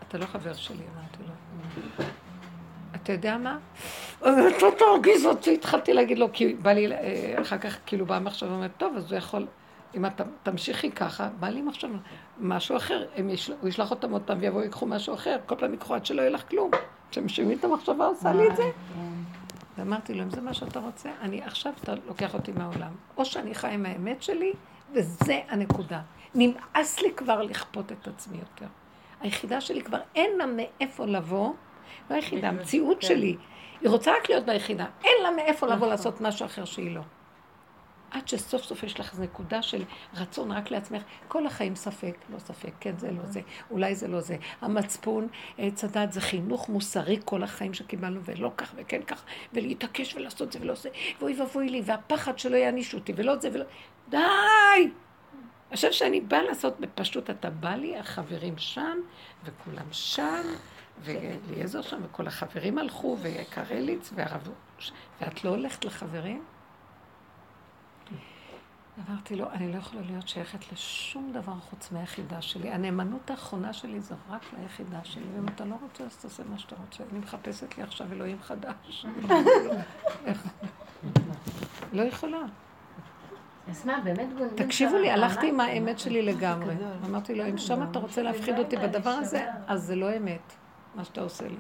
[0.09, 2.05] אתה לא חבר שלי, אמרתי לו.
[2.95, 3.59] אתה יודע מה?
[4.21, 8.51] אתה תרגיז אותי, התחלתי להגיד לו, כי בא לי, אה, אחר כך כאילו באה מחשבה,
[8.51, 9.47] אומרת, טוב, אז הוא יכול,
[9.95, 11.99] אם אתה תמשיכי ככה, בא לי מחשבה,
[12.41, 13.07] משהו אחר,
[13.61, 16.31] הוא ישלח אותם עוד פעם ויבואו ויקחו משהו אחר, כל פעם יקחו עד שלא יהיה
[16.31, 16.71] לך כלום.
[17.11, 18.71] כשמשמיעים את המחשבה עושה לי את זה.
[19.79, 22.93] ואמרתי לו, אם זה מה שאתה רוצה, אני עכשיו אתה לוקח אותי מהעולם.
[23.17, 24.53] או שאני חי עם האמת שלי,
[24.93, 26.01] וזה הנקודה.
[26.35, 28.67] נמאס לי כבר לכפות את עצמי יותר.
[29.21, 31.53] היחידה שלי כבר אין לה מאיפה לבוא,
[32.11, 33.07] לא היחידה, המציאות כן.
[33.07, 33.37] שלי.
[33.81, 35.89] היא רוצה רק להיות ביחידה, אין לה מאיפה לבוא נכון.
[35.89, 37.01] לעשות משהו אחר שהיא לא.
[38.13, 39.85] עד שסוף סוף יש לך איזו נקודה של
[40.15, 43.41] רצון רק לעצמך, כל החיים ספק, לא ספק, כן זה לא זה,
[43.71, 44.37] אולי זה לא זה.
[44.61, 50.53] המצפון, עץ הדת זה חינוך מוסרי כל החיים שקיבלנו, ולא כך וכן כך, ולהתעקש ולעשות
[50.53, 50.89] זה ולא זה,
[51.21, 53.65] ואוי ואבוי לי, והפחד שלא יענישו אותי, ולא זה ולא...
[54.09, 54.19] די!
[55.73, 58.99] חושב שאני באה לעשות בפשוט, אתה בא לי, החברים שם,
[59.45, 60.43] וכולם שם,
[61.01, 64.49] ואליעזר שם, וכל החברים הלכו, וקרליץ, והרב...
[65.21, 66.43] ואת לא הולכת לחברים?
[68.99, 72.71] אמרתי לו, אני לא יכולה להיות שייכת לשום דבר חוץ מהיחידה שלי.
[72.71, 76.77] הנאמנות האחרונה שלי זה רק ליחידה שלי, ואם אתה לא רוצה, אז תעשה מה שאתה
[76.77, 77.05] רוצה.
[77.11, 79.07] אני מחפשת לי עכשיו אלוהים חדש.
[81.93, 82.39] לא יכולה.
[83.69, 85.11] אז מה, באמת גונבים תקשיבו לי?
[85.11, 85.61] הלכתי עם?
[85.61, 86.75] האמת שלי לגמרי.
[87.07, 90.53] אמרתי לו, אם שם אתה רוצה להפחיד אותי בדבר הזה, אז זה לא אמת,
[90.95, 91.57] מה שאתה עושה לי.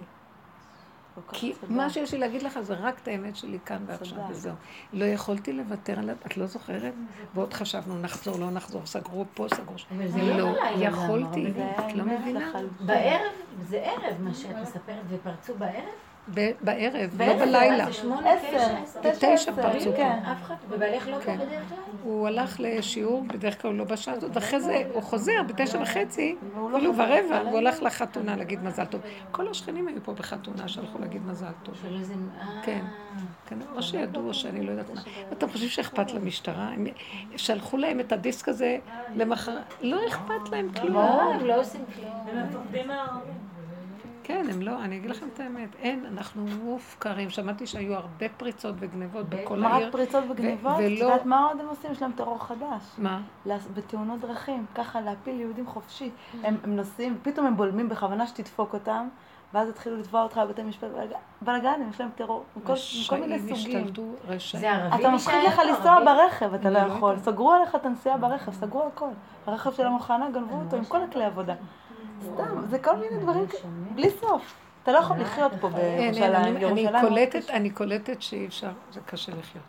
[1.33, 4.19] כי מה שיש לי להגיד לך זה רק את האמת שלי כאן ועכשיו.
[4.31, 4.55] וזהו.
[4.93, 6.11] לא יכולתי לוותר על...
[6.11, 6.95] את לא זוכרת?
[7.35, 10.01] ועוד חשבנו, נחזור, לא נחזור, סגרו פה, סגרו שם.
[10.01, 11.47] לא גם, יכולתי,
[11.79, 12.53] את לא מבינה?
[12.81, 13.33] בערב,
[13.63, 15.85] זה ערב מה שאת מספרת, ופרצו בערב?
[16.35, 17.87] ב- בערב, לא בלילה.
[19.05, 20.18] בתשע עשר, פרצו כן.
[20.33, 21.39] אף אחד, ובעלך לא כן.
[21.39, 21.79] פה בדרך כלל?
[22.03, 26.37] הוא הלך לשיעור, בדרך כלל הוא לא בשעה הזאת, ואחרי זה הוא חוזר בתשע וחצי,
[26.55, 27.51] לא כאילו חוזר ורבע, בלילה.
[27.51, 29.01] הוא הלך לחתונה להגיד מזל טוב.
[29.31, 31.75] כל השכנים היו פה בחתונה שהלכו להגיד מזל טוב.
[31.85, 32.47] אה.
[32.62, 32.85] כן.
[33.47, 35.01] כן, או שידעו או שאני לא יודעת מה.
[35.33, 36.68] אתם חושבים שאכפת למשטרה?
[36.68, 36.87] הם
[37.37, 38.79] שלחו להם את הדיסק הזה
[39.14, 40.95] למחרת, לא אכפת להם כלום.
[40.95, 42.12] לא, הם לא עושים כלום.
[44.25, 47.31] כן, הם לא, אני אגיד לכם את האמת, אין, אנחנו מופקרים.
[47.31, 49.87] שמעתי שהיו הרבה פריצות וגנבות בכל מה העיר.
[49.87, 50.75] רק פריצות וגניבות?
[50.75, 51.93] את יודעת מה עוד הם עושים?
[51.93, 52.83] יש להם טרור חדש.
[52.99, 53.20] מה?
[53.75, 56.11] בתאונות דרכים, ככה להפיל יהודים חופשי.
[56.43, 59.09] הם נוסעים, פתאום הם בולמים בכוונה שתדפוק אותם,
[59.55, 60.89] ואז התחילו לתבוע אותך בבתי משפט.
[61.43, 62.75] בלאגנים, יש להם טרור, מכל
[63.20, 63.85] מיני רשעים סוגים.
[63.85, 64.61] השתלטו, רשעים.
[64.61, 66.05] זה ערבי אתה מפחיד לך פה, לנסוע.
[66.05, 67.16] ברכב, אתה לא לא יכול.
[67.18, 69.09] סגרו עליך את הנסיעה ברכב, סגרו הכל.
[69.47, 71.55] הרכב של המחנה, גנבו אותו עם כל הכלי עבודה.
[72.23, 73.47] סתם, זה כל מיני דברים,
[73.95, 74.55] בלי סוף.
[74.83, 76.57] אתה לא יכול לחיות פה אין, בירושלים.
[76.57, 77.53] ירושלים קולטת, קשה.
[77.53, 79.64] אני קולטת שאי אפשר, זה קשה לחיות.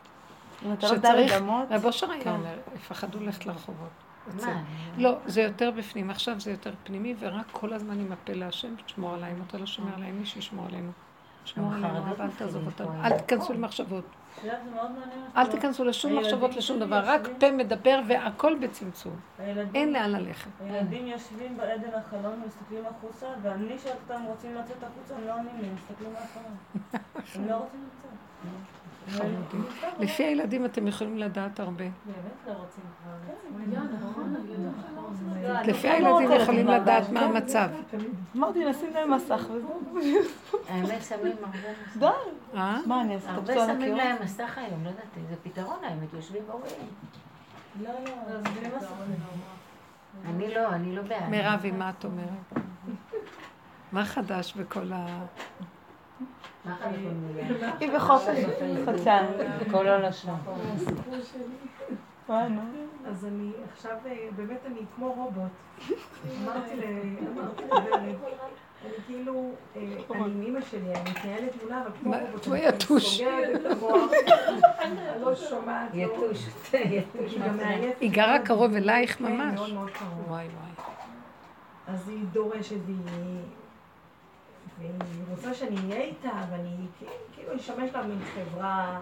[0.65, 2.29] אם אתה לא שצריך, אמות, רב אושר היה כן.
[2.29, 3.89] אומר, יפחדו ללכת לרחובות.
[4.33, 4.63] מה?
[4.97, 9.13] לא, זה יותר בפנים, עכשיו זה יותר פנימי, ורק כל הזמן עם הפה להשם, תשמור
[9.13, 10.91] עליי, אם אתה לא שומר עליי, מי שישמור עלינו.
[11.45, 13.03] שמור גם עלינו, אל תעזוב אותנו.
[13.03, 14.03] אל תיכנסו למחשבות,
[15.37, 19.15] אל תיכנסו לשום מחשבות, לשום דבר, רק פה מדבר והכל בצמצום.
[19.75, 20.49] אין לאן ללכת.
[20.59, 25.57] הילדים יושבים בעדן החלון ומסתכלים החוצה, ואני שואלת אותם רוצים לצאת החוצה, הם לא עונים
[25.61, 26.57] לי, הם מסתכלים מהחלון.
[27.35, 28.82] הם לא רוצים לצאת.
[29.09, 29.65] חמודים.
[29.99, 31.83] לפי הילדים אתם יכולים לדעת הרבה.
[31.83, 33.13] באמת לא רוצים כבר.
[35.65, 37.25] לפי הילדים יכולים לדעת, מה כן.
[37.25, 37.69] המצב.
[38.35, 39.81] אמרתי, נשים להם מסך וזהו.
[40.69, 41.97] האמת שמים הרבה מסך.
[41.97, 42.05] די.
[42.55, 42.79] אה?
[42.85, 43.31] מה אני אעשה?
[43.31, 43.95] הרבה שמים?
[43.95, 46.87] להם מסך היום, לא יודעת, זה פתרון האמת, יושבים ורואים.
[47.81, 48.91] לא, לא, זה בלי מסך.
[50.25, 51.29] אני לא, אני לא בעד.
[51.29, 52.65] מירבי, מה את אומרת?
[53.91, 55.25] מה חדש בכל ה...
[57.79, 58.37] היא בחופש
[58.85, 59.25] חודשיים.
[59.71, 60.39] כל הלשון.
[63.07, 65.51] אז אני עכשיו, אה, באמת אני כמו רובוט.
[66.43, 67.71] אמרתי לוורד,
[68.85, 72.43] אני כאילו, אה, אני עם אימא שלי, אני מתנהלת מולה, אבל כמו רובוט.
[72.45, 73.17] כמו אני יתוש.
[73.17, 74.11] סוגרת את המוח,
[74.81, 75.89] אני לא שומעת.
[75.93, 77.35] לא- יתוש, יתוש.
[77.35, 77.91] היא.
[77.99, 79.53] היא גרה קרוב אלייך כן, ממש.
[79.59, 80.25] מאוד מאוד קרוב.
[80.27, 80.85] וואי וואי.
[81.87, 82.97] אז היא דורשת והיא...
[84.79, 84.91] והיא
[85.29, 87.05] רוצה שאני אהיה איתה, ואני כן,
[87.35, 88.99] כאילו אשמש לה מין חברה.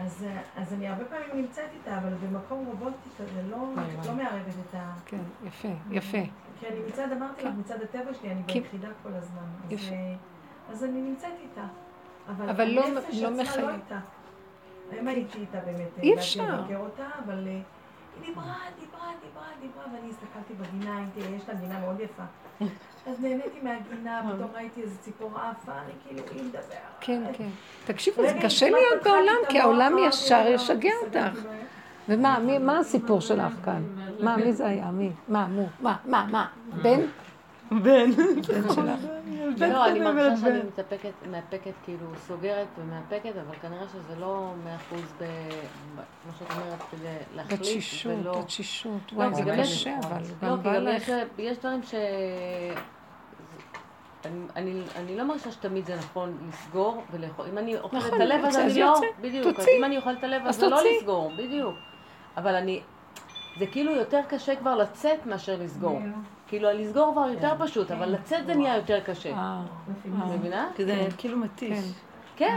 [0.00, 3.84] אז, אה, אז אני הרבה פעמים נמצאת איתה, אבל במקום רובוטי כזה, לא, וואי.
[4.06, 4.92] לא מערבת את ה...
[5.06, 6.18] כן, יפה, יפה.
[6.60, 9.42] כי אני מצד, אמרתי לך, מצד הטבע שלי, אני כי- ביחידה כל הזמן.
[9.66, 9.94] אז, יפה.
[9.94, 10.14] אה,
[10.70, 11.66] אז אני נמצאת איתה.
[12.28, 12.82] אבל, אבל לא-
[13.22, 13.64] לא מחייב.
[13.68, 13.98] לא איתה.
[14.90, 16.60] היום הייתי איתה באמת, אה, אי באתי אפשר.
[16.60, 17.58] לבקר אותה, אבל אה,
[18.20, 18.44] היא דיברה,
[18.80, 22.22] דיברה, דיברה, דיברה, ואני הסתכלתי בגינה, הייתי, יש לה גינה מאוד יפה.
[23.06, 26.62] אז נהניתי מהגינה, פתאום ראיתי איזה ציפור עפה, אני כאילו, היא מדברת.
[27.00, 27.48] כן, כן.
[27.86, 31.38] תקשיבו, זה קשה להיות בעולם, כי העולם ישר ישגע אותך.
[32.08, 33.82] ומה, מי- מה הסיפור שלך כאן?
[34.20, 34.90] מה, מי זה היה?
[34.90, 35.10] מי?
[35.28, 35.66] מה, מו?
[35.80, 36.46] מה, מה, מה?
[36.82, 37.00] בן?
[37.70, 38.10] בן.
[38.12, 39.00] בן שלך.
[39.58, 40.36] לא, אני מרגישה.
[40.36, 45.24] שאני מתאפקת, מאפקת, כאילו סוגרת ומאפקת, אבל כנראה שזה לא מאה אחוז ב...
[46.22, 48.40] כמו שאת אומרת, כדי להחליט, בתשישות, ולא...
[48.40, 49.12] התשישות.
[49.12, 51.08] לא, וואי, זה קשה, אבל לא, גם כי בא לך.
[51.08, 51.94] יש, יש דברים ש...
[54.24, 57.46] אני, אני, אני לא מרגישה שתמיד זה נכון לסגור ולאכול.
[57.52, 59.00] אם אני אוכלת נכון, את הלב, אז אני לא...
[59.20, 59.60] בדיוק.
[59.78, 60.80] אם אני אוכלת את הלב, אז לא.
[60.96, 61.74] לסגור, בדיוק.
[62.36, 62.80] אבל אני...
[63.58, 66.00] זה כאילו יותר קשה כבר לצאת מאשר לסגור.
[66.48, 69.30] כאילו, לסגור כבר יותר פשוט, אבל לצאת זה נהיה יותר קשה.
[69.32, 69.60] אה,
[70.04, 70.68] מבינה?
[70.76, 71.78] כי זה כאילו מתיש.
[71.78, 71.84] כן.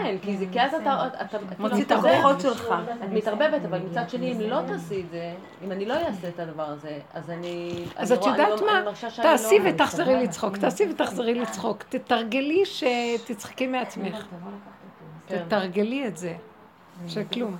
[0.04, 1.08] כן, כי זה- כי אז אתה...
[1.22, 1.92] אתה מוציא את.
[1.92, 2.74] הרוחות שלך.
[3.04, 5.34] את מתערבבת, אבל מצד שני, אם לא תעשי את זה,
[5.66, 7.86] אם אני לא אעשה את הדבר הזה, אז אני...
[7.96, 8.82] אז את יודעת לא- מה?
[8.82, 11.84] לא- תעשי ותחזרי לצחוק, תעשי ותחזרי לצחוק.
[11.84, 14.26] תתרגלי שתצחקי מעצמך.
[15.28, 15.44] כן.
[15.48, 16.36] תתרגלי את זה.
[17.08, 17.58] שכלום.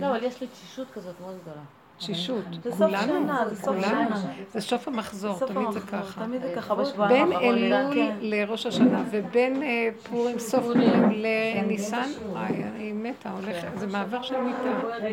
[0.00, 1.62] לא, אבל יש לי תשישות כזאת מאוד גדולה.
[2.02, 2.44] תשישות.
[2.62, 4.08] זה סוף כולנו, שנה, זה סוף כולנו.
[4.16, 4.32] שנה.
[4.52, 6.24] זה סוף המחזור, תמיד זה ככה.
[6.24, 7.38] תמיד זה ככה בין בשבועיים בין.
[7.38, 8.16] אלול כן.
[8.20, 14.40] לראש השנה ובין אה, פורים, סוף פורים לניסן, וואי, אני מתה, הולכת, זה מעבר של
[14.40, 14.58] מיטה.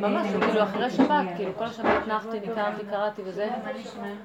[0.01, 3.47] ממש, כאילו אחרי שבת, כאילו כל השבת נחתי, ניתרתי, קראתי וזה.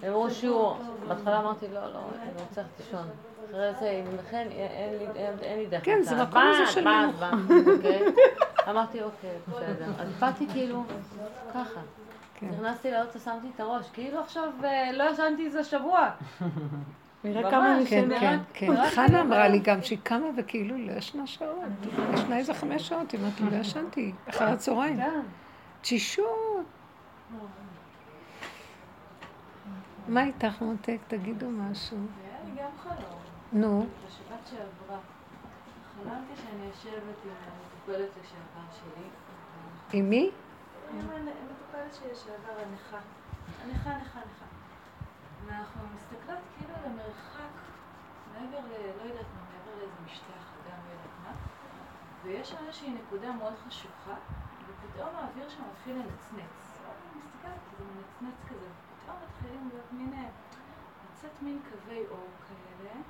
[0.02, 0.76] הם אמרו שיעור,
[1.08, 3.08] בהתחלה אמרתי, לא, לא, אני רוצה ללכת לישון.
[3.50, 4.46] אחרי זה, אם לכן,
[5.42, 5.84] אין לי- דרך.
[5.84, 6.22] כן, זה.
[6.22, 7.30] מקום הזה של מנוחה.
[7.76, 8.02] אוקיי?
[8.70, 9.86] אמרתי, אוקיי, בסדר.
[9.98, 10.82] אז באתי כאילו,
[11.54, 11.80] ככה.
[12.34, 12.48] כן.
[12.48, 16.10] נכנסתי לאוטו, שמתי את הראש, כאילו עכשיו אה, לא ישנתי איזה שבוע.
[17.24, 18.20] נראה כמה כן, נשארים.
[18.20, 18.72] כן, כן.
[18.76, 21.58] רק חנה כאילו- אמרה לי גם שהיא קמה וכאילו לא ישנה שעות.
[22.14, 24.96] ישנה איזה חמש שעות, היא אמרת לי, לא ישנתי, אחר הצהריים.
[24.96, 25.20] כן.
[25.80, 26.26] תשישות.
[30.08, 30.98] מה איתך מותק?
[31.08, 31.96] תגידו משהו.
[31.98, 33.18] היה לי גם חלום.
[33.52, 34.98] נו, בשבת שעברה.
[36.02, 36.94] חלמתי שאני יושבת
[37.24, 39.04] עם המטופלת לשעבר שלי.
[39.98, 40.30] עם מי?
[41.74, 42.98] המטופלת שלי לשעבר, הנכה.
[43.62, 44.44] הנכה, נכה, נכה.
[45.46, 47.54] ואנחנו מסתכלות כאילו למרחק,
[48.32, 48.72] מעבר ל...
[48.98, 51.32] לא יודעת מה, מעבר לאיזה משטח, גם לא יודעת מה.
[52.22, 54.14] ויש שם איזושהי נקודה מאוד חשוכה,
[54.66, 56.80] ופתאום האוויר שם מתחיל לנצנץ.
[56.84, 60.12] אני מסתכלת, זה מנצנץ כזה, ופתאום מתחילים להיות מין...
[60.14, 60.28] אה,
[61.12, 63.00] לצאת מין קווי אור כאלה,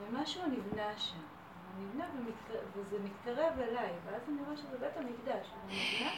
[0.00, 1.18] ומשהו נבנה שם.
[1.18, 2.58] הוא נבנה ומתקר...
[2.74, 6.10] וזה מתקרב אליי, ואז אני רואה שזה בית המקדש, וזה נבנה,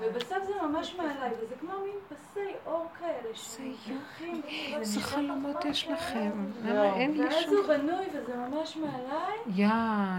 [0.00, 4.42] ובסוף זה ממש מעליי, וזה כמו מין פסי אור כאלה שמתרחים.
[4.76, 6.30] איזה חלומות יש לכם?
[6.64, 7.56] למה אין לי ואז שום...
[7.56, 9.66] הוא בנוי וזה ממש מעליי, יא,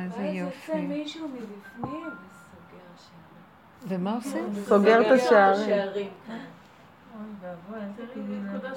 [0.03, 0.81] איזה ואז יוצא יופי.
[0.81, 3.87] מישהו מבפנים וסוגר שערים.
[3.87, 4.39] ומה עושה?
[4.65, 6.09] סוגר את השערים.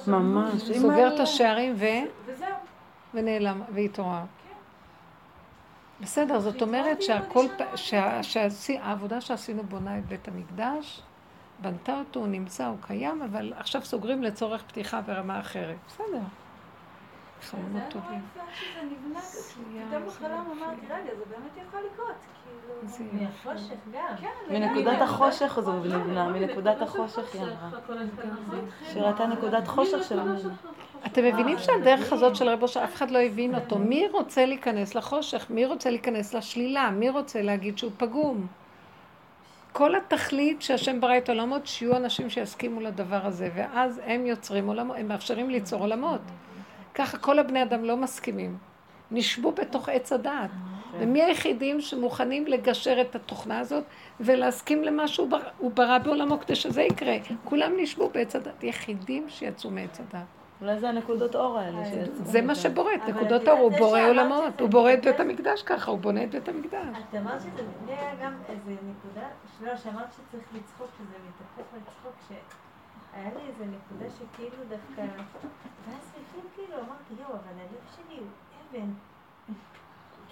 [0.07, 0.71] ממש.
[0.71, 1.85] סוגר את השערים ו...
[2.25, 2.47] וזהו.
[3.13, 4.23] ונעלם, והתעורר.
[6.01, 7.67] בסדר, זאת אומרת שהכל, בנשמה.
[7.71, 11.01] פ- שה- שעשי- העבודה שעשינו בונה את בית המקדש,
[11.61, 15.75] בנתה אותו, הוא נמצא, הוא קיים, אבל עכשיו סוגרים לצורך פתיחה ברמה אחרת.
[15.87, 16.19] בסדר.
[17.41, 18.19] זה חלומות היה נורא טובים.
[18.19, 19.19] יפה שזה נבנה,
[19.75, 20.57] יא, פתאום זה בחלום.
[20.57, 22.15] אמרתי, רגע, זה באמת יכול לקרות,
[22.97, 23.23] כאילו...
[23.23, 24.15] מהחושך גם.
[24.21, 25.01] כן, מנקודת.
[25.01, 27.77] החושך נכון, נבנה, נכון, מנקודת החושך היא אמרה.
[27.77, 28.31] הכל התחיל.
[28.93, 30.53] שראתה נקודת חושך של המדינה.
[31.05, 33.77] אתם מבינים שהדרך הזאת של רב אושר, אף אחד לא הבין אותו.
[33.77, 35.45] מי רוצה להיכנס לחושך?
[35.49, 36.91] מי רוצה להיכנס לשלילה?
[36.91, 38.47] מי רוצה להגיד שהוא פגום?
[39.71, 44.97] כל התכלית שהשם ברא את העולמות, שיהיו אנשים שיסכימו לדבר הזה, ואז הם יוצרים עולמות,
[44.99, 46.21] הם מאפשרים ליצור עולמות.
[46.95, 48.57] ככה כל הבני אדם לא מסכימים.
[49.11, 50.49] נשבו בתוך עץ הדעת.
[50.99, 53.83] ומי היחידים שמוכנים לגשר את התוכנה הזאת
[54.19, 55.29] ולהסכים למה שהוא
[55.73, 57.15] ברא, בעולמו כדי שזה יקרה?
[57.43, 58.63] כולם נשבו בעץ הדעת.
[58.63, 60.25] יחידים שיצאו מעץ הדעת.
[60.61, 62.25] אולי זה הנקודות אור האלה שיצאו.
[62.25, 65.91] זה מה שבורא, נקודות את האור, הוא בורא עולמות, הוא בורא את בית המקדש ככה,
[65.91, 66.97] הוא בונה את בית המקדש.
[67.09, 69.27] את אמרת שזה היה גם איזה נקודה,
[69.61, 75.01] לא, שאמרת שצריך לצחוק, שזה מתהפך לצחוק, שהיה לי איזה נקודה שכאילו דווקא,
[75.87, 78.27] ואז בפנים כאילו אמרתי, יואו, אבל הלב שלי הוא
[78.71, 78.89] אבן.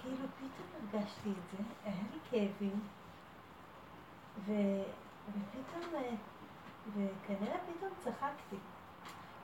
[0.02, 2.80] כאילו פתאום הרגשתי את זה, היה לי כאבים,
[4.46, 4.52] ו...
[5.28, 6.10] ופתאום, אה,
[6.88, 8.56] וכנראה פתאום צחקתי.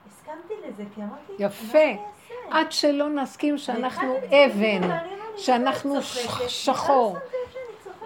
[0.07, 2.03] הסכמתי לזה, כי אמרתי, יפה.
[2.51, 7.17] עד שלא נסכים שאנחנו אבן, אמרתי, שאנחנו "אני ש- צוחקת", שחור.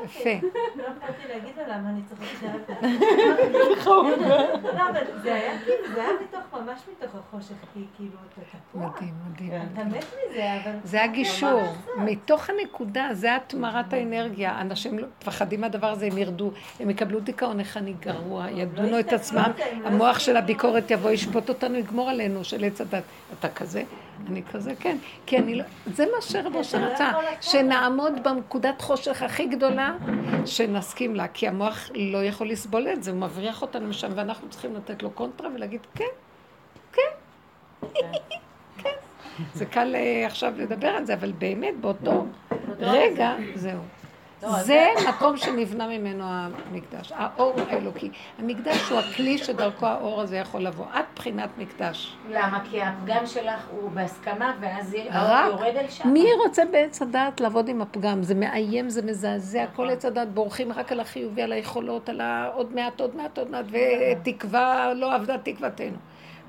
[0.05, 0.31] יפה.
[0.77, 2.69] לא יכולתי להגיד לו למה אני צוחקת.
[3.87, 8.41] לא, אבל זה היה כאילו, זה היה מתוך, ממש מתוך החושך, כי כאילו, אתה
[8.71, 8.87] תקוע.
[8.87, 9.53] מדהים, מדהים.
[9.73, 9.95] אתה מת
[10.31, 10.73] מזה, אבל...
[10.85, 11.61] זה הגישור.
[11.97, 14.61] מתוך הנקודה, זה התמרת האנרגיה.
[14.61, 16.51] אנשים לא- מפחדים מהדבר הזה, הם ירדו,
[16.81, 19.51] הם יקבלו דיכאון, איך אני גרוע, ידונו את עצמם,
[19.85, 23.03] המוח של הביקורת יבוא, ישפוט אותנו, יגמור עלינו, של עץ הדת.
[23.39, 23.83] אתה כזה?
[24.27, 24.97] אני כזה, כן.
[25.27, 25.65] כי אני לא...
[25.87, 27.11] זה מה שרב אושר רצה,
[27.41, 29.95] שנעמוד בנקודת חושך הכי גדולה,
[30.47, 34.75] שנסכים לה, כי המוח לא יכול לסבול את זה, הוא מבריח אותנו משם, ואנחנו צריכים
[34.75, 36.05] לתת לו קונטרה ולהגיד, כן,
[36.93, 37.03] כן,
[38.79, 38.91] כן.
[39.55, 42.27] זה קל אה, עכשיו לדבר על זה, אבל באמת באותו
[42.79, 43.81] רגע, זהו.
[44.63, 48.11] זה מקום שנבנה ממנו המקדש, האור האלוקי.
[48.39, 52.17] המקדש הוא הכלי שדרכו האור הזה יכול לבוא, עד בחינת מקדש.
[52.31, 52.61] למה?
[52.71, 56.09] כי הפגם שלך הוא בהסכמה, ואז האור יורד אל שם.
[56.09, 58.23] מי רוצה בעץ הדעת לעבוד עם הפגם?
[58.23, 62.75] זה מאיים, זה מזעזע, כל עץ הדעת בורחים רק על החיובי, על היכולות, על העוד
[62.75, 65.97] מעט, עוד מעט, עוד מעט, ותקווה, לא עבדה תקוותנו.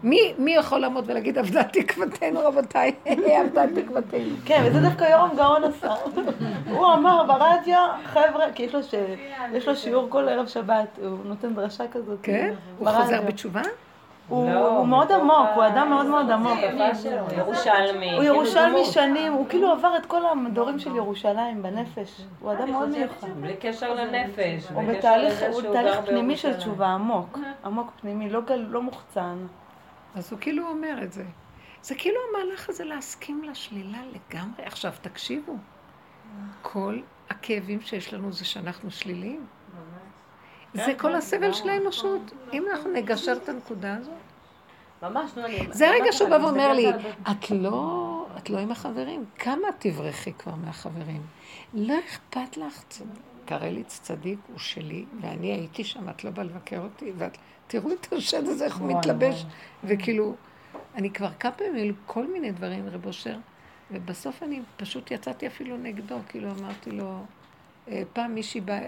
[0.04, 2.92] מי, מי יכול לעמוד ולהגיד עבדה תקוותנו, רבותיי?
[3.42, 4.20] עבדה תקוותנו.
[4.46, 5.94] כן, וזה דווקא יורם גאון עשה.
[6.72, 8.94] הוא אמר ברדיו, חבר'ה, כי יש לו ש-
[9.54, 12.20] יש לו שיעור כל ערב שבת, הוא נותן דרשה כזאת.
[12.24, 12.54] כן?
[12.78, 13.02] הוא ברדיו.
[13.02, 13.62] חוזר בתשובה?
[14.30, 16.60] הוא לא, הוא מאוד עמוק, הוא אדם מאוד מאוד עמוק.
[17.38, 18.12] ירושלמי.
[18.12, 18.86] הוא כאילו ירושלמי.
[18.86, 22.22] שנים, הוא כאילו עבר את כל המדורים של ירושלים בנפש.
[22.42, 23.28] הוא אדם מאוד מיוחד.
[23.42, 24.68] בלי קשר לנפש.
[24.74, 25.44] הוא בתהליך,
[26.06, 26.54] פנימי של.
[26.58, 29.36] תשובה עמוק, עמוק פנימי, לא לא מוחצן.
[30.16, 31.24] אז הוא כאילו אומר את זה.
[31.82, 34.64] זה כאילו המהלך הזה להסכים לשלילה לגמרי.
[34.64, 35.58] עכשיו, תקשיבו,
[36.62, 39.46] כל הכאבים שיש לנו זה שאנחנו שליליים.
[40.74, 42.22] זה כל הסבל של האנושות.
[42.54, 44.14] אם אנחנו נגשר את הנקודה הזאת.
[45.02, 45.68] ממש, נו, אני...
[45.72, 46.90] זה הרגע שהוא בא ואומר לי,
[47.32, 49.26] את לא, את לא עם החברים.
[49.40, 51.22] כמה תברכי כבר מהחברים?
[51.74, 52.84] לא אכפת לך.
[53.46, 57.38] קרליץ צדיק הוא שלי, ואני הייתי שם, את לא באה לבקר אותי, ואת,
[57.68, 59.46] תראו את השד הזה, איך הוא מתלבש,
[59.84, 60.36] וכאילו,
[60.96, 63.38] אני כבר כמה פעמים, כל מיני דברים, רב אושר,
[63.92, 67.20] ובסוף אני פשוט יצאתי אפילו נגדו, כאילו אמרתי לו,
[67.88, 68.80] אה, פעם מישהי באה,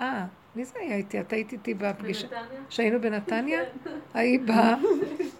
[0.00, 0.26] אה,
[0.56, 1.20] מי זה היה איתי?
[1.20, 2.26] את היית איתי בפגישה?
[2.70, 3.60] שהיינו בנתניה?
[4.14, 4.76] ההיא באה,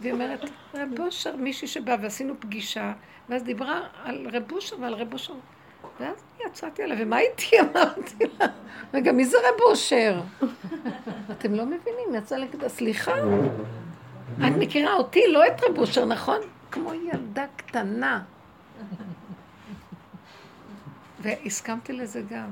[0.01, 0.41] והיא אומרת,
[0.75, 2.93] רב אושר, מישהי שבאה, ועשינו פגישה,
[3.29, 5.35] ואז דיברה על רב אושר ועל רב אושר.
[6.01, 6.17] ואז
[6.47, 7.61] יצאתי עליה, ומה איתי?
[7.75, 8.47] אמרתי לה,
[8.95, 10.21] רגע, מי זה רב אושר?
[11.33, 13.15] אתם לא מבינים, יצא להגיד, סליחה,
[14.39, 16.41] את מכירה אותי, לא את רב אושר, נכון?
[16.71, 18.23] כמו ילדה קטנה.
[21.23, 22.51] והסכמתי לזה גם.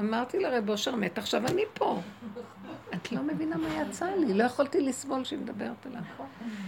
[0.00, 2.00] אמרתי לרב אושר מת, עכשיו אני פה.
[2.94, 6.00] את לא מבינה מה יצא לי, לא יכולתי לסבול שהיא מדברת אליו.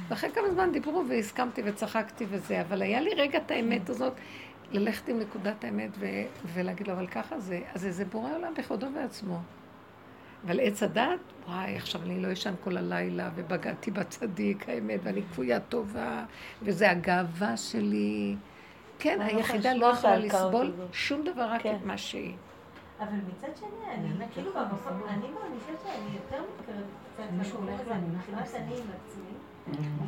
[0.09, 4.13] ואחרי כמה זמן דיברו והסכמתי וצחקתי וזה, אבל היה לי רגע את האמת הזאת,
[4.71, 6.07] ללכת עם נקודת האמת ו-
[6.47, 9.41] ולהגיד לו, אבל ככה זה, אז זה בורא עולם בכבודו ועצמו.
[10.47, 11.19] אבל עץ הדת,
[11.49, 16.25] וואי, עכשיו אני לא אשן כל הלילה, ובגדתי בצדיק, האמת, ואני כפויה טובה,
[16.63, 18.37] וזה הגאווה שלי.
[18.99, 20.73] כן, אני היחידה חושבת לא יכולה לסבול.
[20.93, 21.77] שום דבר, רק כן.
[21.81, 22.35] את מה שהיא.
[23.01, 26.85] אבל מצד שני, אני כאילו במקום, אני מרגישה שאני יותר מתקרבת
[27.15, 29.33] קצת למקום הזה, מבחינת אני עם עצמי.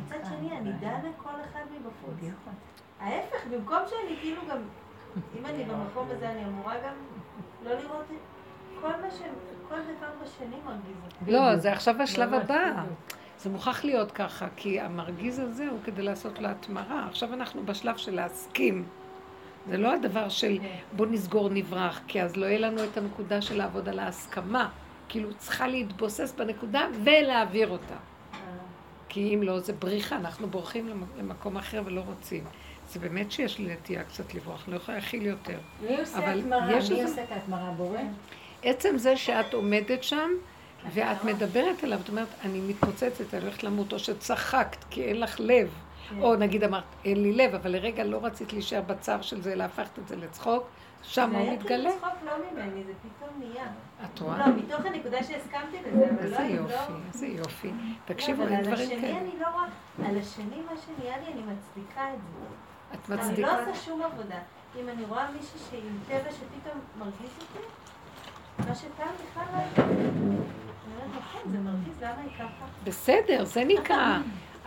[0.05, 2.31] מצד שני, אני דנה כל אחד מבחוץ.
[2.99, 4.57] ההפך, במקום שאני כאילו גם,
[5.39, 6.93] אם אני במקום הזה, אני אמורה גם
[7.65, 8.05] לא לראות
[8.81, 9.19] כל מה ש...
[9.69, 11.31] כל דבר בשני מרגיז אותי.
[11.31, 12.83] לא, זה עכשיו השלב ממש, הבא.
[13.39, 17.05] זה מוכרח להיות ככה, כי המרגיז הזה הוא כדי לעשות לו התמרה.
[17.09, 18.85] עכשיו אנחנו בשלב של להסכים.
[19.69, 20.57] זה לא הדבר של
[20.95, 24.69] בוא נסגור נברח, כי אז לא יהיה לנו את הנקודה של לעבוד על ההסכמה.
[25.09, 27.95] כאילו צריכה להתבוסס בנקודה ולהעביר אותה.
[29.09, 32.43] כי אם לא, זה בריחה, אנחנו בורחים למ- למקום אחר ולא רוצים.
[32.93, 35.57] זה באמת שיש לי נטייה קצת לברוח, לא יכולה להכיל יותר.
[35.81, 36.33] מי עושה?
[36.35, 37.71] יש מי איזה- עושה את ההתמרה?
[37.77, 37.99] בורא?
[38.63, 40.29] עצם זה שאת עומדת שם,
[40.93, 45.35] ואת מדברת אליו, את אומרת, אני מתפוצצת, אני הולכת למות, או שצחקת כי אין לך
[45.39, 45.69] לב,
[46.21, 49.63] או נגיד אמרת, אין לי לב, אבל לרגע לא רצית להישאר בצער של זה, אלא
[49.63, 50.67] הפכת את זה לצחוק,
[51.03, 51.89] שם זה הוא היה מתגלה.
[51.89, 53.65] כאילו צחוק לא ממני, זה פתאום נהיה.
[54.13, 54.37] את רואה?
[54.37, 56.19] לא, מתוך הנקודה שהסכמתי לזה, אבל לא...
[56.23, 57.67] איזה אני יופי, לא- איזה יופי.
[57.67, 57.73] לא,
[58.05, 59.17] תקשיבו, אבל אין על דברים השני כאלה.
[59.19, 59.65] אני לא רואה,
[60.09, 62.45] על השני מה שנהיה לי, אני מצדיקה את זה.
[62.93, 63.47] את אני מצדיקה.
[63.47, 64.35] לא עושה שום עבודה.
[64.79, 67.65] אם אני רואה מישהי שהיא עם טבע שפתאום מרגיז אותי,
[68.69, 69.81] מה שפעם בכלל לא הייתה.
[69.81, 72.65] אני נכון, זה מרגיז, למה היא ככה?
[72.83, 74.17] בסדר, זה נקרא.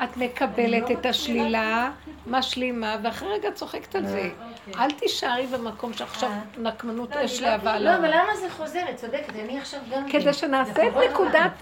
[0.05, 1.90] את מקבלת את השלילה,
[2.27, 4.31] משלימה, ואחרי רגע צוחקת על זה.
[4.78, 8.05] אל תישארי במקום שעכשיו נקמנות לא, אש אני לא- להבה לא, העולם.
[8.05, 8.81] אבל למה זה חוזר?
[8.90, 10.11] את צודקת, אני עכשיו גם...
[10.11, 10.32] כדי.
[10.32, 11.53] שנעשה את נקודת.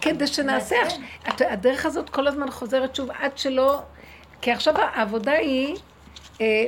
[0.00, 0.76] כדי שנעשה,
[1.24, 3.78] הדרך הזאת כל הזמן חוזרת שוב עד שלא,
[4.40, 5.80] כי עכשיו העבודה היא אה,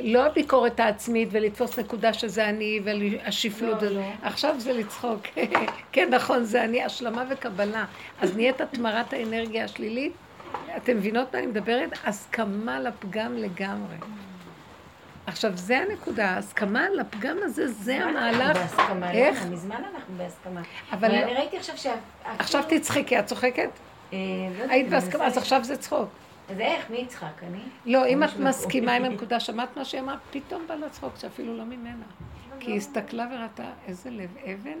[0.03, 4.01] לא הביקורת העצמית ולתפוס נקודה שזה אני והשפלות, לא, לא.
[4.23, 5.21] עכשיו זה לצחוק,
[5.91, 7.85] כן נכון זה אני, השלמה וקבלה,
[8.21, 10.13] אז נהיית התמרת האנרגיה השלילית,
[10.77, 11.89] אתם מבינות מה אני מדברת?
[12.05, 13.95] הסכמה לפגם לגמרי.
[15.25, 19.45] עכשיו זה הנקודה, ההסכמה לפגם הזה, זה המהלך, בהסכמה, איך?
[19.45, 20.61] מזמן אנחנו בהסכמה.
[20.91, 21.93] אבל לא- אני ראיתי עכשיו שה...
[22.39, 23.69] עכשיו תצחקי, את צוחקת?
[24.13, 24.17] אה,
[24.59, 26.09] לא היית בהסכמה, אז עכשיו זה צחוק.
[26.49, 26.89] אז איך?
[26.89, 27.43] מי יצחק?
[27.51, 27.59] אני?
[27.85, 29.05] לא, אם את מישהו מסכימה עם.
[29.05, 32.05] הנקודה, שמעת מה שהיא אמרה, פתאום בא לה צחוק, שאפילו לא ממנה.
[32.59, 34.77] כי היא הסתכלה וראתה איזה לב אבן.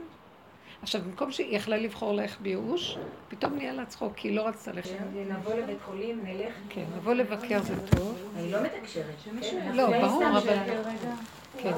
[0.81, 2.97] עכשיו, במקום שהיא יכלה לבחור ללכת בייאוש,
[3.29, 4.89] פתאום נהיה לה צחוק, כי היא לא רצתה ללכת.
[5.29, 6.53] נבוא לבית חולים, נלך.
[6.69, 8.17] כן, לבוא לבקר זה טוב.
[8.37, 9.05] אני לא מתקשרת.
[9.41, 10.39] כן, לא, ברור, אבל...
[10.39, 10.81] של-
[11.57, 11.71] כן.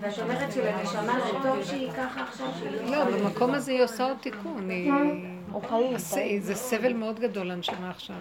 [0.00, 4.16] ואת אומרת שלנשמה זה טוב שהיא ככה עכשיו, שהיא לא, במקום הזה היא עושה עוד
[4.20, 4.70] תיקון.
[4.70, 4.92] היא-
[5.52, 5.94] הוא חיים.
[5.94, 8.16] הס- זה סבל מאוד גדול לנשמה עכשיו.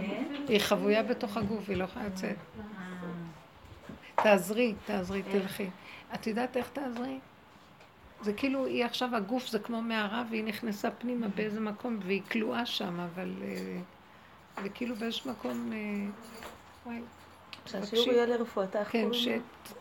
[0.48, 2.36] היא חבויה בתוך הגוף, היא לא יכולה לצאת.
[4.16, 5.70] תעזרי, תעזרי, תלכי.
[6.14, 7.20] את יודעת איך תעזרי?
[8.22, 12.66] זה כאילו, היא עכשיו, הגוף זה כמו מערה והיא נכנסה פנימה באיזה מקום והיא כלואה
[12.66, 13.78] שם, אבל אה,
[14.64, 15.78] זה כאילו באיזשהו מקום, אה,
[16.86, 17.02] וואי,
[17.66, 19.08] שהשיעור יהיה לרפואתה, כן?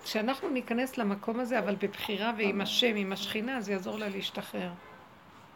[0.04, 4.70] שאנחנו ניכנס למקום הזה, אבל בבחירה ועם השם, עם השכינה, זה יעזור לה להשתחרר.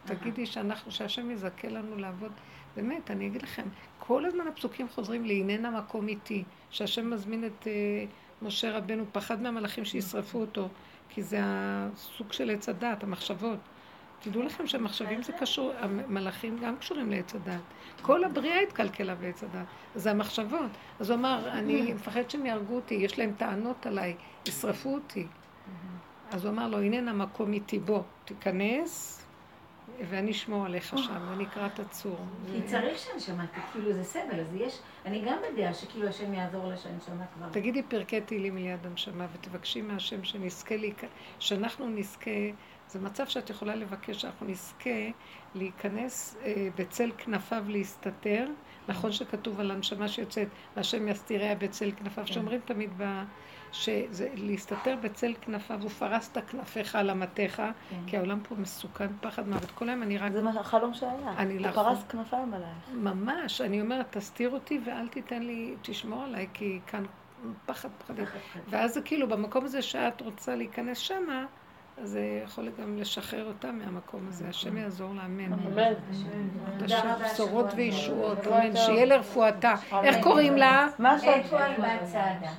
[0.05, 2.31] תגידי שאנחנו, שהשם יזכה לנו לעבוד.
[2.75, 3.63] באמת, אני אגיד לכם,
[3.99, 8.05] כל הזמן הפסוקים חוזרים להננה מקום איתי, שהשם מזמין את אה,
[8.41, 10.69] משה רבנו, פחד מהמלאכים שישרפו אותו,
[11.09, 13.59] כי זה הסוג של עץ הדת, המחשבות.
[14.19, 17.61] תדעו לכם שהמחשבים זה קשור, המלאכים גם קשורים לעץ הדת.
[18.01, 19.65] כל הבריאה התקלקלה בעץ הדת,
[19.95, 20.71] זה המחשבות.
[20.99, 24.15] אז הוא אמר, אני מפחד שהם יהרגו אותי, יש להם טענות עליי,
[24.47, 25.27] ישרפו אותי.
[26.31, 29.20] אז הוא אמר לו, הננה מקום איתי, בוא, תיכנס,
[30.09, 32.17] ואני אשמור עליך שם, ואני אקרא את הצור.
[32.51, 36.77] כי צריך שהנשמה, כאילו זה סבל, אז יש, אני גם בדעה שכאילו השם יעזור לה
[36.77, 37.49] שהנשמה כבר...
[37.51, 41.03] תגידי פרקי תהילים ליד הנשמה, ותבקשי מהשם שנזכה, להיכ...
[41.39, 42.31] שאנחנו נזכה,
[42.87, 45.09] זה מצב שאת יכולה לבקש, שאנחנו נזכה
[45.55, 48.47] להיכנס אה, בצל כנפיו להסתתר.
[48.87, 53.23] נכון שכתוב על הנשמה שיוצאת, והשם יסתיריה בצל כנפיו, שאומרים תמיד ב...
[53.71, 57.61] שזה להסתתר בצל כנפיו, ופרסת כנפיך על אמתיך,
[58.07, 59.71] כי העולם פה מסוכן, פחד מוות.
[59.71, 60.31] כל היום אני רק...
[60.31, 61.11] זה מה- החלום שהיה.
[61.37, 62.89] אני הוא לאחרונה- פרס כנפיים עלייך.
[62.93, 67.03] ממש, אני אומרת, תסתיר אותי ואל תיתן לי, תשמור עליי, כי כאן
[67.65, 68.25] פחד פחדים.
[68.69, 71.45] ואז זה כאילו, במקום הזה שאת רוצה להיכנס שמה,
[71.97, 74.47] אז זה יכול גם לשחרר אותה מהמקום הזה.
[74.49, 75.53] השם יעזור לה, אמן.
[75.53, 75.93] אמן.
[76.85, 78.75] השם בשורות וישועות, אמן.
[78.75, 79.73] שיהיה לרפואתה.
[80.03, 80.15] איך.
[80.23, 80.87] קוראים לה?
[80.99, 81.45] מה בת
[82.05, 82.49] סעדה.